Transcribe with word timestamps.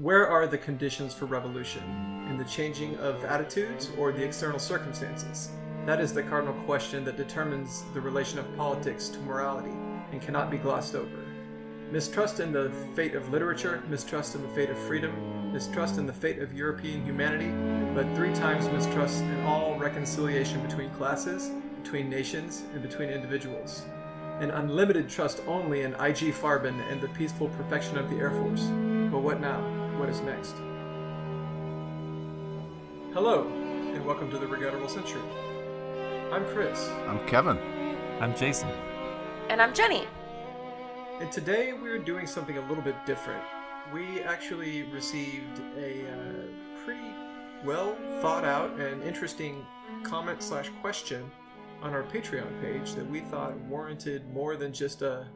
Where 0.00 0.28
are 0.28 0.46
the 0.46 0.58
conditions 0.58 1.14
for 1.14 1.24
revolution? 1.24 1.82
In 2.28 2.36
the 2.36 2.44
changing 2.44 2.98
of 2.98 3.24
attitudes 3.24 3.90
or 3.96 4.12
the 4.12 4.22
external 4.22 4.58
circumstances? 4.58 5.48
That 5.86 6.02
is 6.02 6.12
the 6.12 6.22
cardinal 6.22 6.52
question 6.64 7.02
that 7.06 7.16
determines 7.16 7.82
the 7.94 8.00
relation 8.02 8.38
of 8.38 8.56
politics 8.58 9.08
to 9.08 9.18
morality 9.20 9.74
and 10.12 10.20
cannot 10.20 10.50
be 10.50 10.58
glossed 10.58 10.94
over. 10.94 11.24
Mistrust 11.90 12.40
in 12.40 12.52
the 12.52 12.70
fate 12.94 13.14
of 13.14 13.30
literature, 13.30 13.82
mistrust 13.88 14.34
in 14.34 14.42
the 14.42 14.48
fate 14.50 14.68
of 14.68 14.76
freedom, 14.80 15.50
mistrust 15.50 15.96
in 15.96 16.04
the 16.04 16.12
fate 16.12 16.40
of 16.40 16.52
European 16.52 17.02
humanity, 17.02 17.50
but 17.94 18.14
three 18.14 18.34
times 18.34 18.68
mistrust 18.68 19.22
in 19.22 19.44
all 19.44 19.78
reconciliation 19.78 20.60
between 20.60 20.90
classes, 20.90 21.52
between 21.82 22.10
nations, 22.10 22.64
and 22.74 22.82
between 22.82 23.08
individuals. 23.08 23.86
An 24.40 24.50
unlimited 24.50 25.08
trust 25.08 25.40
only 25.46 25.84
in 25.84 25.94
IG 25.94 26.34
Farben 26.34 26.78
and 26.92 27.00
the 27.00 27.08
peaceful 27.08 27.48
perfection 27.48 27.96
of 27.96 28.10
the 28.10 28.16
Air 28.16 28.32
Force. 28.32 28.64
But 29.10 29.20
what 29.20 29.40
now? 29.40 29.75
What 29.98 30.10
is 30.10 30.20
next? 30.20 30.54
Hello, 33.14 33.48
and 33.48 34.04
welcome 34.04 34.30
to 34.30 34.36
the 34.36 34.46
Regrettable 34.46 34.90
Century. 34.90 35.22
I'm 36.30 36.44
Chris. 36.48 36.90
I'm 37.08 37.26
Kevin. 37.26 37.56
I'm 38.20 38.36
Jason. 38.36 38.68
And 39.48 39.62
I'm 39.62 39.72
Jenny. 39.72 40.06
And 41.18 41.32
today 41.32 41.72
we're 41.72 41.96
doing 41.98 42.26
something 42.26 42.58
a 42.58 42.68
little 42.68 42.84
bit 42.84 42.94
different. 43.06 43.42
We 43.90 44.20
actually 44.20 44.82
received 44.82 45.62
a 45.78 46.02
uh, 46.12 46.84
pretty 46.84 47.14
well 47.64 47.96
thought 48.20 48.44
out 48.44 48.78
and 48.78 49.02
interesting 49.02 49.64
comment 50.02 50.42
slash 50.42 50.70
question 50.82 51.30
on 51.80 51.94
our 51.94 52.02
Patreon 52.02 52.60
page 52.60 52.92
that 52.96 53.10
we 53.10 53.20
thought 53.20 53.56
warranted 53.60 54.30
more 54.30 54.56
than 54.56 54.74
just 54.74 55.00
a 55.00 55.26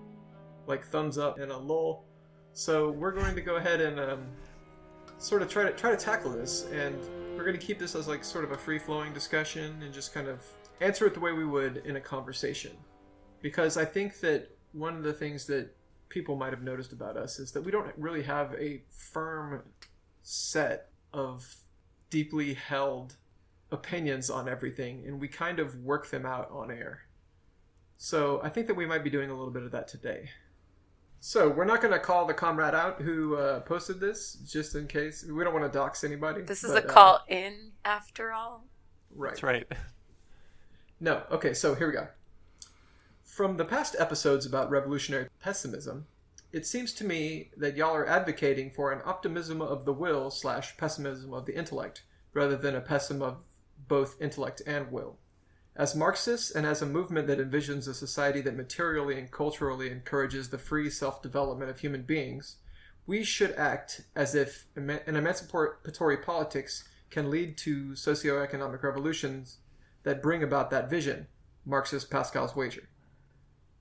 like 0.67 0.85
thumbs 0.85 1.17
up 1.17 1.39
and 1.39 1.51
a 1.51 1.57
lol. 1.57 2.05
So 2.53 2.91
we're 2.91 3.13
going 3.13 3.35
to 3.35 3.41
go 3.41 3.57
ahead 3.57 3.81
and 3.81 3.99
um, 3.99 4.27
sort 5.21 5.43
of 5.43 5.49
try 5.49 5.63
to 5.63 5.73
try 5.73 5.91
to 5.91 5.97
tackle 5.97 6.33
this, 6.33 6.67
and 6.73 6.99
we're 7.37 7.45
going 7.45 7.59
to 7.59 7.65
keep 7.65 7.79
this 7.79 7.95
as 7.95 8.09
like 8.09 8.25
sort 8.25 8.43
of 8.43 8.53
a 8.53 8.57
free 8.57 8.79
flowing 8.79 9.13
discussion 9.13 9.81
and 9.83 9.93
just 9.93 10.13
kind 10.13 10.27
of 10.27 10.43
answer 10.81 11.07
it 11.07 11.15
the 11.15 11.21
way 11.21 11.33
we 11.33 11.45
would 11.45 11.83
in 11.85 11.97
a 11.97 12.01
conversation. 12.01 12.73
Because 13.43 13.77
I 13.77 13.85
think 13.85 14.21
that 14.21 14.49
one 14.73 14.97
of 14.97 15.03
the 15.03 15.13
things 15.13 15.47
that 15.47 15.77
people 16.09 16.37
might 16.37 16.53
have 16.53 16.63
noticed 16.63 16.93
about 16.93 17.17
us 17.17 17.39
is 17.39 17.53
that 17.53 17.63
we 17.63 17.71
don't 17.71 17.93
really 17.97 18.23
have 18.23 18.55
a 18.55 18.83
firm 18.91 19.63
set 20.23 20.89
of 21.13 21.57
deeply 22.09 22.55
held 22.55 23.17
opinions 23.71 24.31
on 24.31 24.49
everything, 24.49 25.05
and 25.07 25.21
we 25.21 25.29
kind 25.29 25.61
of 25.61 25.77
work 25.77 26.11
them 26.11 26.27
out 26.27 26.51
on 26.51 26.71
air. 26.71 27.03
So 27.99 28.41
I 28.43 28.49
think 28.49 28.67
that 28.67 28.75
we 28.75 28.87
might 28.87 29.05
be 29.05 29.11
doing 29.11 29.31
a 29.31 29.35
little 29.35 29.53
bit 29.53 29.63
of 29.63 29.71
that 29.73 29.87
today. 29.87 30.31
So 31.23 31.51
we're 31.51 31.67
not 31.67 31.83
going 31.83 31.93
to 31.93 32.01
call 32.01 32.25
the 32.25 32.33
comrade 32.33 32.75
out 32.75 33.03
who 33.03 33.37
uh, 33.37 33.61
posted 33.61 34.01
this, 34.01 34.39
just 34.51 34.75
in 34.75 34.87
case. 34.87 35.23
We 35.23 35.45
don't 35.45 35.53
want 35.53 35.71
to 35.71 35.79
dox 35.79 36.03
anybody. 36.03 36.41
This 36.41 36.65
is 36.65 36.73
but, 36.73 36.85
a 36.85 36.89
uh, 36.89 36.93
call 36.93 37.21
in 37.29 37.73
after 37.85 38.33
all. 38.33 38.65
right. 39.15 39.31
That's 39.31 39.43
right. 39.43 39.67
No. 41.03 41.23
Okay, 41.31 41.55
so 41.55 41.75
here 41.75 41.87
we 41.87 41.95
go. 41.95 42.09
From 43.25 43.57
the 43.57 43.65
past 43.65 43.97
episodes 43.99 44.45
about 44.45 44.69
revolutionary 44.69 45.29
pessimism, 45.41 46.07
it 46.53 46.67
seems 46.67 46.93
to 46.93 47.07
me 47.07 47.53
that 47.57 47.75
y'all 47.75 47.95
are 47.95 48.07
advocating 48.07 48.71
for 48.71 48.93
an 48.93 49.01
optimism 49.07 49.63
of 49.63 49.87
the 49.87 49.95
will 49.95 50.31
slash 50.31 50.77
pessimism 50.77 51.33
of 51.33 51.47
the 51.47 51.57
intellect, 51.57 52.03
rather 52.35 52.55
than 52.55 52.75
a 52.75 52.83
pessimism 52.83 53.27
of 53.27 53.39
both 53.89 54.21
intellect 54.21 54.61
and 54.67 54.93
will. 54.93 55.17
As 55.81 55.97
Marxists 55.97 56.51
and 56.51 56.67
as 56.67 56.83
a 56.83 56.87
movement 56.87 57.27
that 57.29 57.39
envisions 57.39 57.89
a 57.89 57.95
society 57.95 58.43
that 58.43 58.55
materially 58.55 59.19
and 59.19 59.31
culturally 59.31 59.91
encourages 59.91 60.51
the 60.51 60.59
free 60.59 60.91
self 60.91 61.23
development 61.23 61.71
of 61.71 61.81
human 61.81 62.03
beings, 62.03 62.57
we 63.07 63.25
should 63.25 63.53
act 63.53 64.03
as 64.15 64.35
if 64.35 64.67
an 64.77 65.01
emancipatory 65.07 66.19
politics 66.19 66.85
can 67.09 67.31
lead 67.31 67.57
to 67.57 67.93
socioeconomic 67.93 68.83
revolutions 68.83 69.57
that 70.03 70.23
bring 70.23 70.43
about 70.43 70.69
that 70.69 70.91
vision, 70.91 71.29
Marxist 71.65 72.11
Pascal's 72.11 72.55
wager. 72.55 72.87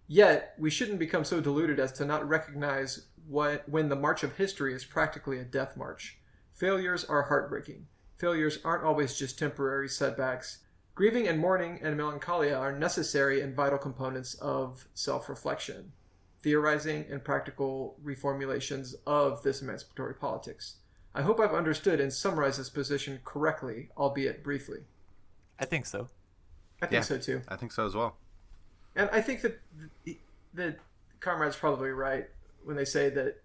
Yet, 0.08 0.54
we 0.58 0.70
shouldn't 0.70 1.00
become 1.00 1.26
so 1.26 1.42
deluded 1.42 1.82
as 1.82 1.92
to 1.92 2.06
not 2.06 2.26
recognize 2.26 3.08
what, 3.28 3.68
when 3.68 3.90
the 3.90 3.98
march 3.98 4.24
of 4.24 4.38
history 4.38 4.74
is 4.74 4.86
practically 4.86 5.38
a 5.38 5.44
death 5.44 5.76
march. 5.76 6.18
Failures 6.54 7.04
are 7.04 7.24
heartbreaking. 7.24 7.88
Failures 8.16 8.60
aren't 8.64 8.86
always 8.86 9.20
just 9.20 9.38
temporary 9.38 9.90
setbacks. 9.90 10.60
Grieving 11.00 11.30
and 11.30 11.40
mourning 11.40 11.80
and 11.82 11.96
melancholia 11.96 12.54
are 12.54 12.78
necessary 12.78 13.40
and 13.40 13.56
vital 13.56 13.78
components 13.78 14.34
of 14.34 14.86
self 14.94 15.30
reflection, 15.30 15.94
theorizing, 16.42 17.06
and 17.10 17.24
practical 17.24 17.96
reformulations 18.04 18.96
of 19.08 19.42
this 19.42 19.62
emancipatory 19.62 20.14
politics. 20.14 20.76
I 21.16 21.22
hope 21.22 21.40
I've 21.40 21.54
understood 21.54 22.02
and 22.02 22.12
summarized 22.12 22.60
this 22.60 22.70
position 22.70 23.22
correctly, 23.24 23.88
albeit 23.96 24.44
briefly. 24.44 24.80
I 25.58 25.64
think 25.64 25.86
so. 25.86 26.10
I 26.82 26.88
think 26.88 26.92
Yeah. 26.92 27.02
so 27.04 27.18
too. 27.18 27.44
I 27.48 27.56
think 27.56 27.72
so 27.72 27.86
as 27.86 27.96
well. 27.96 28.18
And 28.94 29.10
I 29.14 29.22
think 29.22 29.40
that 29.44 29.58
the, 30.04 30.20
the 30.54 30.76
comrade's 31.22 31.56
probably 31.56 31.92
right 31.92 32.28
when 32.66 32.76
they 32.76 32.84
say 32.84 33.10
that 33.12 33.42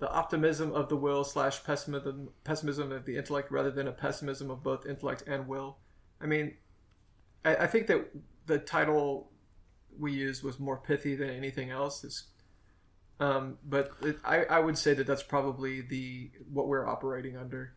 the 0.00 0.10
optimism 0.10 0.72
of 0.72 0.88
the 0.88 0.96
will 0.96 1.22
slash 1.22 1.62
pessimism 1.62 2.30
pessimism 2.42 2.90
of 2.90 3.04
the 3.04 3.16
intellect 3.16 3.52
rather 3.52 3.70
than 3.70 3.86
a 3.86 3.92
pessimism 3.92 4.50
of 4.50 4.64
both 4.64 4.84
intellect 4.84 5.22
and 5.28 5.46
will. 5.46 5.76
I 6.20 6.26
mean, 6.26 6.56
I, 7.44 7.56
I 7.56 7.66
think 7.66 7.86
that 7.88 8.08
the 8.46 8.58
title 8.58 9.30
we 9.98 10.12
used 10.12 10.42
was 10.42 10.58
more 10.58 10.76
pithy 10.76 11.14
than 11.16 11.30
anything 11.30 11.70
else. 11.70 12.04
It's, 12.04 12.24
um, 13.20 13.58
but 13.64 13.92
it, 14.02 14.18
I, 14.24 14.44
I 14.44 14.58
would 14.60 14.78
say 14.78 14.94
that 14.94 15.06
that's 15.06 15.22
probably 15.22 15.80
the 15.80 16.30
what 16.52 16.68
we're 16.68 16.86
operating 16.86 17.36
under. 17.36 17.72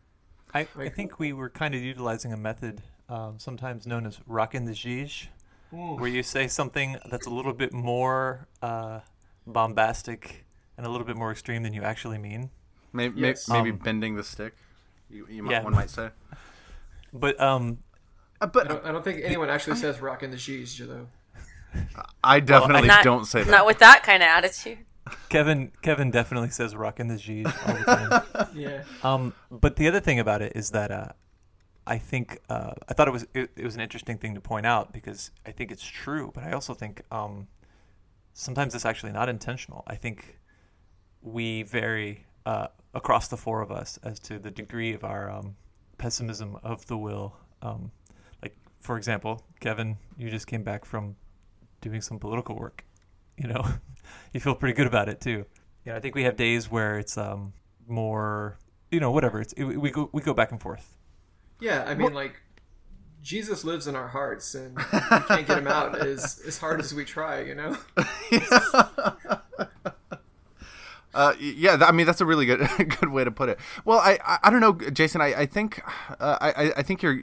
I, 0.54 0.66
I 0.78 0.88
think 0.90 1.18
we 1.18 1.32
were 1.32 1.48
kind 1.48 1.74
of 1.74 1.82
utilizing 1.82 2.32
a 2.32 2.36
method 2.36 2.82
um, 3.08 3.38
sometimes 3.38 3.86
known 3.86 4.06
as 4.06 4.20
rockin' 4.26 4.66
the 4.66 4.72
Gige, 4.72 5.28
where 5.70 6.08
you 6.10 6.22
say 6.22 6.46
something 6.46 6.98
that's 7.10 7.26
a 7.26 7.30
little 7.30 7.54
bit 7.54 7.72
more 7.72 8.46
uh, 8.60 9.00
bombastic 9.46 10.44
and 10.76 10.86
a 10.86 10.90
little 10.90 11.06
bit 11.06 11.16
more 11.16 11.30
extreme 11.30 11.62
than 11.62 11.72
you 11.72 11.82
actually 11.82 12.18
mean. 12.18 12.50
Maybe, 12.92 13.20
Yes. 13.20 13.48
maybe 13.48 13.70
Um, 13.70 13.78
bending 13.78 14.14
the 14.16 14.22
stick. 14.24 14.54
You, 15.08 15.26
you 15.28 15.42
might, 15.42 15.52
Yeah. 15.52 15.62
one 15.62 15.72
might 15.72 15.90
say. 15.90 16.10
But 17.14 17.38
um, 17.40 17.78
Uh, 18.42 18.46
I 18.46 18.46
but 18.46 18.68
don't, 18.68 18.84
I 18.84 18.92
don't 18.92 19.04
think 19.04 19.20
anyone 19.22 19.48
actually 19.48 19.76
says 19.76 20.00
"rock 20.00 20.22
in 20.22 20.30
the 20.30 20.36
G's," 20.36 20.78
though. 20.78 21.06
I 22.22 22.40
definitely 22.40 22.88
Not, 22.88 23.04
don't 23.04 23.24
say 23.24 23.44
that. 23.44 23.50
Not 23.50 23.66
with 23.66 23.78
that 23.78 24.02
kind 24.02 24.22
of 24.22 24.26
attitude. 24.26 24.78
Kevin 25.28 25.72
Kevin 25.82 26.10
definitely 26.10 26.50
says 26.50 26.76
rockin' 26.76 27.08
the 27.08 27.14
Gige 27.14 27.46
all 27.46 27.74
the 27.74 27.84
time. 27.84 28.48
Yeah. 28.54 28.84
Um, 29.02 29.32
but 29.50 29.76
the 29.76 29.88
other 29.88 30.00
thing 30.00 30.18
about 30.18 30.42
it 30.42 30.52
is 30.54 30.70
that 30.70 30.90
uh, 30.90 31.08
I 31.86 31.98
think 31.98 32.38
uh, 32.48 32.72
I 32.88 32.94
thought 32.94 33.08
it 33.08 33.12
was 33.12 33.26
it, 33.34 33.50
it 33.56 33.64
was 33.64 33.74
an 33.74 33.80
interesting 33.80 34.18
thing 34.18 34.34
to 34.34 34.40
point 34.40 34.66
out 34.66 34.92
because 34.92 35.30
I 35.46 35.50
think 35.52 35.72
it's 35.72 35.84
true, 35.84 36.30
but 36.34 36.44
I 36.44 36.52
also 36.52 36.74
think 36.74 37.02
um, 37.10 37.48
sometimes 38.32 38.74
it's 38.74 38.84
actually 38.84 39.12
not 39.12 39.28
intentional. 39.28 39.82
I 39.86 39.96
think 39.96 40.38
we 41.22 41.62
vary 41.62 42.26
uh, 42.46 42.68
across 42.94 43.28
the 43.28 43.36
four 43.36 43.62
of 43.62 43.72
us 43.72 43.98
as 44.02 44.18
to 44.20 44.38
the 44.38 44.50
degree 44.50 44.92
of 44.92 45.02
our 45.04 45.30
um, 45.30 45.56
pessimism 45.98 46.58
of 46.62 46.86
the 46.86 46.96
will. 46.96 47.36
Um, 47.62 47.92
like, 48.01 48.01
for 48.82 48.96
example, 48.98 49.42
Kevin, 49.60 49.96
you 50.18 50.28
just 50.28 50.46
came 50.46 50.62
back 50.62 50.84
from 50.84 51.16
doing 51.80 52.00
some 52.02 52.18
political 52.18 52.54
work. 52.56 52.84
You 53.38 53.48
know, 53.48 53.64
you 54.34 54.40
feel 54.40 54.54
pretty 54.54 54.74
good 54.74 54.86
about 54.86 55.08
it 55.08 55.20
too. 55.20 55.46
Yeah, 55.86 55.96
I 55.96 56.00
think 56.00 56.14
we 56.14 56.24
have 56.24 56.36
days 56.36 56.70
where 56.70 56.98
it's 56.98 57.16
um, 57.16 57.54
more, 57.88 58.58
you 58.90 59.00
know, 59.00 59.10
whatever. 59.10 59.40
It's 59.40 59.52
it, 59.54 59.64
we 59.64 59.90
go 59.90 60.10
we 60.12 60.20
go 60.20 60.34
back 60.34 60.50
and 60.52 60.60
forth. 60.60 60.96
Yeah, 61.60 61.84
I 61.86 61.94
mean, 61.94 62.12
like, 62.12 62.42
Jesus 63.22 63.62
lives 63.64 63.86
in 63.86 63.94
our 63.94 64.08
hearts, 64.08 64.54
and 64.56 64.76
we 64.76 64.82
can't 65.28 65.46
get 65.46 65.58
him 65.58 65.68
out 65.68 65.96
as, 66.06 66.42
as 66.44 66.58
hard 66.58 66.80
as 66.80 66.92
we 66.92 67.04
try, 67.04 67.40
you 67.42 67.54
know? 67.54 67.76
Uh, 71.14 71.34
yeah, 71.38 71.76
I 71.86 71.92
mean 71.92 72.06
that's 72.06 72.22
a 72.22 72.24
really 72.24 72.46
good 72.46 72.66
good 72.78 73.10
way 73.10 73.22
to 73.22 73.30
put 73.30 73.50
it. 73.50 73.58
Well, 73.84 73.98
I 73.98 74.18
I, 74.24 74.38
I 74.44 74.50
don't 74.50 74.60
know, 74.60 74.72
Jason. 74.90 75.20
I 75.20 75.40
I 75.42 75.46
think 75.46 75.82
uh, 76.18 76.38
I 76.40 76.50
I- 76.52 76.72
I 76.78 76.82
think 76.82 77.02
you're 77.02 77.22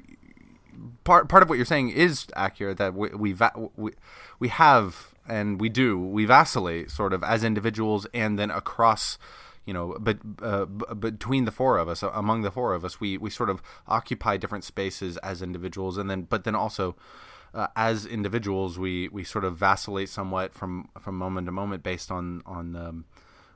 part 1.04 1.30
part 1.30 1.44
of 1.44 1.50
what 1.50 1.58
you're 1.58 1.66
saying 1.66 1.90
is 1.90 2.28
accurate. 2.36 2.78
That 2.78 2.94
we 2.94 3.10
we 3.10 3.36
we, 3.76 3.92
we 4.40 4.48
have 4.50 5.14
and 5.28 5.60
we 5.60 5.70
do 5.70 5.98
we 6.00 6.26
vacillate 6.26 6.92
sort 6.92 7.14
of 7.14 7.24
as 7.24 7.44
individuals 7.44 8.08
and 8.14 8.38
then 8.38 8.52
across. 8.52 9.18
You 9.66 9.74
know, 9.74 9.98
but 10.00 10.18
uh, 10.42 10.66
between 10.66 11.46
the 11.46 11.52
four 11.52 11.78
of 11.78 11.88
us, 11.88 12.02
uh, 12.02 12.10
among 12.16 12.42
the 12.42 12.50
four 12.50 12.74
of 12.74 12.84
us, 12.84 13.00
we, 13.00 13.20
we 13.20 13.30
sort 13.30 13.52
of 13.52 13.62
occupy 13.88 14.36
different 14.36 14.64
spaces 14.64 15.16
as 15.18 15.44
individuals, 15.44 16.00
and 16.00 16.10
then 16.10 16.24
but 16.24 16.44
then 16.44 16.56
also 16.56 16.96
uh, 17.54 17.68
as 17.76 18.06
individuals, 18.06 18.78
we, 18.78 19.08
we 19.10 19.24
sort 19.24 19.46
of 19.46 19.58
vacillate 19.58 20.10
somewhat 20.10 20.54
from 20.54 20.90
from 21.00 21.16
moment 21.16 21.46
to 21.46 21.52
moment 21.52 21.84
based 21.84 22.12
on 22.12 22.42
on 22.46 22.76
um, 22.76 23.06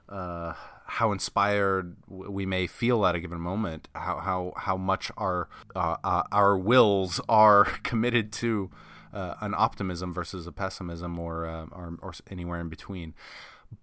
uh, 0.10 0.54
how 0.86 1.12
inspired 1.12 1.96
we 2.08 2.46
may 2.46 2.68
feel 2.68 3.06
at 3.06 3.16
a 3.16 3.20
given 3.20 3.40
moment, 3.40 3.88
how 3.96 4.20
how 4.20 4.54
how 4.58 4.78
much 4.78 5.12
our 5.18 5.50
uh, 5.76 5.98
uh, 6.04 6.24
our 6.32 6.58
wills 6.58 7.20
are 7.30 7.64
committed 7.84 8.32
to 8.34 8.70
uh, 9.14 9.36
an 9.42 9.54
optimism 9.58 10.14
versus 10.14 10.48
a 10.48 10.52
pessimism, 10.52 11.18
or 11.20 11.46
uh, 11.46 11.66
or, 11.72 11.98
or 12.02 12.14
anywhere 12.30 12.60
in 12.60 12.70
between. 12.70 13.14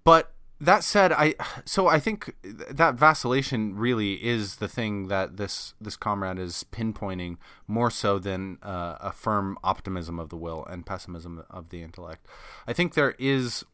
But 0.04 0.32
that 0.60 0.84
said, 0.84 1.10
I 1.10 1.34
so 1.64 1.88
I 1.88 1.98
think 1.98 2.34
that 2.42 2.94
vacillation 2.94 3.76
really 3.76 4.22
is 4.24 4.56
the 4.56 4.68
thing 4.68 5.08
that 5.08 5.38
this 5.38 5.74
this 5.80 5.96
comrade 5.96 6.38
is 6.38 6.64
pinpointing 6.70 7.38
more 7.66 7.90
so 7.90 8.18
than 8.18 8.58
uh, 8.62 8.96
a 9.00 9.12
firm 9.12 9.56
optimism 9.64 10.18
of 10.18 10.28
the 10.28 10.36
will 10.36 10.64
and 10.66 10.84
pessimism 10.84 11.44
of 11.48 11.70
the 11.70 11.82
intellect. 11.82 12.26
I 12.66 12.74
think 12.74 12.92
there 12.92 13.14
is 13.18 13.64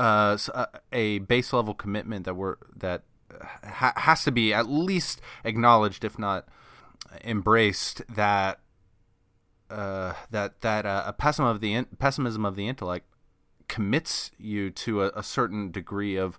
uh, 0.00 0.66
a 0.92 1.18
base 1.20 1.52
level 1.52 1.74
commitment 1.74 2.24
that 2.24 2.34
we're 2.34 2.56
that 2.76 3.02
ha- 3.64 3.92
has 3.96 4.24
to 4.24 4.32
be 4.32 4.52
at 4.52 4.68
least 4.68 5.20
acknowledged, 5.44 6.04
if 6.04 6.18
not 6.18 6.48
embraced, 7.24 8.02
that 8.08 8.60
uh, 9.70 10.14
that 10.30 10.60
that 10.62 10.86
uh, 10.86 11.04
a 11.06 11.12
pessimism 11.12 11.54
of 11.54 11.60
the 11.60 11.74
in- 11.74 11.86
pessimism 11.98 12.44
of 12.44 12.56
the 12.56 12.68
intellect 12.68 13.06
commits 13.68 14.32
you 14.36 14.68
to 14.70 15.04
a, 15.04 15.12
a, 15.14 15.22
certain 15.22 15.70
degree 15.70 16.16
of 16.16 16.36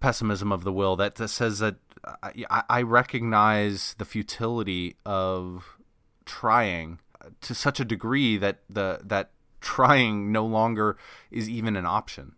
pessimism 0.00 0.50
of 0.50 0.64
the 0.64 0.72
will 0.72 0.96
that, 0.96 1.16
that 1.16 1.28
says 1.28 1.58
that 1.58 1.76
I, 2.22 2.62
I 2.70 2.80
recognize 2.80 3.94
the 3.98 4.06
futility 4.06 4.96
of 5.04 5.76
trying 6.24 6.98
to 7.42 7.54
such 7.54 7.78
a 7.78 7.84
degree 7.84 8.38
that 8.38 8.60
the 8.70 9.00
that 9.04 9.32
trying 9.60 10.32
no 10.32 10.46
longer 10.46 10.96
is 11.30 11.48
even 11.48 11.76
an 11.76 11.84
option. 11.84 12.36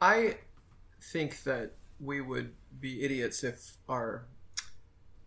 I 0.00 0.36
think 1.00 1.42
that 1.44 1.72
we 2.00 2.20
would 2.20 2.52
be 2.80 3.02
idiots 3.02 3.42
if 3.42 3.76
our 3.88 4.26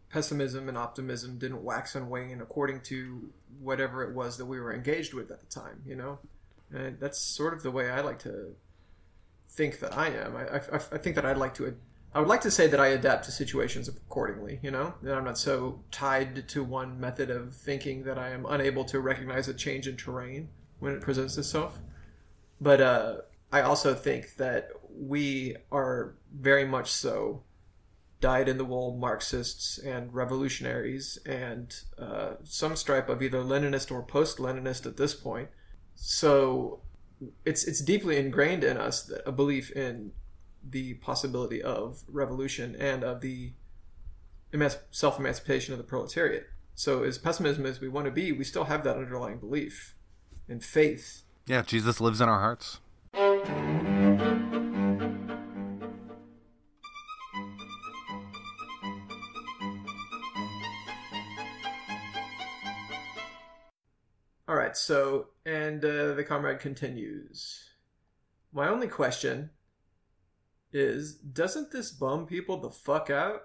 pessimism 0.09 0.67
and 0.67 0.77
optimism 0.77 1.37
didn't 1.37 1.63
wax 1.63 1.95
and 1.95 2.09
wane 2.09 2.41
according 2.41 2.81
to 2.81 3.29
whatever 3.59 4.03
it 4.03 4.13
was 4.13 4.37
that 4.37 4.45
we 4.45 4.59
were 4.59 4.73
engaged 4.73 5.13
with 5.13 5.31
at 5.31 5.39
the 5.39 5.47
time, 5.47 5.81
you 5.85 5.95
know? 5.95 6.19
And 6.73 6.99
that's 6.99 7.17
sort 7.17 7.53
of 7.53 7.63
the 7.63 7.71
way 7.71 7.89
I 7.89 8.01
like 8.01 8.19
to 8.19 8.55
think 9.49 9.79
that 9.79 9.97
I 9.97 10.07
am. 10.07 10.35
I, 10.35 10.57
I, 10.57 10.75
I 10.75 10.97
think 10.97 11.15
that 11.15 11.25
I'd 11.25 11.37
like 11.37 11.53
to. 11.55 11.75
I 12.13 12.19
would 12.19 12.27
like 12.27 12.41
to 12.41 12.51
say 12.51 12.67
that 12.67 12.79
I 12.79 12.87
adapt 12.87 13.25
to 13.25 13.31
situations 13.31 13.87
accordingly. 13.87 14.59
You 14.61 14.71
know, 14.71 14.93
that 15.01 15.15
I'm 15.15 15.25
not 15.25 15.37
so 15.37 15.81
tied 15.91 16.47
to 16.49 16.63
one 16.63 16.99
method 16.99 17.29
of 17.29 17.53
thinking 17.53 18.03
that 18.03 18.17
I 18.17 18.29
am 18.29 18.45
unable 18.45 18.85
to 18.85 18.99
recognize 18.99 19.47
a 19.47 19.53
change 19.53 19.87
in 19.87 19.97
terrain 19.97 20.49
when 20.79 20.93
it 20.93 21.01
presents 21.01 21.37
itself. 21.37 21.79
But 22.59 22.79
uh, 22.79 23.17
I 23.51 23.61
also 23.61 23.93
think 23.93 24.35
that 24.37 24.69
we 24.89 25.57
are 25.71 26.15
very 26.33 26.65
much 26.65 26.89
so 26.91 27.43
dyed 28.19 28.47
in 28.47 28.57
the 28.57 28.65
wool 28.65 28.95
Marxists 28.97 29.79
and 29.79 30.13
revolutionaries 30.13 31.17
and 31.25 31.75
uh, 31.97 32.33
some 32.43 32.75
stripe 32.75 33.09
of 33.09 33.21
either 33.21 33.41
Leninist 33.41 33.91
or 33.91 34.03
post 34.03 34.37
Leninist 34.37 34.85
at 34.85 34.97
this 34.97 35.15
point 35.15 35.49
so 35.95 36.81
it's 37.45 37.63
it's 37.63 37.81
deeply 37.81 38.17
ingrained 38.17 38.63
in 38.63 38.77
us 38.77 39.03
that 39.03 39.21
a 39.27 39.31
belief 39.31 39.71
in 39.71 40.11
the 40.67 40.95
possibility 40.95 41.61
of 41.61 42.03
revolution 42.07 42.75
and 42.75 43.03
of 43.03 43.21
the 43.21 43.53
self 44.91 45.19
emancipation 45.19 45.73
of 45.73 45.77
the 45.77 45.83
proletariat. 45.83 46.47
So, 46.73 47.03
as 47.03 47.17
pessimism 47.17 47.65
as 47.65 47.79
we 47.79 47.87
want 47.87 48.05
to 48.05 48.11
be, 48.11 48.31
we 48.31 48.43
still 48.43 48.65
have 48.65 48.83
that 48.83 48.97
underlying 48.97 49.37
belief 49.37 49.95
and 50.47 50.63
faith. 50.63 51.23
Yeah, 51.45 51.61
Jesus 51.61 52.01
lives 52.01 52.21
in 52.21 52.29
our 52.29 52.39
hearts. 52.39 52.79
All 64.47 64.57
right, 64.57 64.75
so, 64.75 65.27
and 65.45 65.83
uh, 65.83 66.13
the 66.13 66.25
comrade 66.27 66.59
continues. 66.59 67.69
My 68.53 68.67
only 68.67 68.87
question 68.87 69.51
is 70.73 71.15
doesn't 71.15 71.71
this 71.71 71.91
bum 71.91 72.25
people 72.25 72.57
the 72.57 72.69
fuck 72.69 73.09
out 73.09 73.43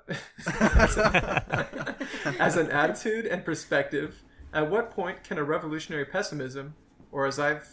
as, 0.61 0.99
as, 2.39 2.57
an 2.57 2.71
attitude 2.71 3.27
and 3.27 3.45
perspective 3.45 4.23
at 4.53 4.71
what 4.71 4.91
point 4.91 5.25
can 5.25 5.39
a 5.39 5.45
revolutionary 5.45 6.05
pessimism 6.05 6.75
or 7.17 7.27
as 7.27 7.39
i've 7.39 7.67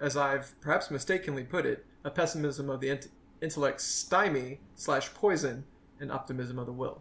as 0.00 0.16
i've 0.16 0.60
perhaps 0.60 0.90
mistakenly 0.90 1.44
put 1.44 1.64
it 1.64 1.86
a 2.04 2.10
pessimism 2.10 2.68
of 2.68 2.80
the 2.80 2.88
int- 2.88 3.08
intellect 3.40 3.80
stymie 3.80 4.58
slash 4.74 5.14
poison 5.14 5.64
and 6.00 6.10
optimism 6.10 6.58
of 6.58 6.66
the 6.66 6.72
will 6.72 7.00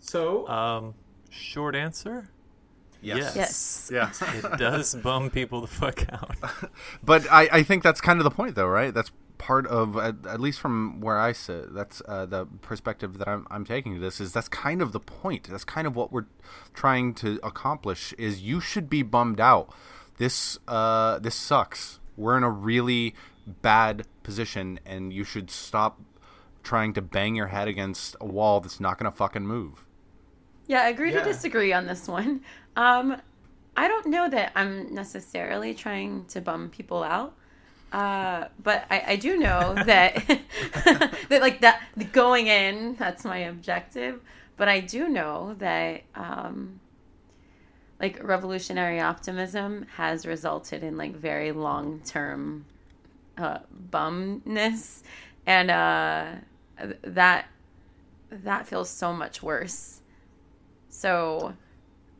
so 0.00 0.46
um 0.48 0.92
short 1.30 1.76
answer 1.76 2.28
Yes. 3.04 3.34
Yes. 3.34 3.90
Yeah. 3.92 4.12
it 4.52 4.58
does 4.58 4.94
bum 4.94 5.28
people 5.28 5.60
the 5.60 5.66
fuck 5.66 6.04
out. 6.12 6.36
but 7.02 7.26
I, 7.32 7.48
I 7.50 7.62
think 7.64 7.82
that's 7.82 8.00
kind 8.00 8.20
of 8.20 8.24
the 8.24 8.30
point, 8.30 8.54
though, 8.54 8.68
right? 8.68 8.94
That's 8.94 9.10
part 9.42 9.66
of, 9.66 9.96
at, 9.96 10.24
at 10.24 10.38
least 10.40 10.60
from 10.60 11.00
where 11.00 11.18
I 11.18 11.32
sit, 11.32 11.74
that's 11.74 12.00
uh, 12.06 12.26
the 12.26 12.46
perspective 12.60 13.18
that 13.18 13.26
I'm, 13.26 13.44
I'm 13.50 13.64
taking 13.64 13.94
to 13.94 14.00
this 14.00 14.20
is 14.20 14.32
that's 14.32 14.46
kind 14.48 14.80
of 14.80 14.92
the 14.92 15.00
point. 15.00 15.48
That's 15.50 15.64
kind 15.64 15.84
of 15.88 15.96
what 15.96 16.12
we're 16.12 16.26
trying 16.74 17.12
to 17.14 17.40
accomplish 17.42 18.12
is 18.18 18.40
you 18.42 18.60
should 18.60 18.88
be 18.88 19.02
bummed 19.02 19.40
out. 19.40 19.68
This, 20.18 20.58
uh, 20.68 21.18
this 21.18 21.34
sucks. 21.34 21.98
We're 22.16 22.36
in 22.36 22.44
a 22.44 22.50
really 22.50 23.16
bad 23.46 24.06
position 24.22 24.78
and 24.86 25.12
you 25.12 25.24
should 25.24 25.50
stop 25.50 26.00
trying 26.62 26.92
to 26.92 27.02
bang 27.02 27.34
your 27.34 27.48
head 27.48 27.66
against 27.66 28.14
a 28.20 28.26
wall 28.26 28.60
that's 28.60 28.78
not 28.78 28.96
going 28.96 29.10
to 29.10 29.16
fucking 29.16 29.44
move. 29.44 29.84
Yeah, 30.68 30.82
I 30.82 30.88
agree 30.90 31.12
Yeah. 31.12 31.24
to 31.24 31.24
disagree 31.24 31.72
on 31.72 31.86
this 31.86 32.06
one. 32.06 32.42
Um, 32.76 33.16
I 33.76 33.88
don't 33.88 34.06
know 34.06 34.28
that 34.28 34.52
I'm 34.54 34.94
necessarily 34.94 35.74
trying 35.74 36.26
to 36.26 36.40
bum 36.40 36.70
people 36.70 37.02
out. 37.02 37.34
Uh, 37.92 38.48
but 38.62 38.86
I, 38.90 39.04
I 39.08 39.16
do 39.16 39.38
know 39.38 39.74
that 39.74 40.14
that 41.28 41.40
like 41.42 41.60
that 41.60 41.82
going 42.12 42.46
in, 42.46 42.96
that's 42.96 43.24
my 43.24 43.38
objective. 43.38 44.20
But 44.56 44.68
I 44.68 44.80
do 44.80 45.08
know 45.08 45.54
that 45.58 46.02
um, 46.14 46.80
like 48.00 48.22
revolutionary 48.22 49.00
optimism 49.00 49.86
has 49.96 50.26
resulted 50.26 50.82
in 50.82 50.96
like 50.96 51.14
very 51.14 51.52
long 51.52 52.00
term 52.04 52.64
uh, 53.36 53.58
bumness, 53.90 55.02
and 55.46 55.70
uh, 55.70 56.26
that 57.02 57.46
that 58.30 58.66
feels 58.66 58.88
so 58.88 59.12
much 59.12 59.42
worse. 59.42 60.00
So, 60.88 61.54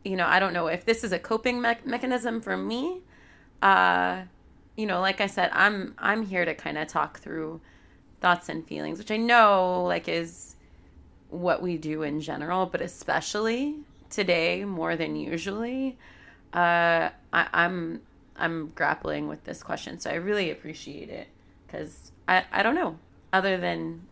you 0.05 0.17
know, 0.17 0.27
I 0.27 0.39
don't 0.39 0.53
know 0.53 0.67
if 0.67 0.85
this 0.85 1.05
is 1.05 1.13
a 1.13 1.19
coping 1.19 1.61
me- 1.63 1.77
mechanism 1.85 2.41
for 2.41 2.57
me. 2.57 3.01
You 4.77 4.87
know, 4.87 5.01
like 5.01 5.21
I 5.21 5.27
said, 5.27 5.51
I'm 5.53 5.95
I'm 5.99 6.25
here 6.25 6.45
to 6.45 6.55
kind 6.55 6.79
of 6.79 6.89
talk 6.89 7.19
through 7.19 7.61
thoughts 8.21 8.49
and 8.49 8.67
feelings, 8.67 8.99
which 8.99 9.11
I 9.11 9.17
know 9.17 9.85
like 9.85 10.09
is 10.09 10.57
what 11.29 11.63
we 11.63 11.77
do 11.77 12.03
in 12.03 12.21
general, 12.21 12.67
but 12.67 12.81
especially 12.81 13.77
today 14.11 14.65
more 14.65 14.97
than 14.97 15.17
usually. 15.17 15.99
Uh, 16.53 17.11
I, 17.33 17.49
I'm 17.53 18.03
I'm 18.37 18.69
grappling 18.75 19.29
with 19.29 19.45
this 19.45 19.63
question, 19.63 19.99
so 19.99 20.11
I 20.11 20.15
really 20.15 20.51
appreciate 20.51 21.09
it 21.09 21.29
because 21.67 22.13
I 22.29 22.45
I 22.53 22.63
don't 22.63 22.75
know 22.75 22.99
other 23.33 23.57
than 23.57 24.07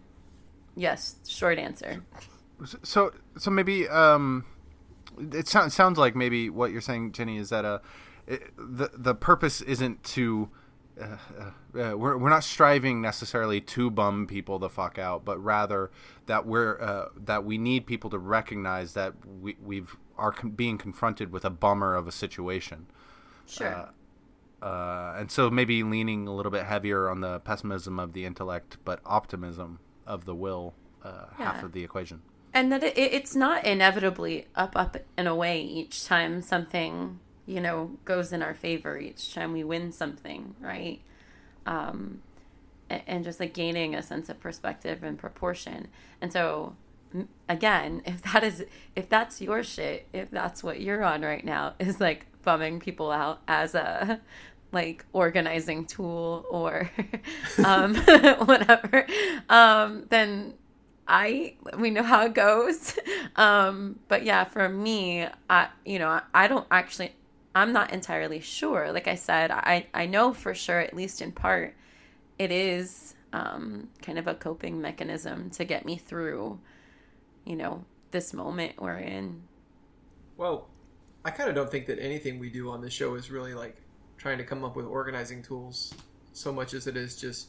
yes, 0.77 1.17
short 1.27 1.59
answer. 1.59 2.03
So, 2.83 3.13
so 3.39 3.51
maybe 3.51 3.89
um, 3.89 4.45
it 5.33 5.49
sounds 5.49 5.75
sounds 5.75 5.99
like 5.99 6.15
maybe 6.15 6.51
what 6.51 6.73
you're 6.73 6.81
saying, 6.81 7.13
Jenny, 7.13 7.37
is 7.37 7.51
that 7.51 7.65
uh, 7.65 7.79
it, 8.27 8.43
the 8.57 8.91
the 8.95 9.15
purpose 9.15 9.61
isn't 9.63 10.03
to 10.05 10.49
uh, 11.01 11.17
uh, 11.79 11.97
we're 11.97 12.17
we're 12.19 12.31
not 12.31 12.45
striving 12.45 13.01
necessarily 13.01 13.61
to 13.61 13.91
bum 13.91 14.27
people 14.27 14.59
the 14.59 14.69
fuck 14.69 14.99
out, 14.99 15.25
but 15.25 15.39
rather 15.43 15.91
that 16.27 16.47
we're 16.47 16.81
uh, 16.81 17.09
that 17.17 17.45
we 17.45 17.59
need 17.59 17.87
people 17.87 18.11
to 18.11 18.19
recognize 18.19 18.95
that 18.95 19.15
we 19.27 19.57
we've 19.63 19.97
are 20.17 20.33
con- 20.33 20.51
being 20.51 20.79
confronted 20.79 21.33
with 21.33 21.45
a 21.45 21.51
bummer 21.51 21.95
of 21.95 22.07
a 22.07 22.13
situation. 22.13 22.87
Sure. 23.47 23.91
Uh, 24.63 25.15
and 25.17 25.31
so 25.31 25.49
maybe 25.49 25.83
leaning 25.83 26.29
a 26.29 26.35
little 26.35 26.53
bit 26.53 26.65
heavier 26.65 27.09
on 27.09 27.23
the 27.23 27.41
pessimism 27.41 27.99
of 27.99 28.13
the 28.13 28.27
intellect, 28.27 28.77
but 28.85 29.01
optimism 29.07 29.79
of 30.07 30.27
the 30.27 30.35
will, 30.35 30.75
uh, 31.03 31.27
half 31.39 31.63
of 31.63 31.73
the 31.73 31.83
equation. 31.83 32.21
and 32.53 32.71
that 32.71 32.83
it, 32.83 32.99
it's 32.99 33.35
not 33.35 33.65
inevitably 33.65 34.47
up 34.55 34.77
up 34.77 34.99
and 35.17 35.27
away 35.27 35.63
each 35.63 36.05
time 36.05 36.43
something 36.43 37.19
you 37.51 37.61
know 37.61 37.91
goes 38.05 38.33
in 38.33 38.43
our 38.43 38.55
favor 38.55 38.97
each 38.97 39.35
time 39.35 39.53
we 39.53 39.65
win 39.65 39.91
something 39.91 40.55
right 40.61 41.01
um 41.67 42.23
and 42.89 43.25
just 43.25 43.41
like 43.41 43.53
gaining 43.53 43.95
a 43.95 44.03
sense 44.03 44.29
of 44.29 44.39
perspective 44.39 45.03
and 45.03 45.19
proportion 45.19 45.89
and 46.21 46.33
so 46.33 46.77
again 47.49 48.03
if 48.07 48.23
that 48.23 48.45
is 48.45 48.65
if 48.95 49.09
that's 49.09 49.41
your 49.41 49.65
shit 49.65 50.07
if 50.13 50.31
that's 50.31 50.63
what 50.63 50.81
you're 50.81 51.03
on 51.03 51.23
right 51.23 51.45
now 51.45 51.75
is 51.81 52.01
like 52.01 52.27
bumming 52.43 52.79
people 52.79 53.11
out 53.11 53.41
as 53.49 53.75
a 53.75 54.21
like 54.73 55.05
organizing 55.13 55.85
tool 55.85 56.45
or 56.49 56.89
um 57.65 57.97
whatever 58.47 59.05
um 59.49 60.07
then 60.11 60.55
I 61.13 61.55
we 61.77 61.91
know 61.91 62.05
how 62.05 62.25
it 62.27 62.35
goes. 62.35 62.97
Um, 63.35 63.99
but 64.07 64.23
yeah, 64.23 64.45
for 64.45 64.69
me, 64.69 65.27
I 65.49 65.67
you 65.85 65.99
know, 65.99 66.09
I, 66.09 66.23
I 66.33 66.47
don't 66.47 66.69
actually 66.71 67.13
I'm 67.55 67.73
not 67.73 67.93
entirely 67.93 68.41
sure. 68.41 68.93
Like 68.93 69.09
I 69.09 69.17
said, 69.17 69.51
I 69.51 69.87
I 69.93 70.07
know 70.07 70.33
for 70.33 70.55
sure 70.55 70.79
at 70.79 70.95
least 70.95 71.21
in 71.21 71.33
part 71.33 71.75
it 72.39 72.51
is 72.51 73.15
um, 73.33 73.89
kind 74.03 74.19
of 74.19 74.27
a 74.27 74.35
coping 74.35 74.81
mechanism 74.81 75.51
to 75.51 75.65
get 75.65 75.85
me 75.85 75.97
through, 75.97 76.59
you 77.45 77.57
know, 77.57 77.85
this 78.11 78.33
moment 78.33 78.81
we're 78.81 78.99
in. 78.99 79.43
Well, 80.37 80.69
I 81.25 81.31
kind 81.31 81.49
of 81.49 81.55
don't 81.55 81.71
think 81.71 81.87
that 81.87 81.99
anything 81.99 82.39
we 82.39 82.51
do 82.51 82.71
on 82.71 82.81
the 82.81 82.91
show 82.91 83.15
is 83.15 83.31
really 83.31 83.55
like 83.55 83.77
trying 84.17 84.39
to 84.39 84.45
come 84.45 84.65
up 84.65 84.75
with 84.75 84.87
organizing 84.87 85.43
tools 85.43 85.95
so 86.33 86.53
much 86.53 86.75
as 86.75 86.87
it 86.87 86.97
is 86.97 87.17
just 87.17 87.49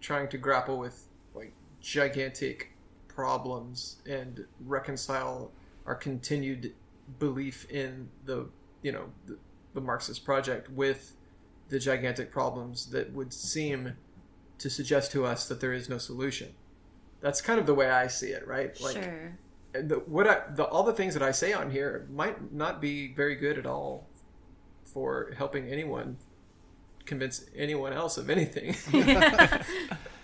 trying 0.00 0.28
to 0.28 0.38
grapple 0.38 0.78
with 0.78 1.08
like 1.34 1.52
gigantic 1.80 2.72
problems 3.08 3.96
and 4.08 4.46
reconcile 4.66 5.50
our 5.86 5.94
continued 5.94 6.72
belief 7.18 7.68
in 7.70 8.08
the 8.24 8.48
you 8.82 8.92
know 8.92 9.04
the, 9.26 9.38
the 9.74 9.80
Marxist 9.80 10.24
project 10.24 10.70
with 10.70 11.12
the 11.68 11.78
gigantic 11.78 12.30
problems 12.30 12.86
that 12.86 13.12
would 13.12 13.32
seem 13.32 13.94
to 14.58 14.68
suggest 14.68 15.12
to 15.12 15.24
us 15.24 15.48
that 15.48 15.60
there 15.60 15.72
is 15.72 15.88
no 15.88 15.98
solution. 15.98 16.48
That's 17.20 17.40
kind 17.40 17.60
of 17.60 17.66
the 17.66 17.74
way 17.74 17.90
I 17.90 18.08
see 18.08 18.28
it, 18.28 18.46
right? 18.46 18.78
Like 18.80 19.02
sure. 19.02 19.38
the, 19.72 19.96
what 20.06 20.26
I, 20.26 20.42
the, 20.54 20.64
all 20.64 20.82
the 20.82 20.92
things 20.92 21.14
that 21.14 21.22
I 21.22 21.30
say 21.30 21.52
on 21.52 21.70
here 21.70 22.06
might 22.10 22.52
not 22.52 22.80
be 22.80 23.12
very 23.12 23.36
good 23.36 23.58
at 23.58 23.66
all 23.66 24.06
for 24.84 25.32
helping 25.36 25.68
anyone 25.68 26.16
convince 27.04 27.44
anyone 27.54 27.92
else 27.92 28.18
of 28.18 28.30
anything. 28.30 28.74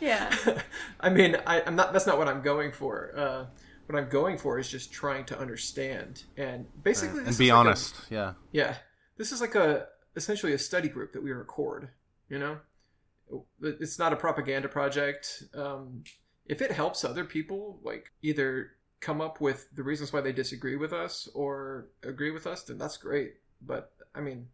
Yeah. 0.01 0.35
I 1.01 1.11
mean, 1.11 1.37
I, 1.47 1.63
I'm 1.63 1.77
not. 1.77 1.93
That's 1.93 2.07
not 2.07 2.19
what 2.19 2.29
I'm 2.29 2.43
going 2.43 2.73
for. 2.73 3.13
Uh, 3.17 3.45
what 3.87 3.99
I'm 3.99 4.09
going 4.09 4.39
for 4.39 4.59
is 4.59 4.69
just 4.69 4.93
trying 4.93 5.25
to 5.27 5.39
understand 5.39 6.25
and 6.37 6.67
basically 6.83 7.21
this 7.21 7.29
and 7.29 7.39
be 7.39 7.51
like 7.51 7.57
a- 7.57 7.69
honest. 7.69 7.95
yeah. 8.11 8.33
yeah, 8.53 8.77
this 9.17 9.33
is 9.33 9.41
like 9.41 9.55
a 9.55 9.87
essentially 10.17 10.53
a 10.53 10.59
study 10.59 10.89
group 10.89 11.13
that 11.13 11.23
we 11.23 11.31
record. 11.33 11.89
You 12.29 12.39
know, 12.39 12.59
it's 13.63 13.99
not 13.99 14.13
a 14.13 14.17
propaganda 14.17 14.69
project. 14.69 15.45
Um, 15.55 16.03
if 16.47 16.61
it 16.61 16.73
helps 16.73 17.05
other 17.05 17.25
people, 17.25 17.79
like 17.83 18.13
either 18.23 18.73
come 19.01 19.21
up 19.21 19.41
with 19.41 19.69
the 19.75 19.83
reasons 19.83 20.13
why 20.13 20.21
they 20.21 20.33
disagree 20.33 20.77
with 20.77 20.93
us 20.93 21.29
or 21.35 21.89
agree 22.03 22.31
with 22.31 22.47
us, 22.47 22.65
then 22.65 22.79
that's 22.79 22.97
great. 22.97 23.35
But 23.61 23.93
I 24.15 24.21
mean, 24.21 24.49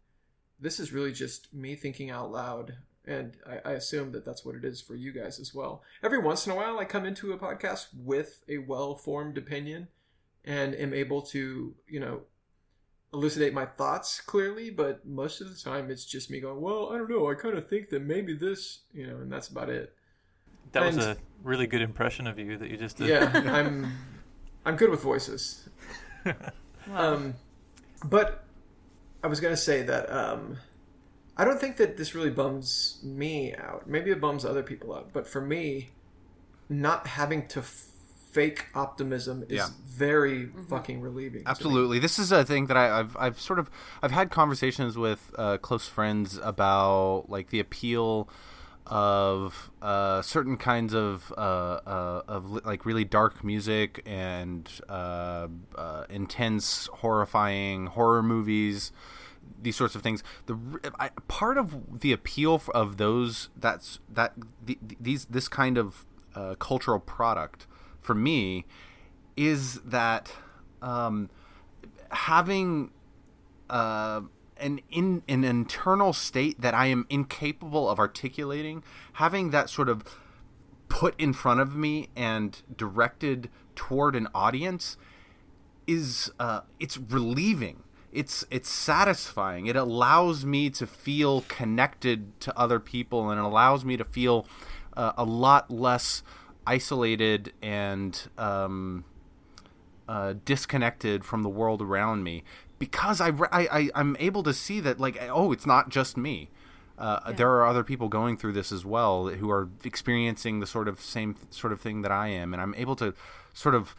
this 0.59 0.79
is 0.79 0.93
really 0.93 1.11
just 1.11 1.53
me 1.53 1.75
thinking 1.75 2.09
out 2.09 2.31
loud. 2.31 2.75
And 3.05 3.35
I, 3.45 3.71
I 3.71 3.73
assume 3.73 4.11
that 4.13 4.25
that's 4.25 4.45
what 4.45 4.55
it 4.55 4.63
is 4.63 4.81
for 4.81 4.95
you 4.95 5.11
guys 5.11 5.39
as 5.39 5.53
well. 5.53 5.83
Every 6.01 6.19
once 6.19 6.45
in 6.45 6.51
a 6.51 6.55
while, 6.55 6.79
I 6.79 6.85
come 6.85 7.05
into 7.05 7.33
a 7.33 7.37
podcast 7.37 7.87
with 7.93 8.43
a 8.47 8.59
well 8.59 8.95
formed 8.95 9.37
opinion 9.37 9.89
and 10.45 10.73
am 10.75 10.93
able 10.93 11.21
to, 11.21 11.75
you 11.87 11.99
know, 11.99 12.21
elucidate 13.13 13.53
my 13.53 13.65
thoughts 13.65 14.19
clearly, 14.19 14.69
but 14.69 15.05
most 15.05 15.39
of 15.39 15.49
the 15.49 15.55
time 15.55 15.91
it's 15.91 16.05
just 16.05 16.31
me 16.31 16.39
going, 16.39 16.59
well, 16.59 16.89
I 16.91 16.97
don't 16.97 17.09
know, 17.09 17.29
I 17.29 17.35
kind 17.35 17.55
of 17.55 17.69
think 17.69 17.89
that 17.89 18.01
maybe 18.01 18.33
this, 18.33 18.81
you 18.93 19.05
know, 19.05 19.17
and 19.17 19.31
that's 19.31 19.49
about 19.49 19.69
it. 19.69 19.93
That 20.71 20.85
was 20.85 20.97
a 20.97 21.17
really 21.43 21.67
good 21.67 21.81
impression 21.81 22.25
of 22.25 22.39
you 22.39 22.57
that 22.57 22.71
you 22.71 22.77
just 22.77 22.97
did. 22.97 23.09
Yeah, 23.09 23.31
I'm 23.45 23.91
I'm 24.65 24.75
good 24.75 24.89
with 24.89 25.01
voices. 25.01 25.69
Um, 26.93 27.35
but 28.03 28.43
I 29.23 29.27
was 29.27 29.39
gonna 29.39 29.55
say 29.55 29.83
that 29.83 30.11
um, 30.11 30.57
I 31.37 31.45
don't 31.45 31.59
think 31.59 31.77
that 31.77 31.97
this 31.97 32.13
really 32.13 32.29
bums 32.29 32.99
me 33.03 33.55
out. 33.55 33.87
Maybe 33.87 34.11
it 34.11 34.21
bums 34.21 34.45
other 34.45 34.63
people 34.63 34.93
out, 34.93 35.09
but 35.13 35.27
for 35.27 35.41
me, 35.41 35.89
not 36.69 37.07
having 37.07 37.47
to 37.47 37.61
fake 37.61 38.67
optimism 38.73 39.43
is 39.43 39.57
Yeah. 39.57 39.67
very 39.85 40.47
fucking 40.69 41.01
relieving. 41.01 41.43
Absolutely, 41.45 41.99
this 41.99 42.17
is 42.17 42.31
a 42.31 42.43
thing 42.43 42.65
that 42.67 42.77
I, 42.77 42.99
I've 42.99 43.15
I've 43.17 43.39
sort 43.39 43.59
of 43.59 43.69
I've 44.01 44.11
had 44.11 44.31
conversations 44.31 44.97
with 44.97 45.33
uh, 45.37 45.57
close 45.57 45.87
friends 45.87 46.39
about 46.43 47.25
like 47.29 47.49
the 47.49 47.59
appeal 47.59 48.27
of 48.87 49.71
uh, 49.81 50.21
certain 50.21 50.57
kinds 50.57 50.93
of 50.93 51.31
uh, 51.37 51.41
uh, 51.85 52.21
of 52.27 52.65
like 52.65 52.85
really 52.85 53.05
dark 53.05 53.43
music 53.43 54.01
and 54.05 54.69
uh, 54.89 55.47
uh, 55.75 56.05
intense, 56.09 56.87
horrifying 56.93 57.87
horror 57.87 58.23
movies. 58.23 58.91
These 59.61 59.75
sorts 59.75 59.95
of 59.95 60.01
things. 60.01 60.23
The 60.45 60.57
I, 60.99 61.09
part 61.27 61.57
of 61.57 62.01
the 62.01 62.11
appeal 62.11 62.61
of 62.73 62.97
those 62.97 63.49
that's 63.55 63.99
that 64.11 64.33
the, 64.65 64.77
these 64.99 65.25
this 65.25 65.47
kind 65.47 65.77
of 65.77 66.05
uh, 66.35 66.55
cultural 66.55 66.99
product 66.99 67.67
for 68.01 68.13
me 68.13 68.65
is 69.37 69.79
that 69.81 70.33
um, 70.81 71.29
having 72.11 72.91
uh, 73.69 74.21
an 74.57 74.81
in 74.91 75.23
an 75.27 75.43
internal 75.43 76.13
state 76.13 76.61
that 76.61 76.73
I 76.73 76.87
am 76.87 77.05
incapable 77.09 77.89
of 77.89 77.99
articulating, 77.99 78.83
having 79.13 79.49
that 79.51 79.69
sort 79.69 79.89
of 79.89 80.03
put 80.89 81.19
in 81.19 81.33
front 81.33 81.59
of 81.59 81.75
me 81.75 82.09
and 82.15 82.61
directed 82.77 83.49
toward 83.75 84.15
an 84.15 84.27
audience 84.35 84.97
is 85.87 86.31
uh, 86.39 86.61
it's 86.79 86.97
relieving. 86.97 87.83
It's 88.13 88.45
it's 88.51 88.69
satisfying. 88.69 89.65
It 89.65 89.75
allows 89.75 90.45
me 90.45 90.69
to 90.71 90.85
feel 90.85 91.41
connected 91.47 92.39
to 92.41 92.57
other 92.57 92.79
people, 92.79 93.29
and 93.29 93.39
it 93.39 93.43
allows 93.43 93.83
me 93.83 93.97
to 93.97 94.05
feel 94.05 94.45
uh, 94.95 95.13
a 95.17 95.23
lot 95.23 95.71
less 95.71 96.23
isolated 96.65 97.51
and 97.61 98.29
um, 98.37 99.03
uh, 100.07 100.35
disconnected 100.45 101.25
from 101.25 101.43
the 101.43 101.49
world 101.49 101.81
around 101.81 102.23
me 102.23 102.43
because 102.79 103.19
I, 103.19 103.29
I, 103.51 103.67
I 103.71 103.89
I'm 103.95 104.15
able 104.19 104.43
to 104.43 104.53
see 104.53 104.79
that 104.81 104.99
like 104.99 105.17
oh 105.21 105.51
it's 105.51 105.65
not 105.65 105.89
just 105.89 106.17
me. 106.17 106.49
Uh, 106.97 107.31
There 107.31 107.49
are 107.49 107.65
other 107.65 107.83
people 107.83 108.07
going 108.07 108.37
through 108.37 108.53
this 108.53 108.71
as 108.71 108.85
well 108.85 109.27
who 109.27 109.49
are 109.49 109.67
experiencing 109.83 110.59
the 110.59 110.67
sort 110.67 110.87
of 110.87 111.01
same 111.01 111.35
sort 111.49 111.73
of 111.73 111.81
thing 111.81 112.03
that 112.03 112.11
I 112.11 112.27
am, 112.27 112.53
and 112.53 112.61
I'm 112.61 112.75
able 112.75 112.95
to 112.97 113.15
sort 113.53 113.75
of 113.75 113.95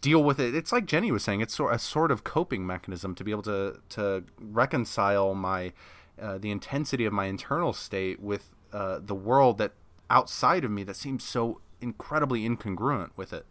deal 0.00 0.22
with 0.22 0.38
it. 0.38 0.54
It's 0.54 0.72
like 0.72 0.86
Jenny 0.86 1.10
was 1.10 1.24
saying; 1.24 1.40
it's 1.40 1.54
sort 1.54 1.74
a 1.74 1.78
sort 1.78 2.10
of 2.10 2.24
coping 2.24 2.66
mechanism 2.66 3.14
to 3.14 3.24
be 3.24 3.30
able 3.30 3.42
to 3.42 3.80
to 3.90 4.24
reconcile 4.38 5.34
my 5.34 5.72
uh, 6.20 6.38
the 6.38 6.50
intensity 6.50 7.04
of 7.04 7.12
my 7.12 7.26
internal 7.26 7.72
state 7.72 8.20
with 8.20 8.50
uh, 8.72 8.98
the 9.02 9.14
world 9.14 9.58
that 9.58 9.72
outside 10.10 10.64
of 10.64 10.70
me 10.70 10.82
that 10.84 10.96
seems 10.96 11.24
so 11.24 11.60
incredibly 11.80 12.48
incongruent 12.48 13.10
with 13.16 13.32
it. 13.32 13.46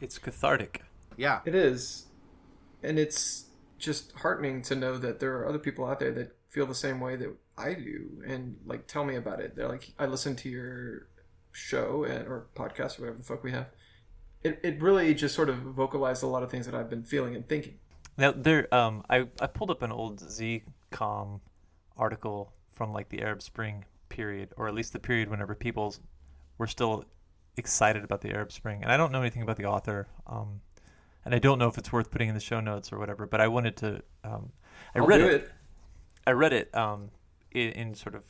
It's 0.00 0.18
cathartic. 0.18 0.82
Yeah, 1.16 1.40
It 1.44 1.54
is, 1.54 2.06
and 2.82 2.98
it's 2.98 3.46
just 3.78 4.12
heartening 4.12 4.62
to 4.62 4.74
know 4.74 4.96
that 4.98 5.20
there 5.20 5.36
are 5.36 5.48
other 5.48 5.58
people 5.58 5.84
out 5.86 6.00
there 6.00 6.12
that 6.12 6.36
feel 6.48 6.66
the 6.66 6.74
same 6.74 7.00
way 7.00 7.16
that 7.16 7.34
I 7.58 7.74
do, 7.74 8.22
and 8.26 8.56
like 8.64 8.86
tell 8.86 9.04
me 9.04 9.16
about 9.16 9.40
it. 9.40 9.56
They're 9.56 9.68
like, 9.68 9.92
I 9.98 10.06
listened 10.06 10.38
to 10.38 10.48
your 10.48 11.08
show 11.52 12.04
and, 12.04 12.26
or 12.26 12.46
podcast, 12.54 12.98
or 12.98 13.02
whatever 13.02 13.18
the 13.18 13.24
fuck 13.24 13.44
we 13.44 13.52
have. 13.52 13.66
It 14.42 14.60
it 14.62 14.80
really 14.80 15.14
just 15.14 15.34
sort 15.34 15.48
of 15.48 15.56
vocalized 15.56 16.22
a 16.22 16.26
lot 16.26 16.42
of 16.42 16.50
things 16.50 16.66
that 16.66 16.74
I've 16.74 16.88
been 16.88 17.02
feeling 17.02 17.34
and 17.34 17.46
thinking. 17.46 17.78
Now 18.16 18.32
there, 18.32 18.72
um, 18.74 19.04
I 19.08 19.26
I 19.40 19.46
pulled 19.46 19.70
up 19.70 19.82
an 19.82 19.92
old 19.92 20.20
ZCom 20.20 21.40
article 21.96 22.52
from 22.68 22.92
like 22.92 23.10
the 23.10 23.22
Arab 23.22 23.42
Spring 23.42 23.84
period, 24.08 24.52
or 24.56 24.68
at 24.68 24.74
least 24.74 24.92
the 24.92 24.98
period 24.98 25.28
whenever 25.28 25.54
people 25.54 25.94
were 26.58 26.66
still 26.66 27.04
excited 27.56 28.04
about 28.04 28.22
the 28.22 28.30
Arab 28.30 28.52
Spring. 28.52 28.82
And 28.82 28.90
I 28.90 28.96
don't 28.96 29.12
know 29.12 29.20
anything 29.20 29.42
about 29.42 29.56
the 29.56 29.66
author, 29.66 30.08
um, 30.26 30.60
and 31.24 31.34
I 31.34 31.38
don't 31.38 31.58
know 31.58 31.68
if 31.68 31.78
it's 31.78 31.92
worth 31.92 32.10
putting 32.10 32.28
in 32.28 32.34
the 32.34 32.40
show 32.40 32.60
notes 32.60 32.92
or 32.92 32.98
whatever. 32.98 33.26
But 33.26 33.40
I 33.40 33.48
wanted 33.48 33.76
to. 33.78 34.02
Um, 34.24 34.52
I 34.94 35.00
I'll 35.00 35.06
read 35.06 35.20
it. 35.20 35.34
it. 35.34 35.50
I 36.26 36.32
read 36.32 36.52
it 36.52 36.74
um, 36.74 37.10
in, 37.52 37.70
in 37.72 37.94
sort 37.94 38.14
of 38.14 38.22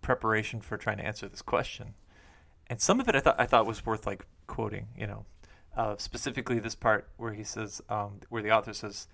preparation 0.00 0.60
for 0.60 0.76
trying 0.76 0.98
to 0.98 1.04
answer 1.04 1.28
this 1.28 1.42
question, 1.42 1.94
and 2.68 2.80
some 2.80 3.00
of 3.00 3.08
it 3.08 3.14
I 3.14 3.20
thought 3.20 3.36
I 3.38 3.46
thought 3.46 3.66
was 3.66 3.84
worth 3.86 4.06
like 4.06 4.26
quoting. 4.46 4.88
You 4.96 5.06
know, 5.06 5.26
uh, 5.76 5.96
specifically 5.98 6.58
this 6.58 6.74
part 6.74 7.08
where 7.16 7.32
he 7.32 7.44
says, 7.44 7.80
um, 7.88 8.20
where 8.28 8.42
the 8.42 8.50
author 8.50 8.72
says, 8.72 9.08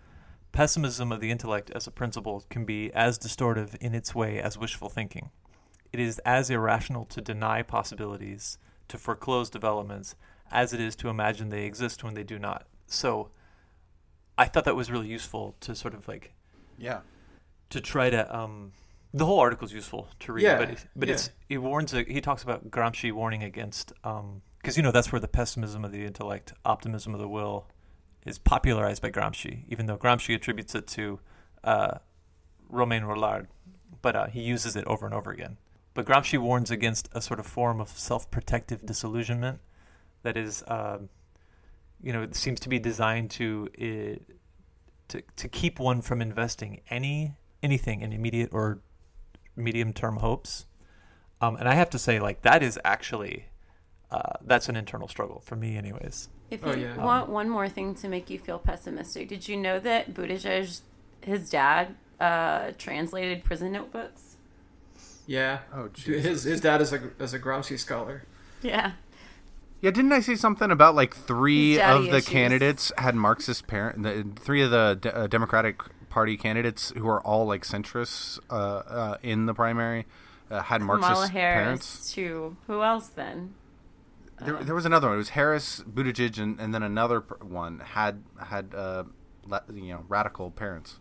"Pessimism 0.53 1.13
of 1.13 1.21
the 1.21 1.31
intellect 1.31 1.71
as 1.71 1.87
a 1.87 1.91
principle 1.91 2.45
can 2.51 2.65
be 2.65 2.93
as 2.93 3.19
distortive 3.19 3.77
in 3.77 3.95
its 3.95 4.15
way 4.15 4.41
as 4.41 4.59
wishful 4.59 4.89
thinking. 4.89 5.31
It 5.93 6.01
is 6.01 6.19
as 6.21 6.51
irrational 6.51 7.05
to 7.07 7.21
deny 7.21 7.63
possibilities, 7.63 8.59
to 8.89 8.99
foreclose 8.99 9.51
developments, 9.51 10.17
as 10.51 10.73
it 10.73 10.81
is 10.81 10.97
to 10.97 11.09
imagine 11.09 11.49
they 11.49 11.65
exist 11.65 12.03
when 12.03 12.15
they 12.15 12.25
do 12.25 12.39
not." 12.39 12.67
So, 12.87 13.31
I 14.39 14.47
thought 14.47 14.65
that 14.65 14.77
was 14.77 14.91
really 14.91 15.09
useful 15.09 15.57
to 15.61 15.75
sort 15.75 15.95
of 15.95 16.07
like 16.09 16.33
yeah. 16.79 17.01
to 17.71 17.81
try 17.81 18.09
to 18.09 18.37
um 18.37 18.73
the 19.13 19.27
whole 19.27 19.41
article 19.41 19.67
is 19.67 19.73
useful 19.73 20.09
to 20.21 20.33
read 20.33 20.43
Yeah, 20.45 20.59
but 20.59 20.71
it, 20.71 20.87
but 20.95 21.09
yeah. 21.09 21.15
it's 21.15 21.31
he 21.49 21.59
warns 21.59 21.93
he 21.93 22.21
talks 22.21 22.43
about 22.43 22.71
Gramsci 22.71 23.13
warning 23.13 23.43
against 23.43 23.93
um 24.05 24.43
because 24.69 24.77
you 24.77 24.83
know 24.83 24.91
that's 24.91 25.11
where 25.11 25.19
the 25.19 25.27
pessimism 25.27 25.83
of 25.83 25.93
the 25.93 26.05
intellect 26.05 26.53
optimism 26.63 27.15
of 27.15 27.21
the 27.21 27.27
will 27.27 27.67
is 28.27 28.39
popularized 28.39 29.01
by 29.01 29.11
Gramsci 29.11 29.65
even 29.67 29.87
though 29.87 29.97
Gramsci 29.97 30.35
attributes 30.35 30.75
it 30.75 30.87
to 30.89 31.21
uh 31.65 31.97
Romain 32.69 33.05
Rolland 33.05 33.47
but 34.03 34.15
uh, 34.15 34.27
he 34.27 34.43
uses 34.43 34.77
it 34.77 34.85
over 34.85 35.07
and 35.07 35.15
over 35.15 35.31
again 35.31 35.57
but 35.95 36.05
Gramsci 36.05 36.39
warns 36.39 36.71
against 36.71 37.09
a 37.13 37.23
sort 37.23 37.41
of 37.41 37.47
form 37.47 37.81
of 37.81 37.89
self-protective 37.89 38.85
disillusionment 38.85 39.61
that 40.23 40.37
is 40.37 40.63
um 40.67 41.09
you 42.03 42.13
know 42.13 42.29
seems 42.33 42.61
to 42.61 42.69
be 42.69 42.79
designed 42.79 43.31
to 43.31 43.71
uh, 43.81 44.35
to 45.09 45.23
to 45.37 45.49
keep 45.49 45.81
one 45.81 46.03
from 46.03 46.21
investing 46.21 46.83
any 46.91 47.39
anything 47.63 48.03
in 48.03 48.13
immediate 48.13 48.51
or 48.53 48.81
medium 49.57 49.95
term 49.95 50.19
hopes. 50.19 50.67
Um, 51.41 51.57
and 51.57 51.67
I 51.67 51.75
have 51.75 51.89
to 51.91 51.99
say, 51.99 52.21
like 52.21 52.43
that 52.43 52.63
is 52.63 52.79
actually 52.85 53.48
uh, 54.11 54.33
that's 54.45 54.69
an 54.69 54.77
internal 54.77 55.09
struggle 55.09 55.41
for 55.45 55.57
me, 55.57 55.77
anyways. 55.77 56.29
If 56.51 56.65
Oh, 56.65 56.75
you 56.75 56.87
yeah. 56.87 56.97
want 57.05 57.29
one 57.29 57.49
more 57.49 57.69
thing 57.69 57.95
to 57.97 58.09
make 58.09 58.31
you 58.31 58.39
feel 58.39 58.59
pessimistic, 58.59 59.29
did 59.29 59.49
you 59.49 59.57
know 59.57 59.79
that 59.81 60.15
Buttigieg, 60.15 60.81
his 61.21 61.51
dad, 61.51 61.95
uh, 62.19 62.73
translated 62.79 63.45
prison 63.45 63.73
notebooks? 63.73 64.37
Yeah. 65.27 65.59
Oh, 65.75 65.89
Dude, 65.89 66.23
his 66.25 66.45
his 66.45 66.61
dad 66.61 66.81
is 66.81 66.93
a 66.93 67.11
is 67.21 67.35
a 67.35 67.39
Gramsci 67.39 67.79
scholar. 67.79 68.23
Yeah. 68.63 68.93
Yeah, 69.81 69.91
didn't 69.93 70.13
I 70.13 70.21
see 70.21 70.35
something 70.35 70.71
about 70.73 70.95
like 70.97 71.15
three 71.15 71.79
of 71.81 72.05
the 72.05 72.17
issues. 72.17 72.27
candidates 72.29 72.93
had 72.99 73.15
Marxist 73.15 73.67
parent? 73.69 74.03
The, 74.03 74.27
three 74.41 74.63
of 74.63 74.71
the 74.73 74.99
de- 75.01 75.15
uh, 75.17 75.27
Democratic 75.29 75.83
Party 76.09 76.37
candidates 76.37 76.93
who 76.97 77.07
are 77.07 77.21
all 77.21 77.47
like 77.47 77.63
centrists 77.63 78.41
uh, 78.51 78.55
uh, 78.55 79.17
in 79.23 79.47
the 79.47 79.55
primary 79.55 80.07
uh, 80.51 80.63
had 80.63 80.81
Kamala 80.81 80.99
Marxist 81.01 81.33
Harris, 81.33 81.63
parents. 81.65 82.13
too. 82.13 82.57
Who 82.67 82.83
else 82.83 83.09
then? 83.09 83.55
There, 84.41 84.57
there 84.63 84.75
was 84.75 84.87
another 84.87 85.09
one. 85.09 85.15
It 85.17 85.19
was 85.19 85.31
Harris, 85.31 85.81
Buttigieg, 85.83 86.39
and, 86.41 86.61
and 86.61 86.73
then 86.75 86.83
another 86.83 87.21
one 87.41 87.81
had 87.81 88.23
had 88.41 88.73
uh, 88.75 89.05
le- 89.45 89.65
you 89.73 89.93
know 89.95 90.05
radical 90.09 90.51
parents. 90.51 90.99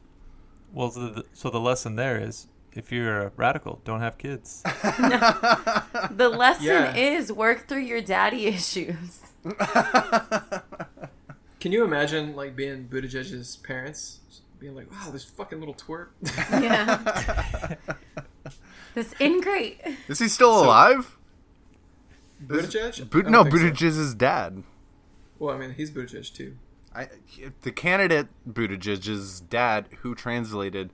Well, 0.74 0.92
so 0.92 1.08
the, 1.10 1.24
so 1.34 1.50
the 1.50 1.60
lesson 1.60 1.96
there 1.96 2.20
is, 2.20 2.48
if 2.74 2.92
you're 2.92 3.22
a 3.28 3.32
radical, 3.38 3.82
don't 3.86 4.02
have 4.02 4.18
kids. 4.18 4.64
The 6.12 6.30
lesson 6.30 6.66
Yeah. 6.66 6.96
is 6.96 7.32
work 7.32 7.68
through 7.68 7.82
your 7.82 8.02
daddy 8.02 8.46
issues. 8.48 9.22
Can 11.60 11.72
you 11.72 11.84
imagine 11.84 12.36
like 12.36 12.56
being 12.56 12.88
Buttigieg's 12.88 13.56
parents, 13.58 14.20
being 14.60 14.76
like, 14.76 14.92
"Wow, 14.92 15.10
this 15.12 15.24
fucking 15.24 15.60
little 15.60 15.74
twerp." 15.76 16.08
Yeah. 16.52 17.76
this 18.94 19.14
ingrate. 19.20 19.82
Is 20.08 20.20
he 20.20 20.28
still 20.28 20.64
alive? 20.64 21.18
Buttigieg? 22.46 23.26
I 23.26 23.30
no, 23.30 23.44
think 23.44 23.56
so. 23.56 23.62
Buttigieg's 23.62 24.14
dad. 24.16 24.64
Well, 25.40 25.56
I 25.56 25.60
mean, 25.60 25.74
he's 25.74 25.92
Buttigieg 25.92 26.34
too. 26.34 26.58
I, 26.96 27.08
the 27.62 27.72
candidate 27.72 28.28
Buttigieg's 28.50 29.42
dad, 29.42 29.88
who 30.00 30.16
translated 30.16 30.92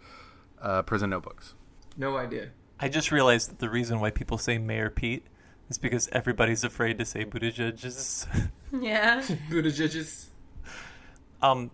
uh, 0.61 0.81
prison 0.81 1.11
notebooks. 1.11 1.55
No 1.97 2.17
idea. 2.17 2.49
I 2.79 2.89
just 2.89 3.11
realized 3.11 3.49
that 3.49 3.59
the 3.59 3.69
reason 3.69 3.99
why 3.99 4.09
people 4.11 4.37
say 4.37 4.57
Mayor 4.57 4.89
Pete 4.89 5.25
is 5.69 5.77
because 5.77 6.09
everybody's 6.11 6.63
afraid 6.63 6.97
to 6.99 7.05
say 7.05 7.25
Buttigieg's. 7.25 8.27
Yeah. 8.81 9.21
Buttigieg's. 9.51 10.29
um, 11.43 11.69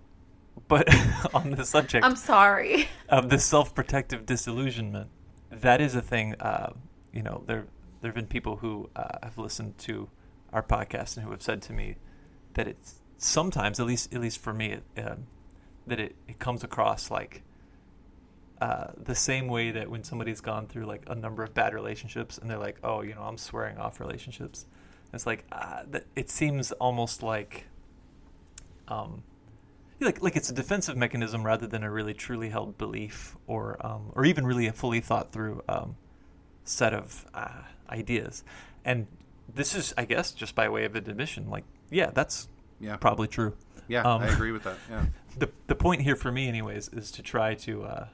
but 0.68 0.94
on 1.34 1.52
the 1.52 1.64
subject 1.64 2.04
I'm 2.04 2.18
sorry. 2.18 2.90
of 3.08 3.30
the 3.30 3.40
self-protective 3.40 4.26
disillusionment, 4.26 5.10
that 5.50 5.80
is 5.80 5.96
a 5.96 6.02
thing. 6.02 6.36
Uh, 6.42 6.74
you 7.14 7.24
know, 7.24 7.44
there 7.48 7.68
there 8.01 8.10
have 8.10 8.15
been 8.15 8.27
people 8.27 8.58
who 8.58 8.89
uh, 8.96 9.20
have 9.24 9.38
listened 9.38 9.77
to 9.79 10.10
our 10.53 10.63
podcast 10.63 11.15
and 11.15 11.25
who 11.25 11.32
have 11.32 11.41
said 11.41 11.62
to 11.63 11.74
me 11.74 11.98
that 12.53 12.68
it's 12.68 13.01
sometimes, 13.18 13.79
at 13.79 13.86
least 13.86 14.13
at 14.13 14.22
least 14.22 14.39
for 14.39 14.53
me, 14.53 14.79
um, 14.98 15.27
that 15.88 16.00
it, 16.00 16.15
it 16.27 16.39
comes 16.39 16.63
across 16.63 17.12
like 17.12 17.44
uh, 18.62 18.88
the 18.98 19.15
same 19.15 19.48
way 19.48 19.72
that 19.72 19.89
when 19.89 20.03
somebody's 20.03 20.41
gone 20.41 20.68
through 20.68 20.86
like 20.86 21.03
a 21.08 21.15
number 21.15 21.44
of 21.44 21.53
bad 21.53 21.74
relationships 21.74 22.38
and 22.38 22.50
they're 22.50 22.58
like, 22.58 22.77
oh, 22.84 23.01
you 23.01 23.15
know, 23.15 23.22
I'm 23.22 23.38
swearing 23.38 23.77
off 23.77 24.00
relationships. 24.00 24.65
It's 25.13 25.25
like 25.25 25.46
uh, 25.51 25.84
that. 25.89 26.06
It 26.15 26.29
seems 26.29 26.72
almost 26.74 27.24
like, 27.24 27.68
um, 28.88 29.24
like 30.00 30.22
like 30.22 30.36
it's 30.36 30.50
a 30.50 30.53
defensive 30.53 30.96
mechanism 30.96 31.44
rather 31.44 31.68
than 31.68 31.84
a 31.84 31.91
really 31.91 32.13
truly 32.13 32.50
held 32.50 32.77
belief 32.77 33.36
or 33.48 33.84
um, 33.86 34.12
or 34.15 34.25
even 34.25 34.46
really 34.46 34.68
a 34.68 34.74
fully 34.74 35.00
thought 35.00 35.32
through 35.32 35.63
um, 35.68 35.96
set 36.63 36.94
of 36.94 37.25
uh, 37.34 37.63
ideas. 37.89 38.43
And 38.86 39.08
this 39.53 39.75
is, 39.75 39.93
I 39.98 40.05
guess, 40.05 40.31
just 40.31 40.55
by 40.55 40.69
way 40.69 40.86
of 40.86 40.96
admission. 40.96 41.50
Like, 41.50 41.63
yeah, 41.89 42.12
that's 42.13 42.48
Yeah, 42.79 42.98
probably 42.98 43.27
true. 43.27 43.55
yeah, 43.88 44.03
um, 44.03 44.22
I 44.22 44.27
agree 44.27 44.51
with 44.51 44.63
that. 44.63 44.77
Yeah. 44.89 45.05
the 45.38 45.50
the 45.67 45.75
point 45.75 46.01
here 46.01 46.15
for 46.15 46.31
me, 46.31 46.48
anyways, 46.48 46.90
is 46.90 47.11
to 47.11 47.22
try 47.22 47.55
to 47.55 47.83
uh, 47.83 48.07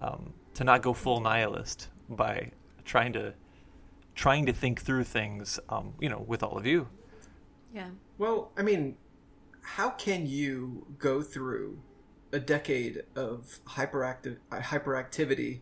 um, 0.00 0.34
to 0.54 0.64
not 0.64 0.82
go 0.82 0.92
full 0.92 1.20
nihilist 1.20 1.88
by 2.08 2.50
trying 2.84 3.12
to 3.14 3.34
trying 4.14 4.46
to 4.46 4.52
think 4.52 4.80
through 4.82 5.04
things, 5.04 5.58
um, 5.68 5.94
you 6.00 6.08
know, 6.08 6.24
with 6.26 6.42
all 6.42 6.56
of 6.56 6.66
you. 6.66 6.88
Yeah. 7.74 7.88
Well, 8.18 8.52
I 8.56 8.62
mean, 8.62 8.96
how 9.62 9.90
can 9.90 10.26
you 10.26 10.86
go 10.98 11.22
through 11.22 11.80
a 12.32 12.38
decade 12.38 13.02
of 13.16 13.58
hyperactive 13.70 14.38
uh, 14.52 14.60
hyperactivity 14.60 15.60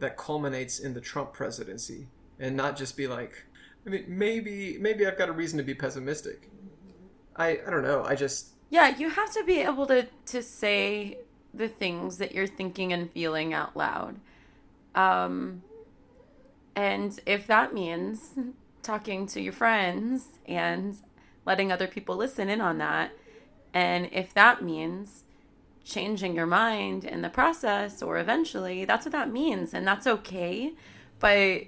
that 0.00 0.16
culminates 0.16 0.78
in 0.78 0.94
the 0.94 1.00
Trump 1.00 1.32
presidency 1.32 2.08
and 2.38 2.56
not 2.56 2.76
just 2.76 2.96
be 2.96 3.06
like, 3.06 3.44
I 3.86 3.90
mean, 3.90 4.04
maybe 4.08 4.78
maybe 4.78 5.06
I've 5.06 5.18
got 5.18 5.28
a 5.28 5.32
reason 5.32 5.58
to 5.58 5.64
be 5.64 5.74
pessimistic. 5.74 6.50
I 7.36 7.60
I 7.66 7.70
don't 7.70 7.82
know. 7.82 8.04
I 8.04 8.14
just 8.14 8.48
Yeah, 8.70 8.96
you 8.96 9.10
have 9.10 9.32
to 9.34 9.44
be 9.44 9.60
able 9.60 9.86
to 9.86 10.06
to 10.26 10.42
say 10.42 11.18
the 11.52 11.68
things 11.68 12.18
that 12.18 12.32
you're 12.34 12.46
thinking 12.46 12.92
and 12.92 13.10
feeling 13.10 13.52
out 13.52 13.76
loud. 13.76 14.16
Um 14.94 15.62
and 16.74 17.20
if 17.26 17.46
that 17.46 17.74
means 17.74 18.30
talking 18.82 19.26
to 19.28 19.40
your 19.40 19.52
friends 19.52 20.38
and 20.46 20.96
letting 21.46 21.70
other 21.70 21.86
people 21.86 22.16
listen 22.16 22.48
in 22.48 22.60
on 22.60 22.78
that, 22.78 23.12
and 23.72 24.08
if 24.12 24.32
that 24.34 24.62
means 24.62 25.24
changing 25.84 26.34
your 26.34 26.46
mind 26.46 27.04
in 27.04 27.20
the 27.20 27.28
process 27.28 28.02
or 28.02 28.18
eventually, 28.18 28.86
that's 28.86 29.04
what 29.04 29.12
that 29.12 29.30
means 29.30 29.74
and 29.74 29.86
that's 29.86 30.06
okay. 30.06 30.72
But 31.20 31.64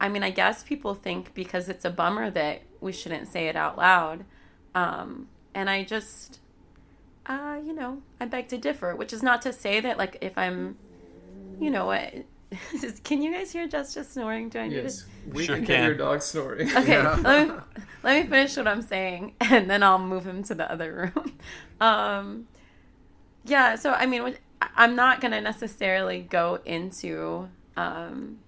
I 0.00 0.08
mean, 0.08 0.22
I 0.22 0.30
guess 0.30 0.62
people 0.62 0.94
think 0.94 1.34
because 1.34 1.68
it's 1.68 1.84
a 1.84 1.90
bummer 1.90 2.30
that 2.30 2.62
we 2.80 2.92
shouldn't 2.92 3.28
say 3.28 3.48
it 3.48 3.56
out 3.56 3.76
loud. 3.76 4.24
Um, 4.74 5.28
and 5.54 5.68
I 5.68 5.82
just, 5.82 6.40
uh, 7.26 7.56
you 7.64 7.72
know, 7.72 8.02
I 8.20 8.26
beg 8.26 8.48
to 8.48 8.58
differ, 8.58 8.94
which 8.94 9.12
is 9.12 9.22
not 9.22 9.42
to 9.42 9.52
say 9.52 9.80
that, 9.80 9.98
like, 9.98 10.18
if 10.20 10.36
I'm, 10.38 10.76
you 11.60 11.70
know, 11.70 11.86
what. 11.86 12.14
Can 13.04 13.20
you 13.22 13.32
guys 13.32 13.52
hear 13.52 13.66
Justice 13.66 14.08
snoring? 14.10 14.48
Do 14.48 14.58
I 14.60 14.68
need 14.68 14.76
yes, 14.76 15.00
to? 15.02 15.06
we 15.34 15.44
Sure 15.44 15.56
can, 15.56 15.66
hear 15.66 15.76
can. 15.76 15.84
your 15.84 15.94
dog 15.96 16.22
snoring. 16.22 16.74
Okay, 16.74 17.02
let, 17.22 17.48
me, 17.48 17.54
let 18.02 18.22
me 18.24 18.30
finish 18.30 18.56
what 18.56 18.66
I'm 18.66 18.80
saying, 18.80 19.34
and 19.40 19.68
then 19.68 19.82
I'll 19.82 19.98
move 19.98 20.24
him 20.24 20.42
to 20.44 20.54
the 20.54 20.70
other 20.70 21.12
room. 21.14 21.32
Um, 21.80 22.46
yeah, 23.44 23.74
so 23.74 23.90
I 23.92 24.06
mean, 24.06 24.34
I- 24.62 24.68
I'm 24.76 24.96
not 24.96 25.20
gonna 25.20 25.40
necessarily 25.42 26.20
go 26.22 26.60
into 26.64 27.48
um, 27.76 28.38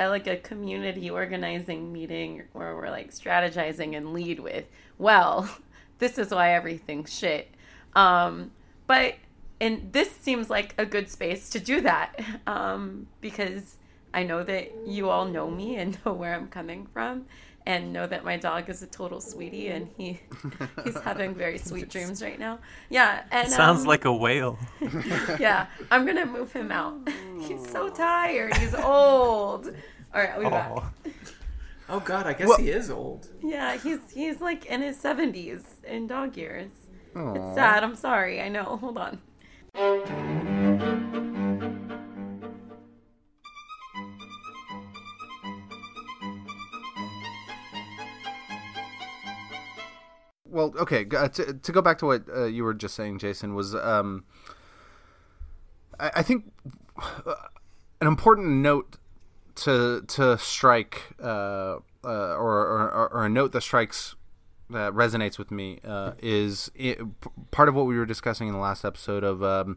a, 0.00 0.08
like 0.08 0.26
a 0.26 0.36
community 0.36 1.10
organizing 1.10 1.92
meeting 1.92 2.42
where 2.52 2.74
we're 2.74 2.90
like 2.90 3.12
strategizing 3.12 3.96
and 3.96 4.12
lead 4.12 4.40
with, 4.40 4.64
well, 4.98 5.48
this 5.98 6.18
is 6.18 6.30
why 6.30 6.54
everything's 6.54 7.16
shit. 7.16 7.48
Um, 7.94 8.52
but 8.86 9.14
and 9.60 9.92
this 9.92 10.10
seems 10.10 10.48
like 10.48 10.74
a 10.78 10.86
good 10.86 11.10
space 11.10 11.50
to 11.50 11.60
do 11.60 11.82
that 11.82 12.18
um, 12.46 13.06
because 13.20 13.76
I 14.12 14.22
know 14.24 14.42
that 14.42 14.72
you 14.86 15.10
all 15.10 15.26
know 15.26 15.50
me 15.50 15.76
and 15.76 15.98
know 16.06 16.12
where 16.12 16.34
I'm 16.34 16.48
coming 16.48 16.86
from 16.92 17.26
and 17.66 17.92
know 17.92 18.06
that 18.06 18.24
my 18.24 18.36
dog 18.36 18.68
is 18.70 18.82
a 18.82 18.86
total 18.86 19.20
sweetie 19.20 19.68
and 19.68 19.88
he 19.96 20.20
he's 20.84 20.98
having 21.00 21.34
very 21.34 21.58
sweet 21.58 21.88
dreams 21.88 22.22
right 22.22 22.38
now. 22.38 22.58
Yeah, 22.88 23.22
and 23.30 23.48
Sounds 23.48 23.82
um, 23.82 23.86
like 23.86 24.04
a 24.04 24.12
whale. 24.12 24.58
yeah. 25.38 25.66
I'm 25.90 26.06
gonna 26.06 26.26
move 26.26 26.52
him 26.52 26.72
out. 26.72 27.08
He's 27.40 27.68
so 27.70 27.88
tired. 27.90 28.56
He's 28.56 28.74
old. 28.74 29.66
All 30.14 30.20
right, 30.20 30.38
we 30.38 30.44
back. 30.44 30.72
Oh. 30.74 30.90
oh 31.88 32.00
God, 32.00 32.26
I 32.26 32.32
guess 32.32 32.48
Well- 32.48 32.58
he 32.58 32.70
is 32.70 32.90
old. 32.90 33.28
Yeah, 33.42 33.76
he's 33.76 34.00
he's 34.12 34.40
like 34.40 34.66
in 34.66 34.82
his 34.82 34.96
70s 34.96 35.62
in 35.84 36.06
dog 36.06 36.36
years. 36.36 36.70
Aw. 37.14 37.34
It's 37.34 37.54
sad. 37.54 37.82
I'm 37.84 37.96
sorry. 37.96 38.40
I 38.40 38.48
know. 38.48 38.76
Hold 38.76 38.98
on. 38.98 39.20
Well, 50.50 50.74
okay. 50.78 51.06
Uh, 51.14 51.28
to, 51.28 51.54
to 51.54 51.72
go 51.72 51.80
back 51.80 51.98
to 51.98 52.06
what 52.06 52.24
uh, 52.28 52.44
you 52.44 52.64
were 52.64 52.74
just 52.74 52.94
saying, 52.94 53.18
Jason, 53.18 53.54
was 53.54 53.74
um, 53.74 54.24
I, 55.98 56.10
I 56.16 56.22
think 56.22 56.52
uh, 57.26 57.34
an 58.00 58.08
important 58.08 58.48
note 58.48 58.96
to 59.56 60.02
to 60.08 60.36
strike, 60.38 61.02
uh, 61.22 61.76
uh, 62.04 62.34
or, 62.34 62.66
or 62.66 63.08
or 63.12 63.24
a 63.24 63.28
note 63.28 63.52
that 63.52 63.62
strikes 63.62 64.16
that 64.70 64.92
resonates 64.92 65.36
with 65.36 65.50
me 65.50 65.80
is 66.22 66.70
i 66.78 66.94
p- 66.94 67.30
part 67.50 67.68
of 67.68 67.74
what 67.74 67.86
we 67.86 67.96
were 67.96 68.06
discussing 68.06 68.46
in 68.46 68.54
the 68.54 68.60
last 68.60 68.84
episode 68.84 69.24
of 69.24 69.42
um, 69.42 69.76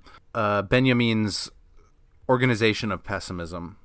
Benjamin's 0.69 1.49
organization 2.29 2.91
of 2.91 3.03
pessimism 3.03 3.77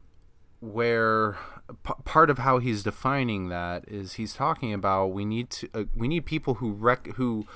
where 0.61 1.38
p- 1.74 1.94
part 2.04 2.31
of 2.31 2.38
how 2.38 2.59
he's 2.59 2.83
defining 2.83 3.48
that 3.48 3.85
is 3.88 4.14
he's 4.14 4.35
talking 4.35 4.72
about 4.72 5.09
we 5.09 5.24
need 5.24 5.50
to 5.50 5.68
uh, 5.74 5.85
we 5.96 6.09
need 6.09 6.24
people 6.24 6.54
who 6.54 6.72
rec- 6.72 7.14
who 7.16 7.46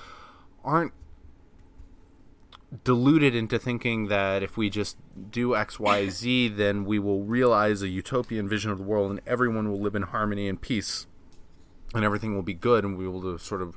aren't 0.65 0.93
deluded 2.85 3.35
into 3.35 3.59
thinking 3.59 4.09
that 4.09 4.43
if 4.43 4.57
we 4.57 4.71
just 4.71 4.97
do 5.31 5.55
X, 5.55 5.79
Y, 5.79 6.09
Z, 6.09 6.49
then 6.57 6.85
we 6.85 6.99
will 6.99 7.23
realize 7.23 7.83
a 7.83 7.89
utopian 7.89 8.49
vision 8.49 8.71
of 8.71 8.79
the 8.79 8.85
world 8.85 9.11
and 9.11 9.21
everyone 9.27 9.71
will 9.71 9.81
live 9.81 9.95
in 9.95 10.03
harmony 10.03 10.49
and 10.49 10.61
peace 10.61 11.07
and 11.95 12.05
everything 12.05 12.35
will 12.35 12.43
be 12.43 12.55
good 12.55 12.85
and 12.85 12.97
we 12.97 13.07
will 13.07 13.39
sort 13.39 13.63
of 13.63 13.77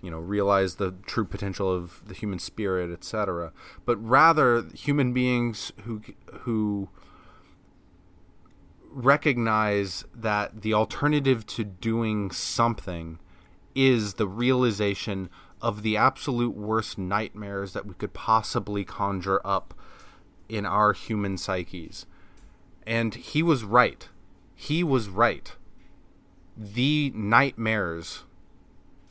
you 0.00 0.10
know 0.10 0.18
realize 0.18 0.76
the 0.76 0.94
true 1.04 1.26
potential 1.26 1.70
of 1.70 2.00
the 2.06 2.14
human 2.14 2.38
spirit 2.38 2.90
etc 2.90 3.52
but 3.84 3.96
rather 4.02 4.64
human 4.74 5.12
beings 5.12 5.72
who 5.84 6.00
who 6.40 6.88
recognize 8.90 10.04
that 10.14 10.62
the 10.62 10.74
alternative 10.74 11.46
to 11.46 11.64
doing 11.64 12.30
something 12.30 13.18
is 13.74 14.14
the 14.14 14.26
realization 14.26 15.30
of 15.62 15.82
the 15.82 15.96
absolute 15.96 16.56
worst 16.56 16.98
nightmares 16.98 17.72
that 17.72 17.86
we 17.86 17.94
could 17.94 18.12
possibly 18.12 18.84
conjure 18.84 19.40
up 19.44 19.74
in 20.48 20.66
our 20.66 20.92
human 20.92 21.38
psyches. 21.38 22.06
And 22.86 23.14
he 23.14 23.42
was 23.42 23.62
right. 23.62 24.08
He 24.54 24.82
was 24.82 25.08
right. 25.08 25.54
The 26.56 27.12
nightmares 27.14 28.24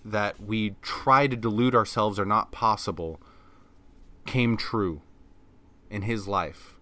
that 0.04 0.42
we 0.42 0.76
try 0.82 1.28
to 1.28 1.36
delude 1.36 1.76
ourselves 1.76 2.20
are 2.20 2.26
not 2.26 2.52
possible 2.52 3.22
came 4.26 4.58
true 4.58 5.02
in 5.90 6.04
his 6.04 6.28
life. 6.28 6.76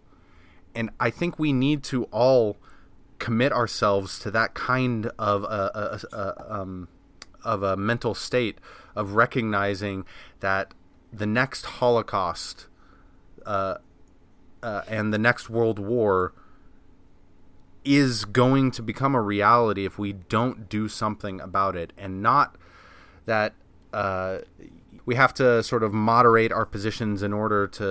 And 0.76 0.90
I 1.00 1.10
think 1.10 1.40
we 1.40 1.54
need 1.54 1.84
to 1.86 2.04
all 2.06 2.58
commit 3.19 3.51
ourselves 3.51 4.19
to 4.19 4.32
that 4.32 4.53
kind 4.53 5.12
of 5.17 5.43
a, 5.43 6.01
a, 6.13 6.15
a 6.15 6.62
um, 6.62 6.88
of 7.43 7.63
a 7.63 7.77
mental 7.77 8.13
state 8.13 8.60
of 8.95 9.13
recognizing 9.13 10.06
that 10.39 10.73
the 11.13 11.25
next 11.25 11.65
Holocaust 11.65 12.67
uh, 13.45 13.75
uh, 14.62 14.82
and 14.88 15.13
the 15.13 15.17
next 15.17 15.49
World 15.49 15.80
War 15.80 16.34
is 17.86 18.25
going 18.25 18.69
to 18.71 18.82
become 18.82 19.15
a 19.15 19.21
reality 19.21 19.86
if 19.86 19.97
we 19.97 20.12
don't 20.12 20.67
do 20.67 20.89
something 20.89 21.39
about 21.39 21.75
it, 21.75 21.93
and 21.97 22.21
not 22.21 22.58
that 23.25 23.53
uh, 23.93 24.39
we 25.08 25.15
have 25.15 25.34
to 25.34 25.63
sort 25.63 25.84
of 25.84 25.93
moderate 25.93 26.52
our 26.52 26.65
positions 26.65 27.24
in 27.24 27.32
order 27.32 27.65
to 27.65 27.88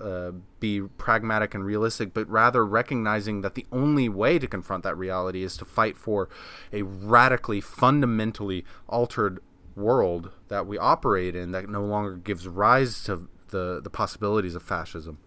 uh, 0.00 0.32
be 0.60 0.80
pragmatic 0.80 1.54
and 1.54 1.62
realistic, 1.62 2.14
but 2.14 2.26
rather 2.26 2.64
recognizing 2.64 3.42
that 3.42 3.54
the 3.54 3.66
only 3.70 4.08
way 4.08 4.38
to 4.38 4.46
confront 4.46 4.82
that 4.82 4.96
reality 4.96 5.42
is 5.42 5.58
to 5.58 5.66
fight 5.66 5.94
for 5.98 6.30
a 6.72 6.80
radically, 6.80 7.60
fundamentally 7.60 8.64
altered 8.88 9.40
world 9.76 10.30
that 10.48 10.66
we 10.66 10.78
operate 10.78 11.36
in 11.36 11.52
that 11.52 11.68
no 11.68 11.84
longer 11.84 12.16
gives 12.16 12.48
rise 12.48 13.04
to 13.04 13.28
the, 13.48 13.82
the 13.84 13.90
possibilities 13.90 14.54
of 14.54 14.62
fascism, 14.62 15.18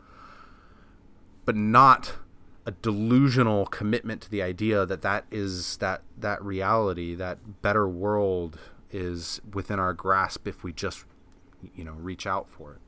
but 1.45 1.55
not 1.55 2.15
a 2.65 2.71
delusional 2.71 3.67
commitment 3.67 4.21
to 4.23 4.31
the 4.31 4.41
idea 4.41 4.87
that 4.87 5.03
that 5.03 5.25
is 5.29 5.77
that 5.77 6.01
that 6.17 6.43
reality, 6.43 7.13
that 7.13 7.61
better 7.61 7.87
world 7.87 8.57
is 8.89 9.39
within 9.53 9.79
our 9.79 9.93
grasp 9.93 10.47
if 10.47 10.63
we 10.63 10.73
just 10.73 11.05
you 11.75 11.83
know 11.83 11.93
reach 11.93 12.25
out 12.27 12.49
for 12.49 12.73
it. 12.73 12.79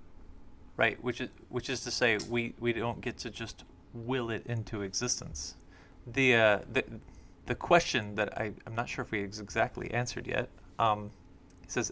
Right 0.77 1.01
which 1.03 1.21
is 1.21 1.29
which 1.49 1.69
is 1.69 1.81
to 1.81 1.91
say 1.91 2.17
we 2.29 2.53
we 2.59 2.73
don't 2.73 3.01
get 3.01 3.17
to 3.19 3.29
just 3.29 3.63
will 3.93 4.29
it 4.29 4.45
into 4.45 4.81
existence. 4.81 5.55
The 6.07 6.35
uh, 6.35 6.59
the 6.71 6.83
the 7.45 7.55
question 7.55 8.15
that 8.15 8.37
I, 8.39 8.53
I'm 8.65 8.75
not 8.75 8.87
sure 8.87 9.03
if 9.03 9.11
we 9.11 9.19
exactly 9.21 9.91
answered 9.91 10.27
yet 10.27 10.49
um, 10.77 11.11
says 11.67 11.91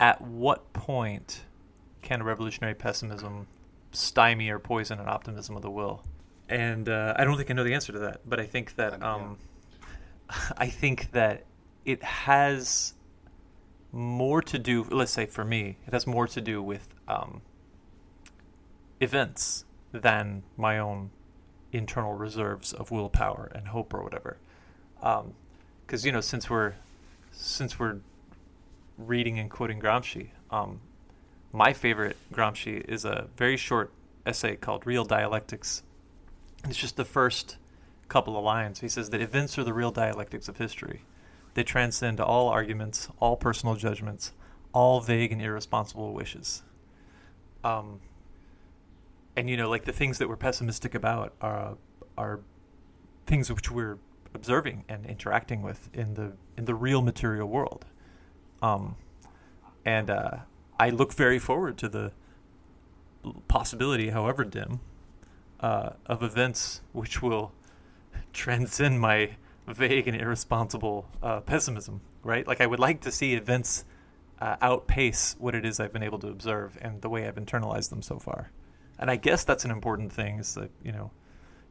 at 0.00 0.20
what 0.20 0.72
point 0.72 1.42
can 2.02 2.22
revolutionary 2.22 2.74
pessimism 2.74 3.46
stymie 3.92 4.50
or 4.50 4.58
poison 4.58 4.98
an 4.98 5.08
optimism 5.08 5.56
of 5.56 5.62
the 5.62 5.70
will? 5.70 6.02
And 6.48 6.88
uh, 6.88 7.14
I 7.16 7.24
don't 7.24 7.36
think 7.36 7.50
I 7.50 7.54
know 7.54 7.64
the 7.64 7.74
answer 7.74 7.92
to 7.92 7.98
that 8.00 8.20
but 8.26 8.40
I 8.40 8.46
think 8.46 8.74
that 8.76 9.02
um, 9.02 9.38
I 10.58 10.68
think 10.68 11.12
that 11.12 11.44
it 11.84 12.02
has 12.02 12.94
more 13.96 14.42
to 14.42 14.58
do, 14.58 14.84
let's 14.90 15.12
say 15.12 15.24
for 15.24 15.44
me, 15.44 15.78
it 15.86 15.92
has 15.94 16.06
more 16.06 16.26
to 16.28 16.40
do 16.40 16.62
with 16.62 16.94
um, 17.08 17.40
events 19.00 19.64
than 19.90 20.42
my 20.56 20.78
own 20.78 21.10
internal 21.72 22.12
reserves 22.12 22.74
of 22.74 22.90
willpower 22.90 23.50
and 23.54 23.68
hope 23.68 23.94
or 23.94 24.02
whatever. 24.02 24.36
Because 24.96 26.04
um, 26.04 26.06
you 26.06 26.12
know, 26.12 26.20
since 26.20 26.50
we're 26.50 26.74
since 27.32 27.78
we're 27.78 27.98
reading 28.98 29.38
and 29.38 29.50
quoting 29.50 29.80
Gramsci, 29.80 30.28
um, 30.50 30.80
my 31.52 31.72
favorite 31.72 32.16
Gramsci 32.32 32.84
is 32.86 33.04
a 33.04 33.28
very 33.36 33.56
short 33.56 33.90
essay 34.26 34.56
called 34.56 34.86
"Real 34.86 35.04
Dialectics." 35.04 35.82
It's 36.64 36.76
just 36.76 36.96
the 36.96 37.04
first 37.04 37.56
couple 38.08 38.36
of 38.36 38.44
lines. 38.44 38.80
He 38.80 38.88
says 38.88 39.08
that 39.10 39.22
events 39.22 39.58
are 39.58 39.64
the 39.64 39.72
real 39.72 39.90
dialectics 39.90 40.48
of 40.48 40.58
history. 40.58 41.00
They 41.56 41.64
transcend 41.64 42.20
all 42.20 42.50
arguments, 42.50 43.08
all 43.18 43.34
personal 43.34 43.76
judgments, 43.76 44.32
all 44.74 45.00
vague 45.00 45.32
and 45.32 45.40
irresponsible 45.40 46.12
wishes. 46.12 46.62
Um, 47.64 48.00
and 49.38 49.48
you 49.48 49.56
know, 49.56 49.70
like 49.70 49.86
the 49.86 49.92
things 49.92 50.18
that 50.18 50.28
we're 50.28 50.36
pessimistic 50.36 50.94
about 50.94 51.32
are 51.40 51.78
are 52.18 52.40
things 53.24 53.50
which 53.50 53.70
we're 53.70 53.96
observing 54.34 54.84
and 54.86 55.06
interacting 55.06 55.62
with 55.62 55.88
in 55.94 56.12
the 56.12 56.32
in 56.58 56.66
the 56.66 56.74
real 56.74 57.00
material 57.00 57.48
world. 57.48 57.86
Um, 58.60 58.96
and 59.82 60.10
uh, 60.10 60.40
I 60.78 60.90
look 60.90 61.14
very 61.14 61.38
forward 61.38 61.78
to 61.78 61.88
the 61.88 62.12
possibility, 63.48 64.10
however 64.10 64.44
dim, 64.44 64.80
uh, 65.60 65.92
of 66.04 66.22
events 66.22 66.82
which 66.92 67.22
will 67.22 67.52
transcend 68.34 69.00
my 69.00 69.30
vague 69.66 70.08
and 70.08 70.20
irresponsible 70.20 71.08
uh, 71.22 71.40
pessimism, 71.40 72.00
right? 72.22 72.46
Like 72.46 72.60
I 72.60 72.66
would 72.66 72.78
like 72.78 73.00
to 73.02 73.10
see 73.10 73.34
events 73.34 73.84
uh, 74.40 74.56
outpace 74.60 75.34
what 75.38 75.54
it 75.54 75.64
is 75.64 75.80
I've 75.80 75.92
been 75.92 76.02
able 76.02 76.18
to 76.20 76.28
observe 76.28 76.78
and 76.80 77.00
the 77.02 77.08
way 77.08 77.26
I've 77.26 77.36
internalized 77.36 77.90
them 77.90 78.02
so 78.02 78.18
far. 78.18 78.50
And 78.98 79.10
I 79.10 79.16
guess 79.16 79.44
that's 79.44 79.64
an 79.64 79.70
important 79.70 80.12
thing. 80.12 80.38
Is 80.38 80.54
that 80.54 80.70
you 80.82 80.92
know, 80.92 81.10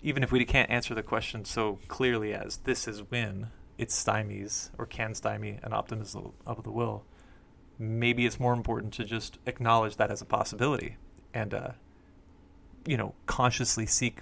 even 0.01 0.23
if 0.23 0.31
we 0.31 0.43
can't 0.45 0.69
answer 0.69 0.93
the 0.93 1.03
question 1.03 1.45
so 1.45 1.79
clearly 1.87 2.33
as 2.33 2.57
this 2.57 2.87
is 2.87 3.01
when 3.09 3.47
it 3.77 3.89
stymies 3.89 4.69
or 4.77 4.85
can 4.85 5.13
stymie 5.13 5.59
an 5.63 5.73
optimism 5.73 6.31
of 6.45 6.63
the 6.63 6.71
will, 6.71 7.03
maybe 7.77 8.25
it's 8.25 8.39
more 8.39 8.53
important 8.53 8.93
to 8.93 9.03
just 9.03 9.37
acknowledge 9.45 9.97
that 9.97 10.11
as 10.11 10.21
a 10.21 10.25
possibility 10.25 10.97
and 11.33 11.53
uh, 11.53 11.69
you 12.85 12.97
know 12.97 13.13
consciously 13.25 13.85
seek 13.85 14.21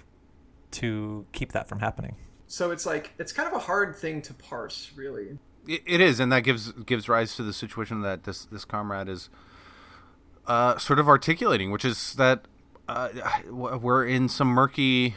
to 0.70 1.26
keep 1.32 1.52
that 1.52 1.68
from 1.68 1.80
happening. 1.80 2.16
So 2.46 2.70
it's 2.70 2.86
like 2.86 3.12
it's 3.18 3.32
kind 3.32 3.48
of 3.48 3.54
a 3.54 3.60
hard 3.60 3.96
thing 3.96 4.22
to 4.22 4.34
parse, 4.34 4.92
really. 4.96 5.38
it, 5.66 5.82
it 5.86 6.00
is, 6.00 6.20
and 6.20 6.30
that 6.32 6.40
gives 6.40 6.72
gives 6.72 7.08
rise 7.08 7.36
to 7.36 7.42
the 7.42 7.52
situation 7.52 8.02
that 8.02 8.24
this 8.24 8.44
this 8.44 8.64
comrade 8.64 9.08
is 9.08 9.28
uh, 10.46 10.78
sort 10.78 10.98
of 10.98 11.08
articulating, 11.08 11.70
which 11.70 11.84
is 11.84 12.14
that 12.14 12.46
uh, 12.88 13.08
we're 13.50 14.04
in 14.04 14.28
some 14.28 14.48
murky 14.48 15.14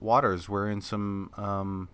waters. 0.00 0.48
We're 0.48 0.70
in 0.70 0.80
some 0.80 1.30
um, 1.36 1.88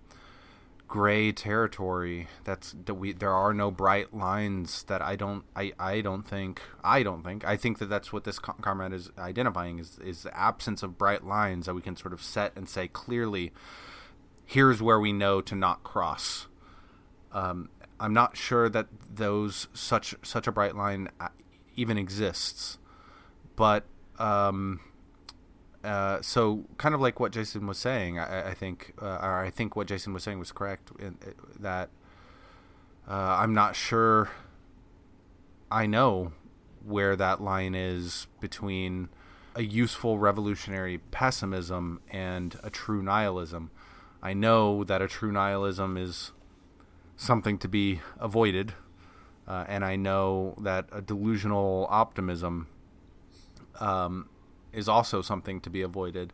gray 0.87 1.33
territory. 1.33 2.29
That's 2.45 2.75
that 2.85 2.95
we 2.95 3.13
there 3.13 3.33
are 3.33 3.55
no 3.55 3.71
bright 3.71 4.15
lines 4.15 4.83
that 4.85 5.01
I 5.01 5.17
don't 5.17 5.45
I, 5.57 5.73
I 5.79 6.01
don't 6.03 6.25
think 6.25 6.61
I 6.83 7.03
don't 7.03 7.23
think 7.23 7.45
I 7.45 7.57
think 7.57 7.79
that 7.79 7.89
that's 7.89 8.13
what 8.13 8.25
this 8.25 8.39
comrade 8.39 8.93
is 8.93 9.11
identifying 9.19 9.79
is 9.79 9.99
is 9.99 10.25
the 10.25 10.39
absence 10.39 10.83
of 10.83 10.99
bright 10.99 11.25
lines 11.25 11.67
that 11.67 11.75
we 11.75 11.81
can 11.81 11.97
sort 11.97 12.13
of 12.13 12.23
set 12.23 12.53
and 12.55 12.69
say 12.69 12.89
clearly 12.89 13.53
here's 14.45 14.83
where 14.83 15.01
we 15.01 15.13
know 15.13 15.41
to 15.41 15.55
not 15.55 15.83
cross. 15.83 16.47
Um, 17.33 17.71
I'm 17.99 18.13
not 18.13 18.37
sure 18.37 18.69
that 18.69 18.87
those 19.15 19.69
such 19.73 20.15
such 20.23 20.47
a 20.47 20.53
bright 20.53 20.77
line 20.77 21.09
uh, 21.21 21.29
even 21.77 21.99
exists, 21.99 22.79
but 23.57 23.85
um, 24.19 24.81
uh, 25.83 26.21
so 26.23 26.65
kind 26.79 26.95
of 26.95 27.01
like 27.01 27.21
what 27.21 27.33
Jason 27.33 27.67
was 27.67 27.79
saying, 27.79 28.19
I, 28.19 28.51
I 28.51 28.55
think, 28.55 28.95
uh, 29.01 29.19
or 29.23 29.45
I 29.45 29.51
think 29.51 29.77
what 29.77 29.87
Jason 29.87 30.13
was 30.13 30.23
saying 30.23 30.39
was 30.39 30.51
correct 30.51 30.91
in, 30.99 31.19
in 31.25 31.35
that 31.61 31.91
uh, 33.09 33.13
I'm 33.13 33.53
not 33.53 33.77
sure. 33.77 34.31
I 35.71 35.87
know 35.87 36.33
where 36.85 37.17
that 37.17 37.43
line 37.43 37.75
is 37.75 38.27
between 38.41 39.09
a 39.55 39.63
useful 39.63 40.19
revolutionary 40.19 40.99
pessimism 40.99 42.01
and 42.11 42.59
a 42.63 42.71
true 42.71 43.03
nihilism. 43.03 43.71
I 44.25 44.33
know 44.33 44.85
that 44.85 45.03
a 45.03 45.07
true 45.07 45.31
nihilism 45.31 45.99
is 45.99 46.33
something 47.15 47.59
to 47.59 47.69
be 47.69 48.01
avoided, 48.19 48.73
uh, 49.47 49.67
and 49.69 49.85
I 49.85 49.97
know 49.97 50.55
that 50.63 50.87
a 50.91 51.03
delusional 51.03 51.87
optimism 51.91 52.69
um, 53.79 54.31
is 54.73 54.89
also 54.89 55.21
something 55.21 55.61
to 55.61 55.69
be 55.69 55.83
avoided. 55.83 56.33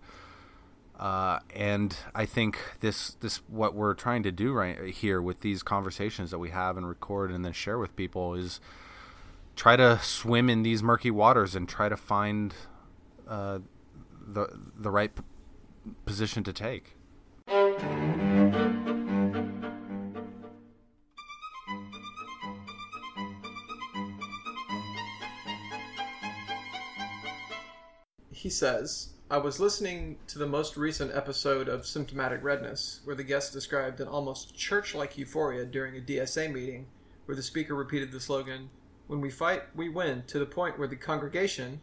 Uh, 1.01 1.41
and 1.53 1.97
I 2.15 2.27
think 2.27 2.59
this 2.79 3.15
this 3.21 3.39
what 3.49 3.75
we're 3.75 3.95
trying 3.95 4.23
to 4.23 4.31
do 4.31 4.53
right 4.53 4.79
here 4.91 5.21
with 5.21 5.41
these 5.41 5.65
conversations 5.65 6.31
that 6.31 6.39
we 6.39 6.51
have 6.51 6.77
and 6.77 6.87
record 6.87 7.33
and 7.33 7.45
then 7.45 7.53
share 7.53 7.79
with 7.79 7.97
people 7.97 8.35
is 8.35 8.61
try 9.57 9.77
to 9.77 9.99
swim 10.01 10.49
in 10.49 10.63
these 10.63 10.83
murky 10.83 11.11
waters 11.11 11.57
and 11.57 11.69
try 11.69 11.89
to 11.89 11.97
find 11.97 12.55
uh, 13.27 13.59
the 14.25 14.49
the 14.77 14.91
right 14.91 15.13
p- 15.13 15.23
position 16.05 16.45
to 16.45 16.53
take. 16.53 16.97
He 28.33 28.49
says, 28.49 29.11
I 29.31 29.39
was 29.39 29.61
listening 29.61 30.19
to 30.27 30.39
the 30.39 30.47
most 30.47 30.77
recent 30.77 31.15
episode 31.15 31.69
of 31.69 31.87
Symptomatic 31.87 32.43
Redness, 32.43 33.01
where 33.05 33.15
the 33.15 33.23
guest 33.23 33.53
described 33.53 34.01
an 34.01 34.09
almost 34.09 34.57
church 34.57 34.95
like 34.95 35.19
euphoria 35.19 35.65
during 35.65 35.97
a 35.97 36.01
DSA 36.01 36.53
meeting, 36.53 36.87
where 37.27 37.37
the 37.37 37.43
speaker 37.43 37.75
repeated 37.75 38.11
the 38.11 38.19
slogan, 38.19 38.71
When 39.07 39.21
we 39.21 39.31
fight, 39.31 39.65
we 39.77 39.89
win, 39.89 40.25
to 40.29 40.39
the 40.39 40.47
point 40.47 40.79
where 40.79 40.89
the 40.89 40.97
congregation 40.97 41.81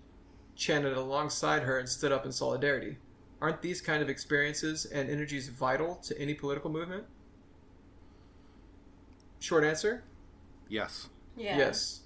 chanted 0.56 0.98
alongside 0.98 1.64
her 1.64 1.78
and 1.78 1.88
stood 1.88 2.12
up 2.12 2.26
in 2.26 2.32
solidarity. 2.32 2.98
Aren't 3.42 3.62
these 3.62 3.82
kind 3.82 4.02
of 4.02 4.10
experiences 4.10 4.86
and 4.86 5.10
energies 5.10 5.48
vital 5.50 5.96
to 6.04 6.20
any 6.20 6.34
political 6.34 6.72
movement? 6.72 7.06
Short 9.40 9.64
answer 9.64 10.04
Yes. 10.70 11.10
Yeah. 11.36 11.58
yes. 11.58 12.02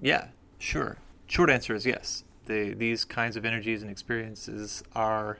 Yeah, 0.00 0.28
sure. 0.58 0.98
Short 1.26 1.50
answer 1.50 1.74
is 1.74 1.86
yes. 1.86 2.24
The, 2.46 2.74
these 2.74 3.04
kinds 3.04 3.36
of 3.36 3.44
energies 3.44 3.82
and 3.82 3.90
experiences 3.90 4.82
are 4.94 5.38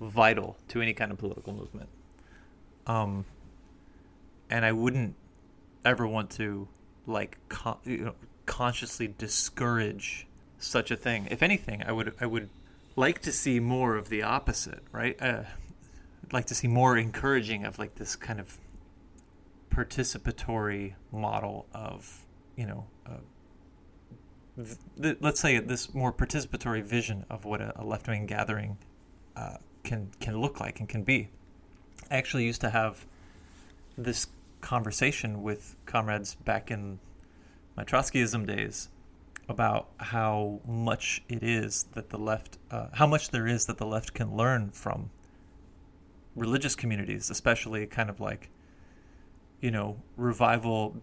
vital 0.00 0.56
to 0.68 0.80
any 0.80 0.92
kind 0.92 1.10
of 1.10 1.18
political 1.18 1.52
movement. 1.52 1.88
Um, 2.86 3.24
and 4.50 4.64
I 4.64 4.72
wouldn't 4.72 5.14
ever 5.84 6.06
want 6.06 6.30
to 6.32 6.68
like 7.06 7.38
con- 7.48 7.78
you 7.84 7.98
know, 7.98 8.14
consciously 8.46 9.12
discourage 9.18 10.26
such 10.58 10.90
a 10.90 10.96
thing. 10.96 11.28
If 11.30 11.42
anything, 11.42 11.82
I 11.84 11.92
would 11.92 12.14
I 12.20 12.26
would 12.26 12.48
like 12.96 13.20
to 13.22 13.32
see 13.32 13.60
more 13.60 13.96
of 13.96 14.08
the 14.08 14.22
opposite, 14.22 14.82
right? 14.92 15.20
Uh, 15.20 15.44
I'd 16.24 16.32
like 16.32 16.46
to 16.46 16.54
see 16.54 16.68
more 16.68 16.96
encouraging 16.96 17.64
of 17.64 17.78
like 17.78 17.96
this 17.96 18.16
kind 18.16 18.40
of 18.40 18.58
participatory 19.70 20.94
model 21.10 21.66
of 21.74 22.24
you 22.56 22.64
know 22.64 22.86
uh, 23.06 23.16
th- 24.56 24.78
th- 25.00 25.16
let's 25.20 25.40
say 25.40 25.58
this 25.58 25.92
more 25.92 26.12
participatory 26.12 26.82
vision 26.82 27.24
of 27.28 27.44
what 27.44 27.60
a, 27.60 27.72
a 27.80 27.84
left 27.84 28.06
wing 28.06 28.26
gathering 28.26 28.78
uh, 29.36 29.56
can 29.82 30.10
can 30.20 30.40
look 30.40 30.60
like 30.60 30.80
and 30.80 30.88
can 30.88 31.02
be. 31.02 31.28
I 32.10 32.16
actually 32.16 32.44
used 32.44 32.60
to 32.60 32.70
have 32.70 33.06
this 33.96 34.28
conversation 34.60 35.42
with 35.42 35.76
comrades 35.86 36.34
back 36.34 36.70
in 36.70 36.98
my 37.76 37.84
Trotskyism 37.84 38.46
days 38.46 38.88
about 39.48 39.88
how 39.98 40.60
much 40.66 41.22
it 41.28 41.42
is 41.42 41.86
that 41.94 42.10
the 42.10 42.18
left, 42.18 42.58
uh, 42.70 42.88
how 42.92 43.06
much 43.06 43.30
there 43.30 43.46
is 43.46 43.66
that 43.66 43.78
the 43.78 43.86
left 43.86 44.14
can 44.14 44.36
learn 44.36 44.70
from 44.70 45.10
religious 46.34 46.74
communities, 46.74 47.30
especially 47.30 47.86
kind 47.86 48.08
of 48.10 48.20
like, 48.20 48.50
you 49.60 49.70
know, 49.70 50.02
revival 50.16 50.96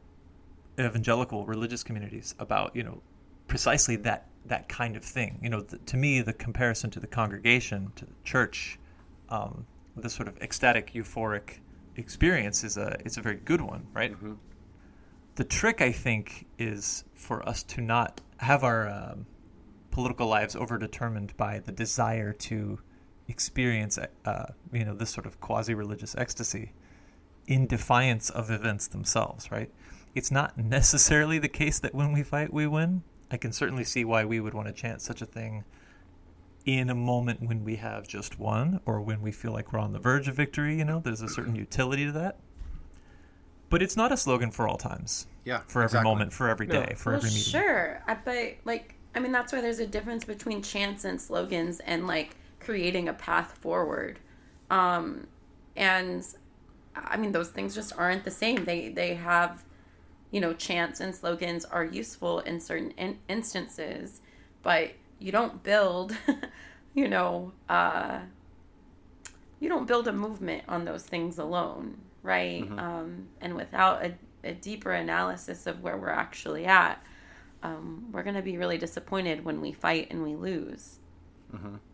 evangelical 0.79 1.45
religious 1.45 1.83
communities 1.83 2.33
about, 2.39 2.75
you 2.75 2.83
know, 2.83 3.01
precisely 3.47 3.95
that 3.97 4.27
that 4.45 4.67
kind 4.67 4.95
of 4.95 5.03
thing. 5.03 5.39
You 5.41 5.49
know, 5.49 5.61
to 5.61 5.97
me, 5.97 6.21
the 6.21 6.33
comparison 6.33 6.89
to 6.91 6.99
the 6.99 7.07
congregation, 7.07 7.91
to 7.95 8.05
the 8.05 8.13
church, 8.23 8.79
um, 9.29 9.65
this 9.95 10.13
sort 10.13 10.27
of 10.27 10.37
ecstatic, 10.41 10.93
euphoric 10.93 11.59
experience 11.95 12.63
is 12.63 12.77
a 12.77 12.97
is 13.05 13.17
a 13.17 13.21
very 13.21 13.35
good 13.37 13.61
one, 13.61 13.87
right? 13.93 14.15
The 15.35 15.43
trick, 15.43 15.81
I 15.81 15.91
think, 15.91 16.47
is 16.59 17.03
for 17.15 17.47
us 17.47 17.63
to 17.63 17.81
not 17.81 18.21
have 18.37 18.63
our 18.63 18.89
um, 18.89 19.25
political 19.91 20.27
lives 20.27 20.55
overdetermined 20.55 21.37
by 21.37 21.59
the 21.59 21.71
desire 21.71 22.33
to 22.33 22.79
experience, 23.27 23.97
uh, 24.25 24.45
you 24.73 24.83
know, 24.83 24.93
this 24.93 25.09
sort 25.09 25.25
of 25.25 25.39
quasi-religious 25.39 26.15
ecstasy 26.17 26.73
in 27.47 27.67
defiance 27.67 28.29
of 28.29 28.51
events 28.51 28.87
themselves, 28.87 29.51
right? 29.51 29.71
It's 30.13 30.31
not 30.31 30.57
necessarily 30.57 31.39
the 31.39 31.47
case 31.47 31.79
that 31.79 31.95
when 31.95 32.11
we 32.11 32.23
fight, 32.23 32.53
we 32.53 32.67
win. 32.67 33.03
I 33.29 33.37
can 33.37 33.53
certainly 33.53 33.85
see 33.85 34.03
why 34.03 34.25
we 34.25 34.39
would 34.39 34.53
want 34.53 34.67
to 34.67 34.73
chant 34.73 35.01
such 35.01 35.21
a 35.21 35.25
thing 35.25 35.63
in 36.65 36.89
a 36.89 36.95
moment 36.95 37.41
when 37.41 37.63
we 37.63 37.77
have 37.77 38.07
just 38.07 38.37
won 38.37 38.81
or 38.85 39.01
when 39.01 39.21
we 39.21 39.31
feel 39.31 39.51
like 39.51 39.71
we're 39.71 39.79
on 39.79 39.93
the 39.93 39.99
verge 39.99 40.27
of 40.27 40.35
victory. 40.35 40.77
You 40.77 40.85
know, 40.85 40.99
there's 40.99 41.21
a 41.21 41.29
certain 41.29 41.55
utility 41.55 42.05
to 42.05 42.11
that. 42.11 42.39
But 43.71 43.81
it's 43.81 43.97
not 43.97 44.11
a 44.11 44.17
slogan 44.17 44.51
for 44.51 44.67
all 44.67 44.77
times, 44.77 45.25
Yeah. 45.45 45.61
for 45.65 45.79
every 45.79 45.85
exactly. 45.85 46.11
moment, 46.11 46.33
for 46.33 46.47
every 46.49 46.67
day, 46.67 46.87
No. 46.91 46.95
for 46.95 47.09
well, 47.11 47.17
every 47.17 47.29
meeting. 47.31 47.43
sure, 47.43 48.03
I- 48.07 48.13
but 48.15 48.55
like, 48.65 48.93
I 49.15 49.19
mean, 49.19 49.31
that's 49.31 49.51
why 49.51 49.61
there's 49.61 49.79
a 49.79 49.87
difference 49.87 50.23
between 50.25 50.61
chants 50.61 51.05
and 51.05 51.19
slogans 51.19 51.79
and 51.79 52.05
like 52.05 52.35
creating 52.59 53.09
a 53.09 53.13
path 53.13 53.57
forward. 53.59 54.19
Um, 54.69 55.27
and 55.75 56.23
I 56.95 57.15
mean, 57.17 57.31
those 57.31 57.49
things 57.49 57.73
just 57.73 57.93
aren't 57.97 58.23
the 58.25 58.31
same. 58.31 58.65
They 58.65 58.89
they 58.89 59.15
have, 59.15 59.63
you 60.31 60.41
know, 60.41 60.53
chants 60.53 60.99
and 60.99 61.15
slogans 61.15 61.63
are 61.65 61.83
useful 61.85 62.39
in 62.41 62.59
certain 62.59 62.91
in- 62.91 63.19
instances, 63.29 64.21
but 64.63 64.91
you 65.19 65.31
don't 65.31 65.63
build, 65.63 66.15
you 66.93 67.07
know, 67.07 67.53
uh, 67.69 68.19
you 69.61 69.69
don't 69.69 69.87
build 69.87 70.07
a 70.07 70.13
movement 70.13 70.63
on 70.67 70.83
those 70.85 71.03
things 71.03 71.37
alone, 71.37 71.97
right? 72.23 72.63
Um, 72.77 73.27
and 73.39 73.55
without 73.55 74.05
a, 74.05 74.13
a 74.43 74.53
deeper 74.53 74.91
analysis 74.91 75.67
of 75.67 75.81
where 75.81 75.97
we're 75.97 76.09
actually 76.09 76.65
at, 76.65 77.03
um, 77.63 78.07
we're 78.11 78.23
going 78.23 78.35
to 78.35 78.41
be 78.41 78.57
really 78.57 78.77
disappointed 78.77 79.45
when 79.45 79.61
we 79.61 79.71
fight 79.71 80.07
and 80.09 80.23
we 80.23 80.35
lose. 80.35 80.99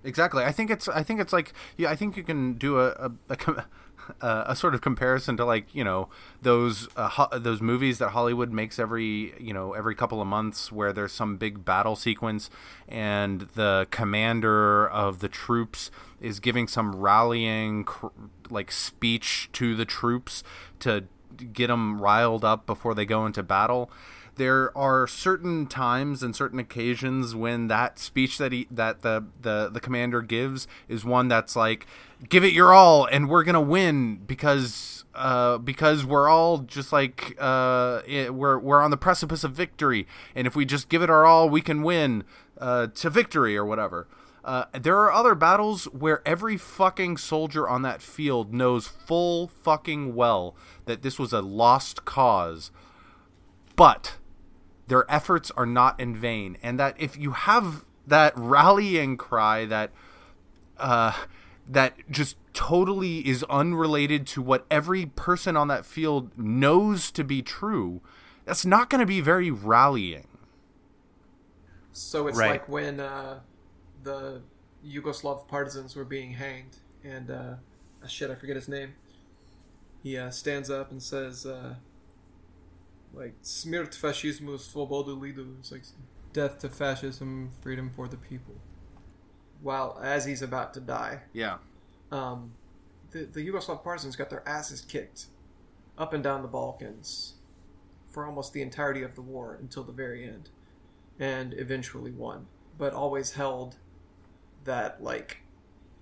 Exactly. 0.04 0.44
I 0.44 0.52
think 0.52 0.70
it's. 0.70 0.88
I 0.88 1.02
think 1.02 1.20
it's 1.20 1.34
like. 1.34 1.52
Yeah. 1.78 1.90
I 1.90 1.96
think 1.96 2.16
you 2.16 2.24
can 2.24 2.54
do 2.54 2.80
a 2.80 3.12
a, 3.30 3.66
a, 4.22 4.44
a 4.50 4.56
sort 4.56 4.74
of 4.76 4.82
comparison 4.82 5.38
to 5.38 5.46
like 5.46 5.74
you 5.74 5.84
know 5.84 6.10
those 6.42 6.88
uh, 6.96 7.10
ho- 7.10 7.38
those 7.38 7.62
movies 7.62 7.98
that 8.00 8.10
Hollywood 8.10 8.52
makes 8.52 8.80
every 8.80 9.34
you 9.40 9.54
know 9.54 9.74
every 9.74 9.96
couple 9.96 10.22
of 10.22 10.28
months 10.28 10.72
where 10.72 10.94
there's 10.94 11.12
some 11.12 11.38
big 11.38 11.66
battle 11.66 11.96
sequence 11.96 12.50
and 12.88 13.42
the 13.56 13.88
commander 13.92 14.88
of 14.88 15.20
the 15.20 15.28
troops 15.28 15.92
is 16.22 16.40
giving 16.40 16.68
some 16.68 16.96
rallying 16.96 17.86
like 18.50 18.72
speech 18.72 19.50
to 19.54 19.76
the 19.76 19.86
troops 19.86 20.44
to 20.80 21.06
get 21.54 21.68
them 21.68 22.02
riled 22.02 22.44
up 22.44 22.66
before 22.66 22.96
they 22.96 23.06
go 23.06 23.26
into 23.26 23.44
battle. 23.44 23.92
There 24.36 24.76
are 24.78 25.08
certain 25.08 25.66
times 25.66 26.22
and 26.22 26.36
certain 26.36 26.60
occasions 26.60 27.36
when 27.36 27.68
that 27.70 27.98
speech 27.98 28.38
that 28.38 28.52
he 28.52 28.68
that 28.70 29.02
the 29.02 29.26
the 29.42 29.70
the 29.72 29.80
commander 29.80 30.22
gives 30.22 30.68
is 30.88 31.04
one 31.04 31.28
that's 31.28 31.56
like 31.56 31.88
give 32.30 32.44
it 32.44 32.54
your 32.54 32.72
all 32.72 33.06
and 33.06 33.30
we're 33.30 33.44
gonna 33.44 33.62
win 33.62 34.18
because 34.18 35.06
uh 35.16 35.58
because 35.58 36.06
we're 36.06 36.30
all 36.30 36.60
just 36.60 36.94
like 36.94 37.36
uh 37.40 38.02
it, 38.06 38.36
we're 38.36 38.60
we're 38.60 38.82
on 38.82 38.92
the 38.92 38.98
precipice 38.98 39.44
of 39.44 39.54
victory. 39.54 40.06
And 40.36 40.46
if 40.46 40.56
we 40.56 40.66
just 40.66 40.88
give 40.88 41.02
it 41.02 41.10
our 41.10 41.26
all 41.26 41.50
we 41.50 41.62
can 41.62 41.82
win 41.82 42.24
uh 42.60 42.88
to 42.88 43.10
victory 43.10 43.58
or 43.58 43.66
whatever 43.66 44.08
uh, 44.48 44.66
there 44.72 44.98
are 44.98 45.12
other 45.12 45.36
battles 45.36 45.86
where 45.86 46.26
every 46.26 46.56
fucking 46.56 47.18
soldier 47.18 47.68
on 47.68 47.82
that 47.82 48.02
field 48.02 48.54
knows 48.54 48.88
full 48.88 49.48
fucking 49.50 50.16
well 50.16 50.56
that 50.86 51.02
this 51.02 51.20
was 51.20 51.34
a 51.34 51.42
lost 51.42 52.06
cause. 52.06 52.72
But 53.76 54.16
their 54.88 55.06
efforts 55.12 55.52
are 55.52 55.66
not 55.66 56.00
in 56.00 56.16
vain. 56.16 56.58
And 56.64 56.80
that 56.80 56.96
if 56.98 57.18
you 57.18 57.32
have 57.32 57.84
that 58.08 58.32
rallying 58.38 59.18
cry 59.18 59.66
that 59.66 59.92
uh 60.78 61.12
that 61.68 61.96
just 62.10 62.38
totally 62.54 63.28
is 63.28 63.44
unrelated 63.50 64.26
to 64.28 64.42
what 64.42 64.66
every 64.72 65.06
person 65.06 65.58
on 65.58 65.68
that 65.68 65.86
field 65.86 66.32
knows 66.38 67.12
to 67.12 67.26
be 67.26 67.42
true 67.42 68.00
that's 68.46 68.66
not 68.66 68.90
going 68.90 69.02
to 69.02 69.06
be 69.06 69.20
very 69.20 69.52
rallying. 69.52 70.30
So 71.92 72.28
it's 72.28 72.38
Right. 72.38 72.52
like 72.52 72.70
when 72.70 73.02
uh, 73.02 73.42
the 74.08 74.42
Yugoslav 74.86 75.48
partisans 75.48 75.96
were 75.96 76.06
being 76.06 76.32
hanged, 76.34 76.78
and 77.04 77.30
uh, 77.30 77.56
ah, 78.04 78.08
shit, 78.08 78.32
I 78.32 78.36
forget 78.36 78.56
his 78.56 78.68
name. 78.68 78.96
He 80.04 80.18
uh, 80.18 80.30
stands 80.32 80.70
up 80.70 80.92
and 80.92 81.02
says, 81.02 81.46
uh, 81.46 81.76
like, 83.14 83.36
"Smirt 83.42 83.92
fascismu, 83.92 84.58
svobodu 84.58 85.20
lidu." 85.20 85.56
It's 85.60 85.72
like 85.72 85.84
death 86.34 86.60
to 86.60 86.70
fascism, 86.70 87.52
freedom 87.62 87.90
for 87.90 88.08
the 88.08 88.18
people. 88.18 88.56
While 89.62 90.00
as 90.02 90.26
he's 90.26 90.42
about 90.42 90.74
to 90.76 90.80
die, 90.80 91.22
yeah 91.34 91.58
um, 92.12 92.54
the, 93.12 93.26
the 93.26 93.48
Yugoslav 93.48 93.84
partisans 93.84 94.16
got 94.16 94.30
their 94.30 94.48
asses 94.48 94.82
kicked 94.82 95.26
up 95.98 96.14
and 96.14 96.24
down 96.24 96.42
the 96.42 96.48
Balkans 96.48 97.34
for 98.10 98.26
almost 98.26 98.54
the 98.54 98.62
entirety 98.62 99.04
of 99.04 99.16
the 99.16 99.22
war 99.22 99.58
until 99.60 99.84
the 99.84 99.92
very 99.92 100.24
end, 100.24 100.50
and 101.20 101.54
eventually 101.58 102.12
won, 102.12 102.48
but 102.78 102.94
always 102.94 103.34
held 103.34 103.76
that 104.68 105.04
like 105.04 105.38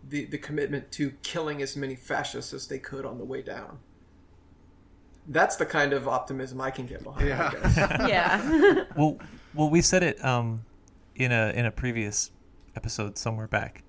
the 0.08 0.26
the 0.26 0.38
commitment 0.38 0.92
to 0.92 1.12
killing 1.24 1.62
as 1.62 1.76
many 1.78 1.96
fascists 1.96 2.54
as 2.54 2.68
they 2.68 2.80
could 2.80 3.06
on 3.06 3.18
the 3.18 3.26
way 3.26 3.42
down. 3.42 3.80
That's 5.28 5.56
the 5.56 5.66
kind 5.66 5.94
of 5.94 6.08
optimism 6.08 6.62
I 6.62 6.70
can 6.70 6.86
get 6.86 7.04
behind. 7.04 7.32
I 7.32 7.52
guess. 7.52 7.78
Yeah. 8.10 8.84
well, 8.96 9.18
well, 9.56 9.70
we 9.70 9.82
said 9.82 10.04
it 10.04 10.24
um, 10.24 10.66
in 11.16 11.32
a 11.32 11.52
in 11.56 11.66
a 11.66 11.72
previous 11.72 12.32
episode 12.76 13.18
somewhere 13.18 13.48
back 13.48 13.84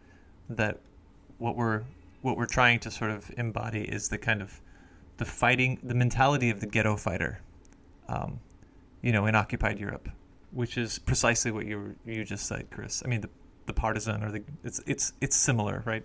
that 0.48 0.78
what 1.38 1.56
we're 1.56 1.82
what 2.22 2.36
we're 2.36 2.46
trying 2.46 2.78
to 2.80 2.90
sort 2.90 3.10
of 3.10 3.30
embody 3.36 3.82
is 3.82 4.08
the 4.08 4.18
kind 4.18 4.40
of 4.40 4.60
the 5.18 5.24
fighting 5.24 5.78
the 5.82 5.94
mentality 5.94 6.50
of 6.50 6.60
the 6.60 6.66
ghetto 6.66 6.96
fighter 6.96 7.40
um, 8.08 8.40
you 9.02 9.12
know 9.12 9.26
in 9.26 9.34
occupied 9.34 9.78
Europe 9.78 10.08
which 10.52 10.78
is 10.78 10.98
precisely 10.98 11.50
what 11.50 11.66
you 11.66 11.96
you 12.06 12.24
just 12.24 12.46
said 12.46 12.70
Chris 12.70 13.02
I 13.04 13.08
mean 13.08 13.20
the 13.20 13.28
the 13.66 13.72
partisan 13.72 14.22
or 14.22 14.30
the 14.30 14.42
it's 14.64 14.80
it's 14.86 15.12
it's 15.20 15.36
similar 15.36 15.82
right? 15.86 16.04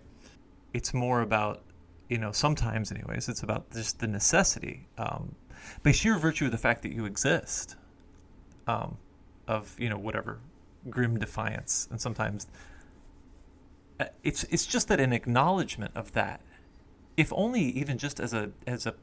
It's 0.74 0.94
more 0.94 1.22
about 1.22 1.62
you 2.10 2.18
know 2.18 2.32
sometimes 2.32 2.92
anyways 2.92 3.30
it's 3.30 3.44
about 3.44 3.72
just 3.72 4.00
the 4.00 4.08
necessity 4.08 4.88
um, 4.98 5.36
by 5.84 5.92
sheer 5.92 6.18
virtue 6.18 6.46
of 6.46 6.52
the 6.52 6.58
fact 6.58 6.82
that 6.84 6.92
you 6.92 7.06
exist 7.06 7.76
um, 8.68 8.98
of 9.48 9.76
you 9.80 9.90
know 9.90 9.98
whatever 9.98 10.40
grim 10.90 11.20
defiance. 11.20 11.88
And 11.92 12.02
sometimes 12.02 12.48
uh, 14.00 14.06
it's 14.24 14.44
it's 14.46 14.66
just 14.66 14.88
that 14.88 15.00
an 15.00 15.14
acknowledgement 15.14 15.92
of 15.96 16.14
that 16.14 16.42
if 17.18 17.32
only 17.36 17.62
even 17.62 17.98
just 17.98 18.20
as 18.20 18.34
a 18.34 18.52
as 18.66 18.86
a 18.86 18.96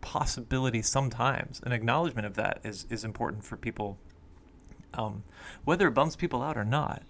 possibility 0.00 0.82
sometimes 0.82 1.60
an 1.64 1.70
acknowledgement 1.70 2.26
of 2.26 2.34
that 2.34 2.58
is 2.64 2.86
is 2.90 3.04
important 3.04 3.44
for 3.44 3.56
people 3.56 3.96
um, 4.94 5.22
whether 5.64 5.86
it 5.86 5.92
bums 5.92 6.16
people 6.16 6.42
out 6.42 6.56
or 6.56 6.64
not 6.64 7.02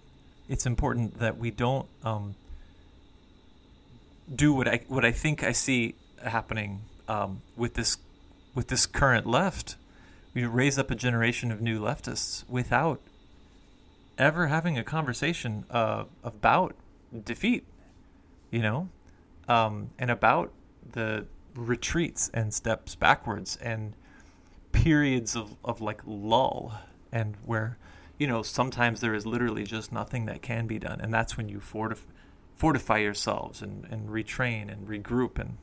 it's 0.49 0.65
important 0.65 1.19
that 1.19 1.37
we 1.37 1.51
don't 1.51 1.87
um, 2.03 2.35
do 4.33 4.53
what 4.53 4.67
I 4.67 4.81
what 4.87 5.05
I 5.05 5.11
think 5.11 5.43
I 5.43 5.51
see 5.51 5.95
happening 6.23 6.81
um, 7.07 7.41
with 7.55 7.75
this 7.75 7.97
with 8.55 8.67
this 8.67 8.85
current 8.85 9.25
left. 9.25 9.75
We 10.33 10.45
raise 10.45 10.79
up 10.79 10.89
a 10.89 10.95
generation 10.95 11.51
of 11.51 11.61
new 11.61 11.79
leftists 11.79 12.43
without 12.49 12.99
ever 14.17 14.47
having 14.47 14.77
a 14.77 14.83
conversation 14.83 15.65
uh, 15.69 16.05
about 16.23 16.75
defeat, 17.23 17.65
you 18.51 18.59
know, 18.59 18.89
um, 19.47 19.91
and 19.99 20.09
about 20.09 20.51
the 20.91 21.25
retreats 21.55 22.31
and 22.33 22.53
steps 22.53 22.95
backwards 22.95 23.57
and 23.57 23.93
periods 24.71 25.35
of, 25.35 25.55
of 25.63 25.81
like 25.81 26.01
lull 26.05 26.79
and 27.11 27.35
where 27.45 27.77
you 28.17 28.27
know 28.27 28.41
sometimes 28.41 29.01
there 29.01 29.13
is 29.13 29.25
literally 29.25 29.63
just 29.63 29.91
nothing 29.91 30.25
that 30.25 30.41
can 30.41 30.67
be 30.67 30.79
done. 30.79 31.01
And 31.01 31.13
that's 31.13 31.37
when 31.37 31.49
you 31.49 31.59
fortify 31.59 32.09
fortify 32.55 32.99
yourselves 32.99 33.61
and, 33.61 33.85
and 33.89 34.09
retrain 34.09 34.71
and 34.71 34.87
regroup. 34.87 35.39
And 35.39 35.57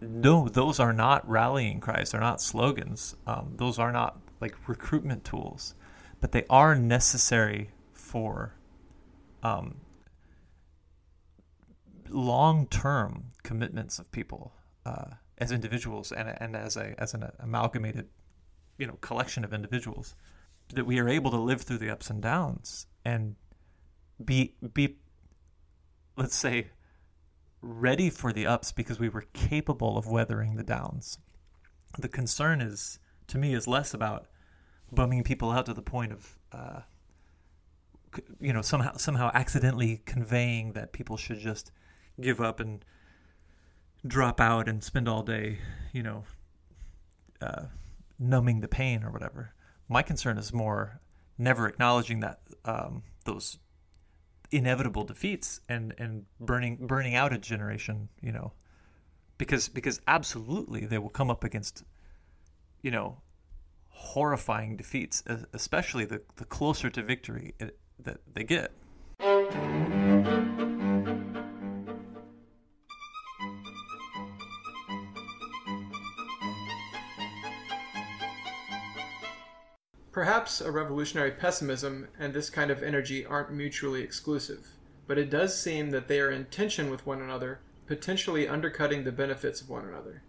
no 0.00 0.48
those 0.48 0.80
are 0.80 0.92
not 0.92 1.28
rallying 1.28 1.80
cries. 1.80 2.10
They're 2.10 2.20
not 2.20 2.40
slogans. 2.40 3.16
Um, 3.26 3.54
those 3.56 3.78
are 3.78 3.92
not 3.92 4.20
like 4.40 4.56
recruitment 4.68 5.24
tools. 5.24 5.74
But 6.20 6.32
they 6.32 6.44
are 6.48 6.74
necessary 6.74 7.70
for 7.92 8.54
um, 9.42 9.80
long-term 12.08 13.26
commitments 13.42 13.98
of 13.98 14.10
people 14.10 14.52
uh, 14.86 15.14
as 15.38 15.52
individuals 15.52 16.12
and, 16.12 16.34
and 16.38 16.56
as 16.56 16.76
a 16.76 16.94
as 16.98 17.14
an 17.14 17.30
amalgamated 17.38 18.08
you 18.78 18.86
know 18.86 18.98
collection 19.00 19.44
of 19.44 19.52
individuals 19.52 20.14
that 20.72 20.86
we 20.86 20.98
are 20.98 21.08
able 21.08 21.30
to 21.30 21.38
live 21.38 21.62
through 21.62 21.78
the 21.78 21.90
ups 21.90 22.10
and 22.10 22.22
downs 22.22 22.86
and 23.04 23.36
be 24.24 24.54
be 24.72 24.96
let's 26.16 26.36
say 26.36 26.70
ready 27.60 28.10
for 28.10 28.32
the 28.32 28.46
ups 28.46 28.72
because 28.72 28.98
we 28.98 29.08
were 29.08 29.24
capable 29.32 29.96
of 29.96 30.06
weathering 30.06 30.56
the 30.56 30.62
downs. 30.62 31.18
The 31.98 32.08
concern 32.08 32.60
is 32.60 32.98
to 33.28 33.38
me 33.38 33.54
is 33.54 33.66
less 33.66 33.94
about 33.94 34.26
bumming 34.92 35.24
people 35.24 35.50
out 35.50 35.66
to 35.66 35.74
the 35.74 35.82
point 35.82 36.12
of 36.12 36.38
uh, 36.52 36.80
you 38.40 38.52
know 38.52 38.62
somehow 38.62 38.96
somehow 38.96 39.30
accidentally 39.34 40.02
conveying 40.04 40.72
that 40.72 40.92
people 40.92 41.16
should 41.16 41.38
just 41.38 41.72
give 42.20 42.40
up 42.40 42.60
and 42.60 42.84
drop 44.06 44.40
out 44.40 44.68
and 44.68 44.84
spend 44.84 45.08
all 45.08 45.22
day 45.22 45.58
you 45.92 46.02
know 46.02 46.24
uh, 47.40 47.64
numbing 48.18 48.60
the 48.60 48.68
pain 48.68 49.02
or 49.02 49.10
whatever 49.10 49.53
my 49.88 50.02
concern 50.02 50.38
is 50.38 50.52
more 50.52 51.00
never 51.38 51.66
acknowledging 51.68 52.20
that 52.20 52.40
um, 52.64 53.02
those 53.24 53.58
inevitable 54.50 55.04
defeats 55.04 55.60
and 55.68 55.94
and 55.98 56.26
burning 56.38 56.86
burning 56.86 57.14
out 57.14 57.32
a 57.32 57.38
generation 57.38 58.08
you 58.20 58.30
know 58.30 58.52
because 59.36 59.68
because 59.68 60.00
absolutely 60.06 60.86
they 60.86 60.98
will 60.98 61.08
come 61.08 61.30
up 61.30 61.42
against 61.42 61.82
you 62.82 62.90
know 62.90 63.16
horrifying 63.88 64.76
defeats 64.76 65.22
especially 65.52 66.04
the 66.04 66.20
the 66.36 66.44
closer 66.44 66.90
to 66.90 67.02
victory 67.02 67.54
it, 67.58 67.78
that 67.98 68.18
they 68.32 68.44
get 68.44 68.72
Perhaps 80.14 80.60
a 80.60 80.70
revolutionary 80.70 81.32
pessimism 81.32 82.06
and 82.20 82.32
this 82.32 82.48
kind 82.48 82.70
of 82.70 82.84
energy 82.84 83.26
aren't 83.26 83.52
mutually 83.52 84.00
exclusive, 84.00 84.68
but 85.08 85.18
it 85.18 85.28
does 85.28 85.60
seem 85.60 85.90
that 85.90 86.06
they 86.06 86.20
are 86.20 86.30
in 86.30 86.44
tension 86.44 86.88
with 86.88 87.04
one 87.04 87.20
another, 87.20 87.58
potentially 87.88 88.46
undercutting 88.46 89.02
the 89.02 89.10
benefits 89.10 89.60
of 89.60 89.68
one 89.68 89.84
another. 89.84 90.22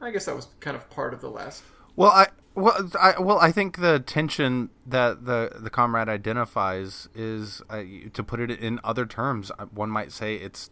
I 0.00 0.10
guess 0.10 0.24
that 0.24 0.34
was 0.34 0.48
kind 0.58 0.76
of 0.76 0.90
part 0.90 1.14
of 1.14 1.20
the 1.20 1.30
last. 1.30 1.62
Well, 1.94 2.10
I 2.10 2.26
well, 2.56 2.90
I 3.00 3.20
well, 3.20 3.38
I 3.38 3.52
think 3.52 3.78
the 3.78 4.00
tension 4.00 4.70
that 4.84 5.24
the 5.24 5.52
the 5.56 5.70
comrade 5.70 6.08
identifies 6.08 7.08
is, 7.14 7.62
uh, 7.70 7.84
to 8.12 8.24
put 8.24 8.40
it 8.40 8.50
in 8.50 8.80
other 8.82 9.06
terms, 9.06 9.52
uh, 9.56 9.66
one 9.66 9.88
might 9.88 10.10
say 10.10 10.34
it's 10.34 10.68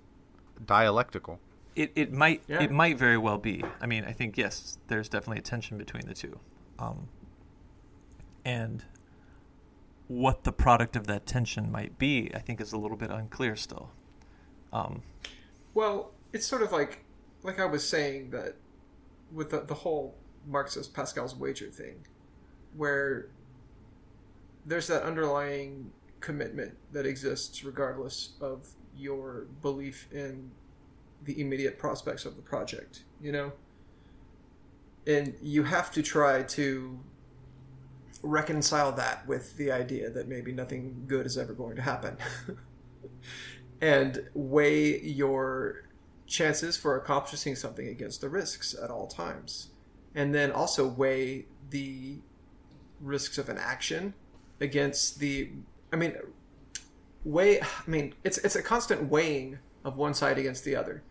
dialectical. 0.67 1.39
It 1.77 1.93
it 1.95 2.11
might 2.11 2.43
yeah. 2.49 2.61
it 2.65 2.73
might 2.73 2.99
very 2.99 3.17
well 3.17 3.39
be. 3.39 3.63
I 3.81 3.87
mean, 3.87 4.05
I 4.05 4.11
think 4.11 4.37
yes, 4.37 4.79
there's 4.89 5.09
definitely 5.09 5.39
a 5.39 5.43
tension 5.43 5.79
between 5.79 6.09
the 6.09 6.15
two. 6.15 6.41
Um, 6.81 7.07
and 8.45 8.85
what 10.09 10.45
the 10.45 10.53
product 10.53 10.97
of 10.97 11.07
that 11.07 11.25
tension 11.25 11.71
might 11.71 11.99
be, 11.99 12.31
I 12.35 12.41
think, 12.41 12.61
is 12.61 12.73
a 12.73 12.77
little 12.77 12.97
bit 12.97 13.11
unclear 13.11 13.55
still. 13.55 13.91
Um, 14.73 15.03
well, 15.75 16.13
it's 16.33 16.47
sort 16.47 16.63
of 16.63 16.73
like, 16.73 17.05
like 17.43 17.61
I 17.61 17.65
was 17.65 17.87
saying 17.87 18.31
that 18.31 18.57
with 19.33 19.51
the, 19.51 19.61
the 19.61 19.75
whole 19.75 20.17
Marxist 20.47 20.95
Pascal's 20.95 21.37
wager 21.37 21.69
thing, 21.69 22.07
where 22.77 23.29
there's 24.67 24.87
that 24.89 25.03
underlying 25.03 25.93
commitment 26.21 26.77
that 26.93 27.07
exists 27.07 27.65
regardless 27.65 28.33
of 28.41 28.67
your 28.97 29.47
belief 29.63 30.09
in 30.13 30.51
the 31.25 31.41
immediate 31.41 31.79
prospects 31.79 32.25
of 32.25 32.37
the 32.37 32.43
project, 32.43 33.05
you 33.21 33.33
know? 33.33 33.53
And 35.07 35.35
you 35.41 35.63
have 35.65 35.91
to 35.93 36.03
try 36.03 36.43
to 36.43 36.99
reconcile 38.23 38.93
that 38.93 39.27
with 39.27 39.57
the 39.57 39.73
idea 39.73 40.11
that 40.11 40.29
maybe 40.29 40.53
nothing 40.53 41.05
good 41.07 41.27
is 41.27 41.39
ever 41.39 41.53
going 41.53 41.77
to 41.77 41.83
happen. 41.83 42.17
and 43.81 44.29
weigh 44.35 45.01
your 45.01 45.85
chances 46.27 46.77
for 46.77 46.97
accomplishing 46.97 47.57
something 47.57 47.89
against 47.89 48.21
the 48.21 48.29
risks 48.29 48.75
at 48.81 48.91
all 48.91 49.07
times. 49.07 49.71
And 50.15 50.35
then 50.35 50.53
also 50.53 50.87
weigh 50.87 51.47
the 51.71 52.19
risks 53.01 53.39
of 53.39 53.49
an 53.49 53.59
action 53.59 54.15
against 54.61 55.19
the 55.19 55.51
I 55.93 55.97
mean 55.97 56.15
weigh 57.25 57.61
I 57.63 57.67
mean 57.87 58.15
it's 58.25 58.39
it's 58.39 58.57
a 58.57 58.63
constant 58.63 59.09
weighing 59.09 59.59
of 59.85 59.97
one 59.97 60.15
side 60.15 60.39
against 60.39 60.65
the 60.65 60.77
other. 60.77 61.03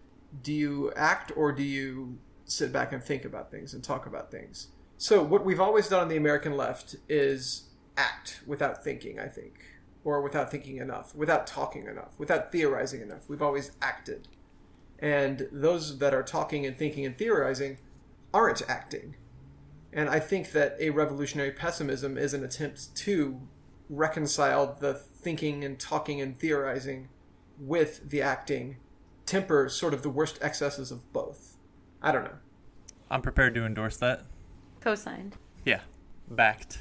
Do 0.43 0.53
you 0.53 0.91
act 0.95 1.31
or 1.35 1.51
do 1.51 1.63
you 1.63 2.17
sit 2.45 2.71
back 2.71 2.93
and 2.93 3.03
think 3.03 3.25
about 3.25 3.51
things 3.51 3.73
and 3.73 3.83
talk 3.83 4.05
about 4.05 4.31
things? 4.31 4.67
So 5.01 5.23
what 5.23 5.45
we've 5.45 5.61
always 5.61 5.87
done 5.87 6.01
on 6.01 6.09
the 6.09 6.17
American 6.17 6.57
left 6.57 6.97
is 7.07 7.69
act 7.95 8.41
without 8.45 8.83
thinking, 8.83 9.17
I 9.17 9.27
think, 9.27 9.63
or 10.03 10.21
without 10.21 10.51
thinking 10.51 10.75
enough, 10.75 11.15
without 11.15 11.47
talking 11.47 11.87
enough, 11.87 12.19
without 12.19 12.51
theorizing 12.51 12.99
enough. 12.99 13.29
We've 13.29 13.41
always 13.41 13.71
acted. 13.81 14.27
And 14.99 15.47
those 15.53 15.99
that 15.99 16.13
are 16.13 16.21
talking 16.21 16.65
and 16.65 16.77
thinking 16.77 17.05
and 17.05 17.17
theorizing 17.17 17.77
aren't 18.33 18.61
acting. 18.69 19.15
And 19.93 20.09
I 20.09 20.19
think 20.19 20.51
that 20.51 20.75
a 20.81 20.89
revolutionary 20.89 21.51
pessimism 21.51 22.17
is 22.17 22.33
an 22.33 22.43
attempt 22.43 22.93
to 22.97 23.39
reconcile 23.89 24.75
the 24.81 24.95
thinking 24.95 25.63
and 25.63 25.79
talking 25.79 26.19
and 26.19 26.37
theorizing 26.37 27.07
with 27.57 28.09
the 28.09 28.21
acting, 28.21 28.75
temper 29.25 29.69
sort 29.69 29.93
of 29.93 30.01
the 30.01 30.09
worst 30.09 30.39
excesses 30.41 30.91
of 30.91 31.13
both. 31.13 31.55
I 32.01 32.11
don't 32.11 32.25
know. 32.25 32.39
I'm 33.09 33.21
prepared 33.21 33.55
to 33.55 33.65
endorse 33.65 33.95
that. 33.95 34.25
Co-signed. 34.81 35.35
Yeah, 35.65 35.81
backed. 36.29 36.79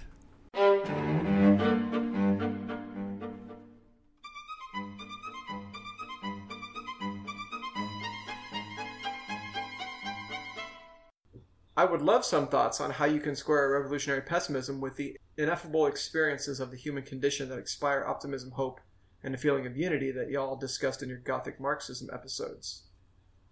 I 11.77 11.85
would 11.85 12.03
love 12.03 12.25
some 12.25 12.49
thoughts 12.49 12.81
on 12.81 12.91
how 12.91 13.05
you 13.05 13.21
can 13.21 13.37
square 13.37 13.67
a 13.67 13.81
revolutionary 13.81 14.23
pessimism 14.23 14.81
with 14.81 14.97
the 14.97 15.17
ineffable 15.37 15.87
experiences 15.87 16.59
of 16.59 16.73
the 16.73 16.77
human 16.77 17.05
condition 17.05 17.49
that 17.49 17.59
inspire 17.59 18.05
optimism, 18.05 18.51
hope, 18.51 18.81
and 19.23 19.35
a 19.35 19.39
feeling 19.39 19.65
of 19.67 19.77
unity 19.77 20.11
that 20.11 20.29
y'all 20.29 20.57
discussed 20.57 21.03
in 21.03 21.09
your 21.09 21.19
Gothic 21.19 21.61
Marxism 21.61 22.09
episodes. 22.13 22.89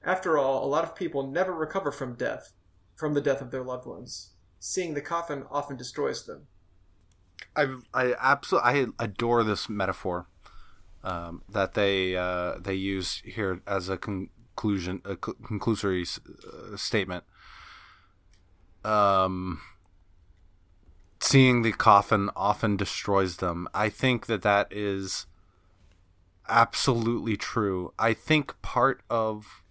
After 0.03 0.39
all, 0.39 0.65
a 0.65 0.67
lot 0.67 0.83
of 0.83 0.97
people 0.97 1.31
never 1.31 1.53
recover 1.53 1.93
from 1.93 2.17
death, 2.17 2.53
from 2.97 3.15
the 3.15 3.21
death 3.21 3.41
of 3.41 3.51
their 3.53 3.63
loved 3.63 3.87
ones. 3.87 4.33
Seeing 4.69 4.95
the 4.95 5.01
coffin 5.01 5.45
often 5.49 5.77
destroys 5.77 6.27
them. 6.27 6.49
I 7.55 7.77
I 7.95 8.15
absolutely 8.19 8.69
I 8.69 8.87
adore 8.99 9.45
this 9.45 9.69
metaphor 9.69 10.27
um, 11.05 11.43
that 11.49 11.75
they 11.75 12.17
uh, 12.17 12.59
they 12.59 12.75
use 12.75 13.23
here 13.25 13.63
as 13.65 13.89
a 13.89 13.97
conclusion 13.97 15.03
a 15.05 15.15
conclusory 15.15 16.19
uh, 16.19 16.77
statement. 16.77 17.23
Um, 18.85 19.61
seeing 21.21 21.63
the 21.63 21.71
coffin 21.71 22.29
often 22.35 22.77
destroys 22.77 23.37
them. 23.37 23.69
I 23.73 23.89
think 23.89 24.27
that 24.27 24.43
that 24.43 24.67
is 24.73 25.27
absolutely 26.49 27.37
true. 27.37 27.95
I 28.01 28.15
think 28.15 28.61
part 28.63 29.03
of 29.09 29.63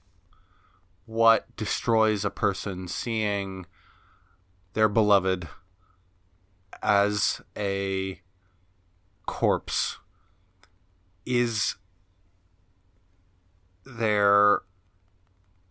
what 1.05 1.53
destroys 1.57 2.23
a 2.23 2.29
person 2.29 2.87
seeing 2.87 3.65
their 4.75 4.89
beloved 4.89 5.47
as 6.83 7.41
a 7.57 8.19
corpse 9.25 9.97
is 11.25 11.77
their 13.85 14.61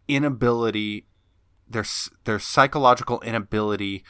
inability 0.08 1.06
their 1.68 1.84
their 2.24 2.38
psychological 2.38 3.20
inability 3.20 4.02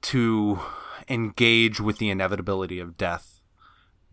to 0.00 0.60
engage 1.08 1.78
with 1.78 1.98
the 1.98 2.08
inevitability 2.08 2.78
of 2.78 2.96
death 2.96 3.42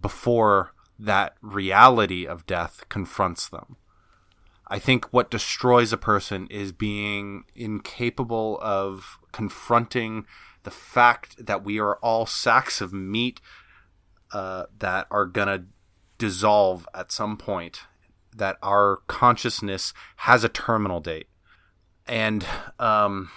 before 0.02 0.74
that 1.00 1.36
reality 1.42 2.26
of 2.28 2.46
death 2.46 2.84
confronts 2.90 3.48
them. 3.48 3.78
I 4.68 4.80
think 4.80 5.06
what 5.12 5.32
destroys 5.32 5.94
a 5.94 5.98
person 5.98 6.48
is 6.48 6.72
being 6.72 7.46
incapable 7.56 8.60
of 8.62 9.18
confronting 9.32 10.26
the 10.64 10.72
fact 10.72 11.46
that 11.46 11.64
we 11.64 11.80
are 11.80 11.96
all 11.98 12.26
sacks 12.26 12.82
of 12.82 12.94
meat 12.94 13.42
uh, 14.32 14.66
that 14.78 15.08
are 15.10 15.26
to 15.48 15.66
dissolve 16.18 16.88
at 16.94 17.12
some 17.12 17.36
point, 17.38 17.82
that 18.36 18.58
our 18.62 18.98
consciousness 19.08 19.94
has 20.18 20.44
a 20.44 20.50
terminal 20.50 21.00
date. 21.00 21.28
And 22.08 22.46
um, 22.80 23.30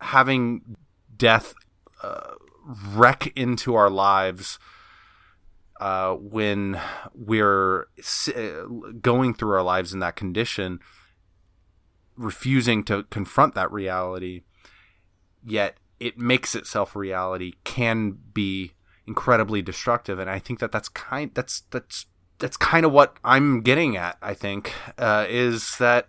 having 0.00 0.76
death 1.16 1.54
uh, 2.02 2.34
wreck 2.64 3.32
into 3.36 3.74
our 3.74 3.90
lives 3.90 4.58
uh, 5.80 6.14
when 6.14 6.80
we're 7.14 7.88
uh, 8.34 8.64
going 9.00 9.34
through 9.34 9.52
our 9.52 9.62
lives 9.62 9.92
in 9.92 10.00
that 10.00 10.16
condition, 10.16 10.80
refusing 12.16 12.84
to 12.84 13.02
confront 13.04 13.54
that 13.54 13.72
reality, 13.72 14.42
yet 15.44 15.76
it 16.00 16.18
makes 16.18 16.54
itself 16.54 16.96
reality, 16.96 17.54
can 17.64 18.18
be 18.32 18.72
incredibly 19.06 19.62
destructive. 19.62 20.18
And 20.18 20.30
I 20.30 20.38
think 20.38 20.58
that 20.58 20.72
that's 20.72 20.88
kind 20.88 21.30
that's 21.34 21.62
that's 21.70 22.06
that's 22.38 22.56
kind 22.56 22.84
of 22.84 22.92
what 22.92 23.16
I'm 23.24 23.62
getting 23.62 23.96
at. 23.96 24.16
I 24.20 24.34
think 24.34 24.72
uh, 24.98 25.26
is 25.28 25.76
that 25.78 26.08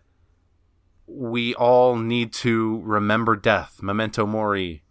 we 1.07 1.53
all 1.55 1.95
need 1.95 2.33
to 2.33 2.81
remember 2.83 3.35
death, 3.35 3.79
memento 3.81 4.25
mori, 4.25 4.83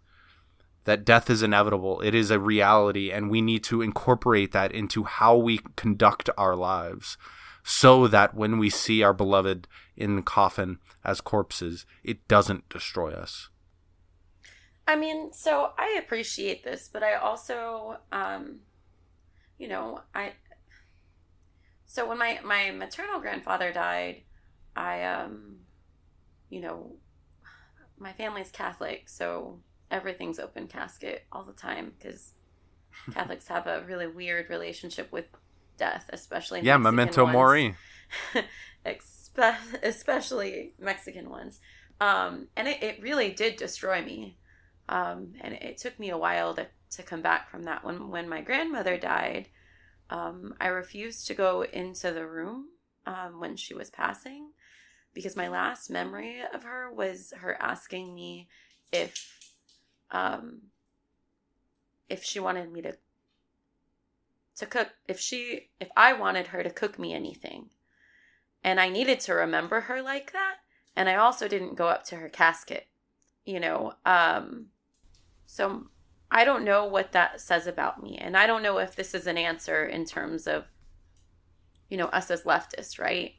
that 0.85 1.03
death 1.03 1.29
is 1.29 1.43
inevitable. 1.43 1.99
It 2.01 2.15
is 2.15 2.31
a 2.31 2.39
reality, 2.39 3.11
and 3.11 3.29
we 3.29 3.41
need 3.41 3.63
to 3.65 3.81
incorporate 3.81 4.51
that 4.53 4.71
into 4.71 5.03
how 5.03 5.35
we 5.35 5.59
conduct 5.75 6.29
our 6.37 6.55
lives 6.55 7.17
so 7.63 8.07
that 8.07 8.35
when 8.35 8.59
we 8.59 8.69
see 8.69 9.03
our 9.03 9.13
beloved 9.13 9.67
in 9.97 10.15
the 10.15 10.21
coffin 10.21 10.77
as 11.03 11.19
corpses, 11.19 11.85
it 12.03 12.27
doesn't 12.27 12.69
destroy 12.69 13.11
us. 13.11 13.49
I 14.87 14.95
mean, 14.95 15.33
so 15.33 15.71
I 15.77 15.99
appreciate 16.03 16.63
this, 16.63 16.89
but 16.91 17.01
I 17.03 17.15
also, 17.15 17.97
um, 18.11 18.59
you 19.57 19.67
know, 19.67 20.01
I. 20.13 20.33
So 21.87 22.07
when 22.07 22.17
my 22.17 22.39
my 22.43 22.71
maternal 22.71 23.19
grandfather 23.19 23.71
died, 23.71 24.23
I 24.75 25.03
um, 25.03 25.57
you 26.49 26.61
know, 26.61 26.97
my 27.97 28.13
family's 28.13 28.51
Catholic, 28.51 29.09
so 29.09 29.59
everything's 29.89 30.39
open 30.39 30.67
casket 30.67 31.25
all 31.31 31.43
the 31.43 31.53
time 31.53 31.93
because 31.97 32.33
Catholics 33.13 33.47
have 33.47 33.67
a 33.67 33.83
really 33.87 34.07
weird 34.07 34.49
relationship 34.49 35.11
with 35.11 35.25
death, 35.77 36.09
especially 36.09 36.61
yeah, 36.61 36.77
Mexican 36.77 36.95
memento 36.95 37.25
mori, 37.25 37.75
especially 39.83 40.73
Mexican 40.79 41.29
ones. 41.29 41.59
Um, 41.99 42.47
and 42.55 42.67
it, 42.67 42.83
it 42.83 43.01
really 43.01 43.31
did 43.31 43.55
destroy 43.55 44.03
me. 44.03 44.37
Um, 44.87 45.33
and 45.41 45.53
it, 45.55 45.77
took 45.77 45.99
me 45.99 46.09
a 46.09 46.17
while 46.17 46.53
to, 46.55 46.67
to 46.91 47.03
come 47.03 47.21
back 47.21 47.49
from 47.49 47.63
that. 47.63 47.83
When 47.83 48.09
when 48.09 48.29
my 48.29 48.41
grandmother 48.41 48.97
died, 48.97 49.49
um, 50.09 50.53
I 50.59 50.67
refused 50.67 51.27
to 51.27 51.33
go 51.33 51.63
into 51.63 52.11
the 52.11 52.27
room 52.27 52.67
um, 53.05 53.39
when 53.39 53.55
she 53.55 53.73
was 53.73 53.89
passing 53.89 54.51
because 55.13 55.35
my 55.35 55.47
last 55.47 55.89
memory 55.89 56.41
of 56.53 56.63
her 56.63 56.91
was 56.91 57.33
her 57.37 57.59
asking 57.59 58.13
me 58.13 58.47
if 58.91 59.49
um, 60.11 60.61
if 62.09 62.23
she 62.23 62.39
wanted 62.39 62.71
me 62.71 62.81
to 62.81 62.95
to 64.57 64.65
cook 64.65 64.89
if 65.07 65.19
she 65.19 65.69
if 65.79 65.89
I 65.97 66.13
wanted 66.13 66.47
her 66.47 66.63
to 66.63 66.69
cook 66.69 66.99
me 66.99 67.13
anything. 67.13 67.69
And 68.63 68.79
I 68.79 68.89
needed 68.89 69.19
to 69.21 69.33
remember 69.33 69.81
her 69.81 70.01
like 70.01 70.33
that. 70.33 70.55
And 70.95 71.07
I 71.07 71.15
also 71.15 71.47
didn't 71.47 71.75
go 71.75 71.87
up 71.87 72.03
to 72.05 72.15
her 72.15 72.29
casket, 72.29 72.87
you 73.45 73.59
know. 73.59 73.93
Um 74.05 74.67
so 75.45 75.87
I 76.31 76.43
don't 76.43 76.65
know 76.65 76.85
what 76.85 77.11
that 77.11 77.39
says 77.39 77.67
about 77.67 78.01
me. 78.01 78.17
And 78.17 78.35
I 78.35 78.47
don't 78.47 78.63
know 78.63 78.77
if 78.79 78.95
this 78.95 79.13
is 79.13 79.27
an 79.27 79.37
answer 79.37 79.85
in 79.85 80.05
terms 80.05 80.47
of 80.47 80.65
you 81.89 81.97
know, 81.97 82.07
us 82.07 82.31
as 82.31 82.43
leftists, 82.43 82.99
right? 82.99 83.33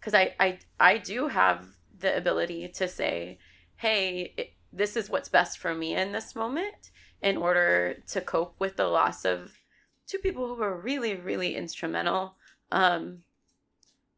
Cuz 0.00 0.14
I 0.14 0.34
I 0.38 0.58
I 0.78 0.98
do 0.98 1.28
have 1.28 1.66
the 1.98 2.16
ability 2.16 2.68
to 2.68 2.86
say, 2.88 3.38
"Hey, 3.76 4.34
it, 4.36 4.52
this 4.72 4.96
is 4.96 5.10
what's 5.10 5.28
best 5.28 5.58
for 5.58 5.74
me 5.74 5.94
in 5.94 6.12
this 6.12 6.34
moment 6.34 6.90
in 7.20 7.36
order 7.36 8.02
to 8.06 8.20
cope 8.20 8.58
with 8.60 8.76
the 8.76 8.86
loss 8.86 9.24
of 9.24 9.60
two 10.06 10.18
people 10.18 10.46
who 10.46 10.54
were 10.54 10.76
really 10.76 11.14
really 11.14 11.56
instrumental 11.56 12.36
um 12.70 13.24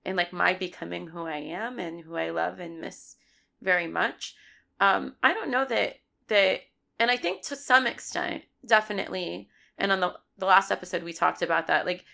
in 0.05 0.17
like 0.17 0.33
my 0.33 0.53
becoming 0.53 1.09
who 1.09 1.27
I 1.27 1.39
am 1.39 1.79
and 1.79 2.03
who 2.03 2.17
I 2.17 2.31
love 2.31 2.61
and 2.61 2.81
miss 2.81 3.17
very 3.61 3.87
much 3.87 4.37
um 4.81 5.17
I 5.23 5.33
don't 5.33 5.51
know 5.51 5.65
that 5.65 6.01
that 6.29 6.63
and 7.01 7.11
I 7.11 7.17
think 7.17 7.43
to 7.43 7.57
some 7.57 7.87
extent 7.87 8.45
definitely 8.65 9.49
and 9.77 9.91
on 9.91 9.99
the 10.01 10.15
the 10.39 10.47
last 10.47 10.71
episode 10.71 11.03
we 11.03 11.13
talked 11.13 11.43
about 11.43 11.67
that 11.67 11.87
like 11.87 12.05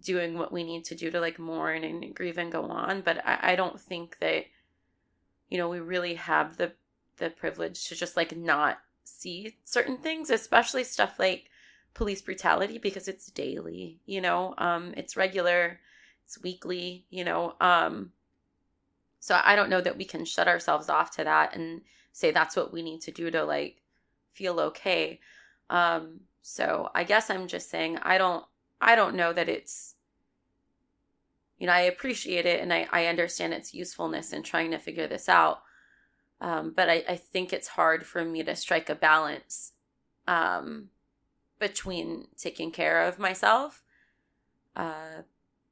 doing 0.00 0.38
what 0.38 0.52
we 0.52 0.62
need 0.62 0.84
to 0.84 0.94
do 0.94 1.10
to 1.10 1.20
like 1.20 1.38
mourn 1.38 1.82
and 1.82 2.14
grieve 2.14 2.38
and 2.38 2.52
go 2.52 2.62
on 2.62 3.00
but 3.00 3.26
I, 3.26 3.52
I 3.52 3.56
don't 3.56 3.80
think 3.80 4.18
that 4.20 4.44
you 5.48 5.58
know 5.58 5.68
we 5.68 5.80
really 5.80 6.14
have 6.14 6.56
the 6.56 6.72
the 7.16 7.30
privilege 7.30 7.88
to 7.88 7.96
just 7.96 8.16
like 8.16 8.36
not 8.36 8.78
see 9.04 9.56
certain 9.64 9.98
things, 9.98 10.30
especially 10.30 10.84
stuff 10.84 11.18
like 11.18 11.50
police 11.94 12.22
brutality 12.22 12.78
because 12.78 13.08
it's 13.08 13.30
daily, 13.30 14.00
you 14.06 14.20
know, 14.20 14.54
um, 14.58 14.92
it's 14.96 15.16
regular, 15.16 15.80
it's 16.24 16.40
weekly, 16.42 17.06
you 17.10 17.24
know. 17.24 17.54
Um, 17.60 18.12
so 19.20 19.40
I 19.42 19.56
don't 19.56 19.70
know 19.70 19.80
that 19.80 19.96
we 19.96 20.04
can 20.04 20.24
shut 20.24 20.48
ourselves 20.48 20.88
off 20.88 21.10
to 21.16 21.24
that 21.24 21.54
and 21.54 21.82
say 22.12 22.30
that's 22.30 22.56
what 22.56 22.72
we 22.72 22.82
need 22.82 23.00
to 23.02 23.10
do 23.10 23.30
to 23.30 23.44
like 23.44 23.82
feel 24.36 24.60
okay. 24.60 25.20
Um, 25.70 26.20
so 26.42 26.90
I 26.94 27.04
guess 27.04 27.30
I'm 27.30 27.48
just 27.48 27.70
saying 27.70 27.98
I 28.02 28.18
don't 28.18 28.44
I 28.80 28.94
don't 28.94 29.16
know 29.16 29.32
that 29.32 29.48
it's 29.48 29.96
you 31.58 31.66
know, 31.66 31.72
I 31.72 31.80
appreciate 31.82 32.44
it 32.44 32.60
and 32.60 32.72
I, 32.72 32.86
I 32.92 33.06
understand 33.06 33.54
its 33.54 33.72
usefulness 33.72 34.32
in 34.32 34.42
trying 34.42 34.72
to 34.72 34.78
figure 34.78 35.06
this 35.06 35.28
out. 35.28 35.62
Um, 36.40 36.74
but 36.76 36.90
I, 36.90 37.02
I 37.08 37.16
think 37.16 37.52
it's 37.52 37.68
hard 37.68 38.04
for 38.04 38.22
me 38.24 38.42
to 38.42 38.54
strike 38.54 38.90
a 38.90 38.94
balance 38.94 39.72
um, 40.28 40.90
between 41.58 42.26
taking 42.36 42.70
care 42.70 43.02
of 43.02 43.18
myself 43.18 43.82
uh, 44.76 45.22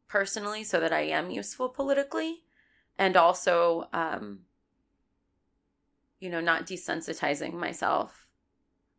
personally 0.09 0.65
so 0.65 0.81
that 0.81 0.93
I 0.93 1.03
am 1.03 1.31
useful 1.31 1.69
politically 1.69 2.45
and 2.97 3.15
also, 3.15 3.89
um, 3.93 4.41
you 6.19 6.31
know, 6.31 6.41
not 6.41 6.67
desensitizing 6.67 7.53
myself 7.53 8.24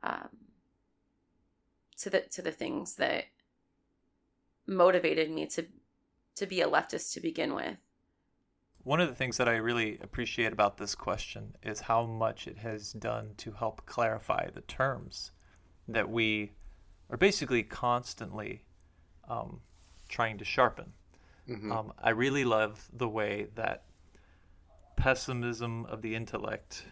um, 0.06 0.30
to 1.98 2.10
the 2.10 2.22
to 2.22 2.42
the 2.42 2.52
things 2.52 2.96
that 2.96 3.26
motivated 4.68 5.32
me 5.32 5.48
to 5.48 5.66
to 6.36 6.46
be 6.46 6.62
a 6.62 6.68
leftist 6.68 7.14
to 7.14 7.20
begin 7.20 7.54
with. 7.56 7.78
One 8.84 9.02
of 9.02 9.08
the 9.08 9.16
things 9.16 9.38
that 9.38 9.50
I 9.50 9.56
really 9.56 9.98
appreciate 10.02 10.54
about 10.54 10.78
this 10.78 10.94
question 10.94 11.56
is 11.64 11.82
how 11.82 12.06
much 12.06 12.48
it 12.48 12.60
has 12.60 12.94
done 12.94 13.32
to 13.38 13.54
help 13.54 13.86
clarify 13.88 14.50
the 14.54 14.62
terms 14.62 15.32
that 15.88 16.10
we 16.10 16.52
are 17.10 17.18
basically 17.18 17.64
constantly 17.64 18.64
um, 19.28 19.62
trying 20.08 20.38
to 20.38 20.46
sharpen. 20.46 20.94
Um, 21.72 21.94
I 21.98 22.12
really 22.12 22.44
love 22.46 22.88
the 22.94 23.10
way 23.10 23.48
that 23.56 23.86
pessimism 24.96 25.86
of 25.86 26.02
the 26.02 26.16
intellect 26.16 26.86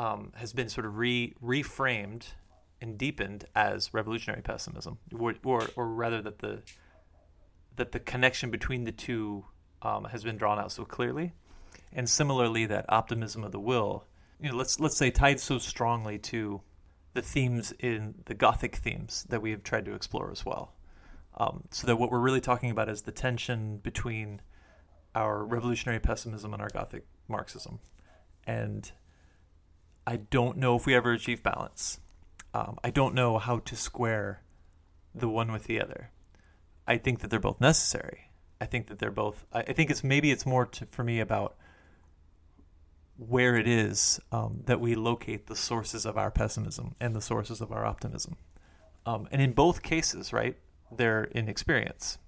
um, 0.00 0.32
has 0.34 0.54
been 0.54 0.70
sort 0.70 0.86
of 0.86 0.96
re 0.96 1.34
reframed 1.44 2.32
and 2.80 2.96
deepened 2.96 3.44
as 3.54 3.92
revolutionary 3.92 4.40
pessimism, 4.40 4.96
or, 5.16 5.34
or, 5.44 5.68
or 5.76 5.86
rather 5.86 6.22
that 6.22 6.38
the 6.38 6.62
that 7.76 7.92
the 7.92 8.00
connection 8.00 8.50
between 8.50 8.84
the 8.84 8.92
two 8.92 9.44
um, 9.82 10.04
has 10.04 10.24
been 10.24 10.38
drawn 10.38 10.58
out 10.58 10.72
so 10.72 10.86
clearly, 10.86 11.34
and 11.92 12.08
similarly 12.08 12.64
that 12.64 12.86
optimism 12.88 13.44
of 13.44 13.52
the 13.52 13.60
will, 13.60 14.06
you 14.40 14.50
know, 14.50 14.56
let's 14.56 14.80
let's 14.80 14.96
say 14.96 15.10
tied 15.10 15.38
so 15.38 15.58
strongly 15.58 16.18
to 16.18 16.62
the 17.12 17.20
themes 17.20 17.74
in 17.78 18.14
the 18.24 18.34
Gothic 18.34 18.76
themes 18.76 19.26
that 19.28 19.42
we 19.42 19.50
have 19.50 19.62
tried 19.62 19.84
to 19.84 19.94
explore 19.94 20.30
as 20.30 20.46
well. 20.46 20.72
Um, 21.36 21.64
so 21.70 21.86
that 21.86 21.96
what 21.96 22.10
we're 22.10 22.20
really 22.20 22.40
talking 22.40 22.70
about 22.70 22.88
is 22.88 23.02
the 23.02 23.12
tension 23.12 23.76
between 23.76 24.40
our 25.14 25.44
revolutionary 25.44 26.00
pessimism 26.00 26.54
and 26.54 26.62
our 26.62 26.70
Gothic 26.70 27.04
Marxism, 27.28 27.80
and 28.46 28.90
I 30.06 30.16
don't 30.16 30.56
know 30.56 30.76
if 30.76 30.86
we 30.86 30.94
ever 30.94 31.12
achieve 31.12 31.42
balance. 31.42 32.00
Um, 32.52 32.78
I 32.82 32.90
don't 32.90 33.14
know 33.14 33.38
how 33.38 33.58
to 33.58 33.76
square 33.76 34.42
the 35.14 35.28
one 35.28 35.52
with 35.52 35.64
the 35.64 35.80
other. 35.80 36.10
I 36.86 36.98
think 36.98 37.20
that 37.20 37.30
they're 37.30 37.38
both 37.38 37.60
necessary. 37.60 38.30
I 38.60 38.66
think 38.66 38.88
that 38.88 38.98
they're 38.98 39.10
both. 39.10 39.44
I, 39.52 39.60
I 39.60 39.72
think 39.72 39.90
it's 39.90 40.02
maybe 40.02 40.30
it's 40.30 40.46
more 40.46 40.66
to, 40.66 40.86
for 40.86 41.04
me 41.04 41.20
about 41.20 41.56
where 43.16 43.56
it 43.56 43.68
is 43.68 44.18
um, 44.32 44.62
that 44.64 44.80
we 44.80 44.94
locate 44.94 45.46
the 45.46 45.56
sources 45.56 46.06
of 46.06 46.16
our 46.16 46.30
pessimism 46.30 46.94
and 46.98 47.14
the 47.14 47.20
sources 47.20 47.60
of 47.60 47.70
our 47.70 47.84
optimism. 47.84 48.36
Um, 49.04 49.28
and 49.30 49.42
in 49.42 49.52
both 49.52 49.82
cases, 49.82 50.32
right, 50.32 50.56
they're 50.90 51.24
in 51.24 51.48
experience. 51.48 52.18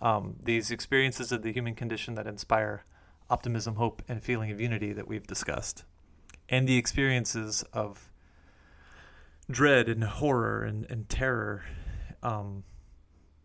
Um, 0.00 0.36
these 0.42 0.70
experiences 0.70 1.32
of 1.32 1.42
the 1.42 1.52
human 1.52 1.74
condition 1.74 2.14
that 2.14 2.26
inspire 2.26 2.84
optimism, 3.28 3.76
hope, 3.76 4.02
and 4.08 4.22
feeling 4.22 4.50
of 4.50 4.60
unity 4.60 4.92
that 4.92 5.08
we've 5.08 5.26
discussed, 5.26 5.84
and 6.50 6.68
the 6.68 6.76
experiences 6.76 7.64
of 7.72 8.10
dread 9.50 9.88
and 9.88 10.04
horror 10.04 10.64
and, 10.64 10.84
and 10.90 11.08
terror 11.08 11.64
um, 12.22 12.64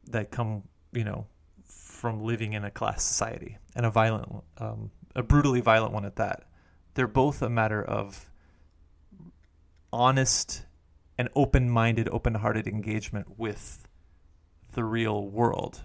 that 0.08 0.32
come, 0.32 0.64
you 0.92 1.04
know, 1.04 1.28
from 1.66 2.24
living 2.24 2.54
in 2.54 2.66
a 2.66 2.72
class 2.72 3.04
society 3.04 3.58
and 3.76 3.86
a 3.86 3.90
violent, 3.90 4.44
um, 4.58 4.92
a 5.16 5.24
brutally 5.24 5.62
violent 5.62 5.94
one 5.94 6.04
at 6.04 6.18
that. 6.18 6.44
They're 6.96 7.08
both 7.08 7.42
a 7.42 7.50
matter 7.50 7.82
of 7.82 8.32
honest 9.94 10.66
and 11.18 11.30
open-minded, 11.36 12.10
open-hearted 12.10 12.68
engagement 12.68 13.38
with 13.38 13.88
the 14.74 14.84
real 14.84 15.28
world. 15.30 15.84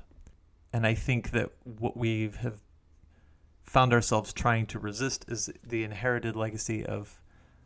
And 0.72 0.86
I 0.86 0.94
think 0.94 1.30
that 1.30 1.50
what 1.64 1.96
we 1.96 2.30
have 2.40 2.60
found 3.70 3.92
ourselves 3.92 4.32
trying 4.32 4.66
to 4.66 4.80
resist 4.80 5.24
is 5.28 5.48
the 5.64 5.84
inherited 5.84 6.34
legacy 6.34 6.84
of 6.84 7.20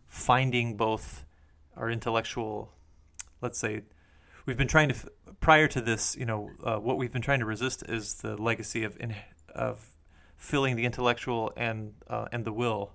finding 0.06 0.76
both 0.76 1.24
our 1.78 1.88
intellectual, 1.88 2.70
let's 3.40 3.58
say, 3.58 3.80
we've 4.44 4.58
been 4.58 4.68
trying 4.68 4.90
to 4.90 4.94
prior 5.40 5.66
to 5.66 5.80
this, 5.80 6.14
you 6.14 6.26
know, 6.26 6.50
uh, 6.62 6.76
what 6.76 6.98
we've 6.98 7.10
been 7.10 7.22
trying 7.22 7.38
to 7.38 7.46
resist 7.46 7.82
is 7.88 8.16
the 8.16 8.36
legacy 8.36 8.84
of 8.84 9.00
in, 9.00 9.14
of 9.54 9.96
filling 10.36 10.76
the 10.76 10.84
intellectual 10.84 11.50
and 11.56 11.94
uh, 12.06 12.26
and 12.30 12.44
the 12.44 12.52
will 12.52 12.92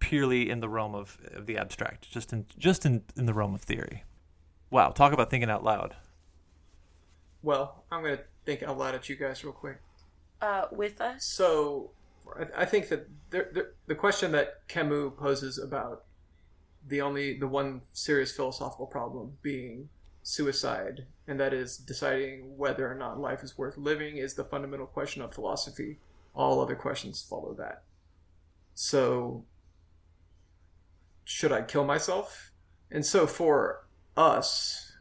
purely 0.00 0.50
in 0.50 0.58
the 0.58 0.68
realm 0.68 0.96
of, 0.96 1.16
of 1.32 1.46
the 1.46 1.56
abstract, 1.56 2.10
just 2.10 2.32
in 2.32 2.44
just 2.58 2.84
in, 2.84 3.04
in 3.16 3.26
the 3.26 3.34
realm 3.34 3.54
of 3.54 3.62
theory. 3.62 4.02
Wow, 4.68 4.88
talk 4.88 5.12
about 5.12 5.30
thinking 5.30 5.48
out 5.48 5.62
loud. 5.62 5.94
Well, 7.40 7.84
I'm 7.88 8.02
going 8.02 8.16
to 8.16 8.24
think 8.44 8.64
out 8.64 8.76
loud 8.76 8.96
at 8.96 9.08
you 9.08 9.14
guys 9.14 9.44
real 9.44 9.52
quick. 9.52 9.80
Uh, 10.42 10.64
with 10.72 11.00
us? 11.00 11.24
So, 11.24 11.92
I, 12.38 12.62
I 12.62 12.64
think 12.64 12.88
that 12.88 13.08
there, 13.30 13.72
the 13.86 13.94
question 13.94 14.32
that 14.32 14.66
Camus 14.68 15.12
poses 15.16 15.58
about 15.58 16.04
the 16.86 17.00
only 17.00 17.38
the 17.38 17.48
one 17.48 17.82
serious 17.92 18.32
philosophical 18.32 18.86
problem 18.86 19.38
being 19.42 19.88
suicide, 20.22 21.06
and 21.26 21.38
that 21.40 21.52
is 21.52 21.76
deciding 21.76 22.56
whether 22.56 22.90
or 22.90 22.94
not 22.94 23.18
life 23.18 23.42
is 23.42 23.56
worth 23.56 23.76
living, 23.76 24.16
is 24.16 24.34
the 24.34 24.44
fundamental 24.44 24.86
question 24.86 25.22
of 25.22 25.34
philosophy. 25.34 25.98
All 26.34 26.60
other 26.60 26.76
questions 26.76 27.22
follow 27.22 27.54
that. 27.54 27.82
So, 28.74 29.44
should 31.24 31.52
I 31.52 31.62
kill 31.62 31.84
myself? 31.84 32.52
And 32.90 33.04
so, 33.04 33.26
for 33.26 33.86
us, 34.16 34.92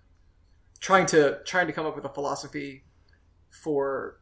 trying 0.80 1.06
to 1.08 1.40
trying 1.46 1.68
to 1.68 1.74
come 1.74 1.86
up 1.86 1.96
with 1.96 2.06
a 2.06 2.10
philosophy 2.10 2.84
for 3.50 4.20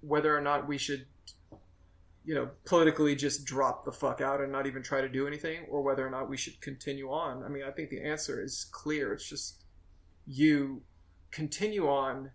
whether 0.00 0.36
or 0.36 0.40
not 0.40 0.68
we 0.68 0.78
should 0.78 1.06
you 2.28 2.34
know 2.34 2.50
politically 2.66 3.16
just 3.16 3.46
drop 3.46 3.86
the 3.86 3.90
fuck 3.90 4.20
out 4.20 4.42
and 4.42 4.52
not 4.52 4.66
even 4.66 4.82
try 4.82 5.00
to 5.00 5.08
do 5.08 5.26
anything 5.26 5.64
or 5.70 5.82
whether 5.82 6.06
or 6.06 6.10
not 6.10 6.28
we 6.28 6.36
should 6.36 6.60
continue 6.60 7.10
on? 7.10 7.42
I 7.42 7.48
mean 7.48 7.62
i 7.66 7.70
think 7.70 7.88
the 7.88 8.02
answer 8.02 8.42
is 8.42 8.66
clear. 8.70 9.14
It's 9.14 9.26
just 9.26 9.64
you 10.26 10.82
continue 11.30 11.88
on 11.88 12.32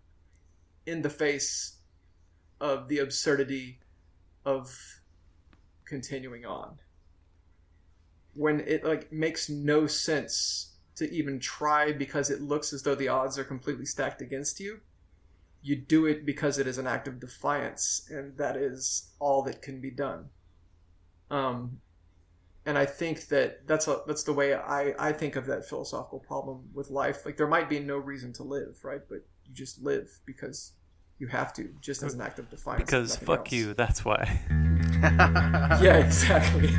in 0.84 1.02
the 1.02 1.10
face 1.10 1.76
of 2.60 2.88
the 2.88 2.98
absurdity 2.98 3.78
of 4.44 4.76
continuing 5.84 6.44
on. 6.44 6.78
When 8.34 8.58
it 8.66 8.84
like 8.84 9.12
makes 9.12 9.48
no 9.48 9.86
sense 9.86 10.72
to 10.96 11.08
even 11.12 11.38
try 11.38 11.92
because 11.92 12.30
it 12.30 12.40
looks 12.40 12.72
as 12.72 12.82
though 12.82 12.96
the 12.96 13.06
odds 13.06 13.38
are 13.38 13.44
completely 13.44 13.86
stacked 13.86 14.22
against 14.22 14.58
you 14.58 14.80
you 15.64 15.74
do 15.74 16.04
it 16.06 16.24
because 16.26 16.58
it 16.58 16.66
is 16.66 16.76
an 16.78 16.86
act 16.86 17.08
of 17.08 17.18
defiance 17.18 18.06
and 18.10 18.36
that 18.36 18.54
is 18.54 19.12
all 19.18 19.42
that 19.42 19.62
can 19.62 19.80
be 19.80 19.90
done 19.90 20.26
um, 21.30 21.78
and 22.66 22.76
i 22.78 22.84
think 22.84 23.26
that 23.28 23.66
that's 23.66 23.88
a, 23.88 24.00
that's 24.06 24.24
the 24.24 24.32
way 24.32 24.54
I, 24.54 24.92
I 24.98 25.12
think 25.12 25.36
of 25.36 25.46
that 25.46 25.64
philosophical 25.66 26.20
problem 26.20 26.68
with 26.74 26.90
life 26.90 27.24
like 27.24 27.36
there 27.38 27.48
might 27.48 27.68
be 27.68 27.80
no 27.80 27.96
reason 27.96 28.32
to 28.34 28.42
live 28.42 28.76
right 28.84 29.00
but 29.08 29.18
you 29.44 29.54
just 29.54 29.82
live 29.82 30.08
because 30.26 30.72
you 31.18 31.28
have 31.28 31.52
to 31.54 31.70
just 31.80 32.02
as 32.02 32.12
an 32.14 32.20
act 32.20 32.38
of 32.38 32.50
defiance 32.50 32.84
Because 32.84 33.16
fuck 33.16 33.40
else. 33.40 33.52
you, 33.52 33.72
that's 33.74 34.04
why. 34.04 34.40
yeah 35.82 35.96
exactly 35.98 36.70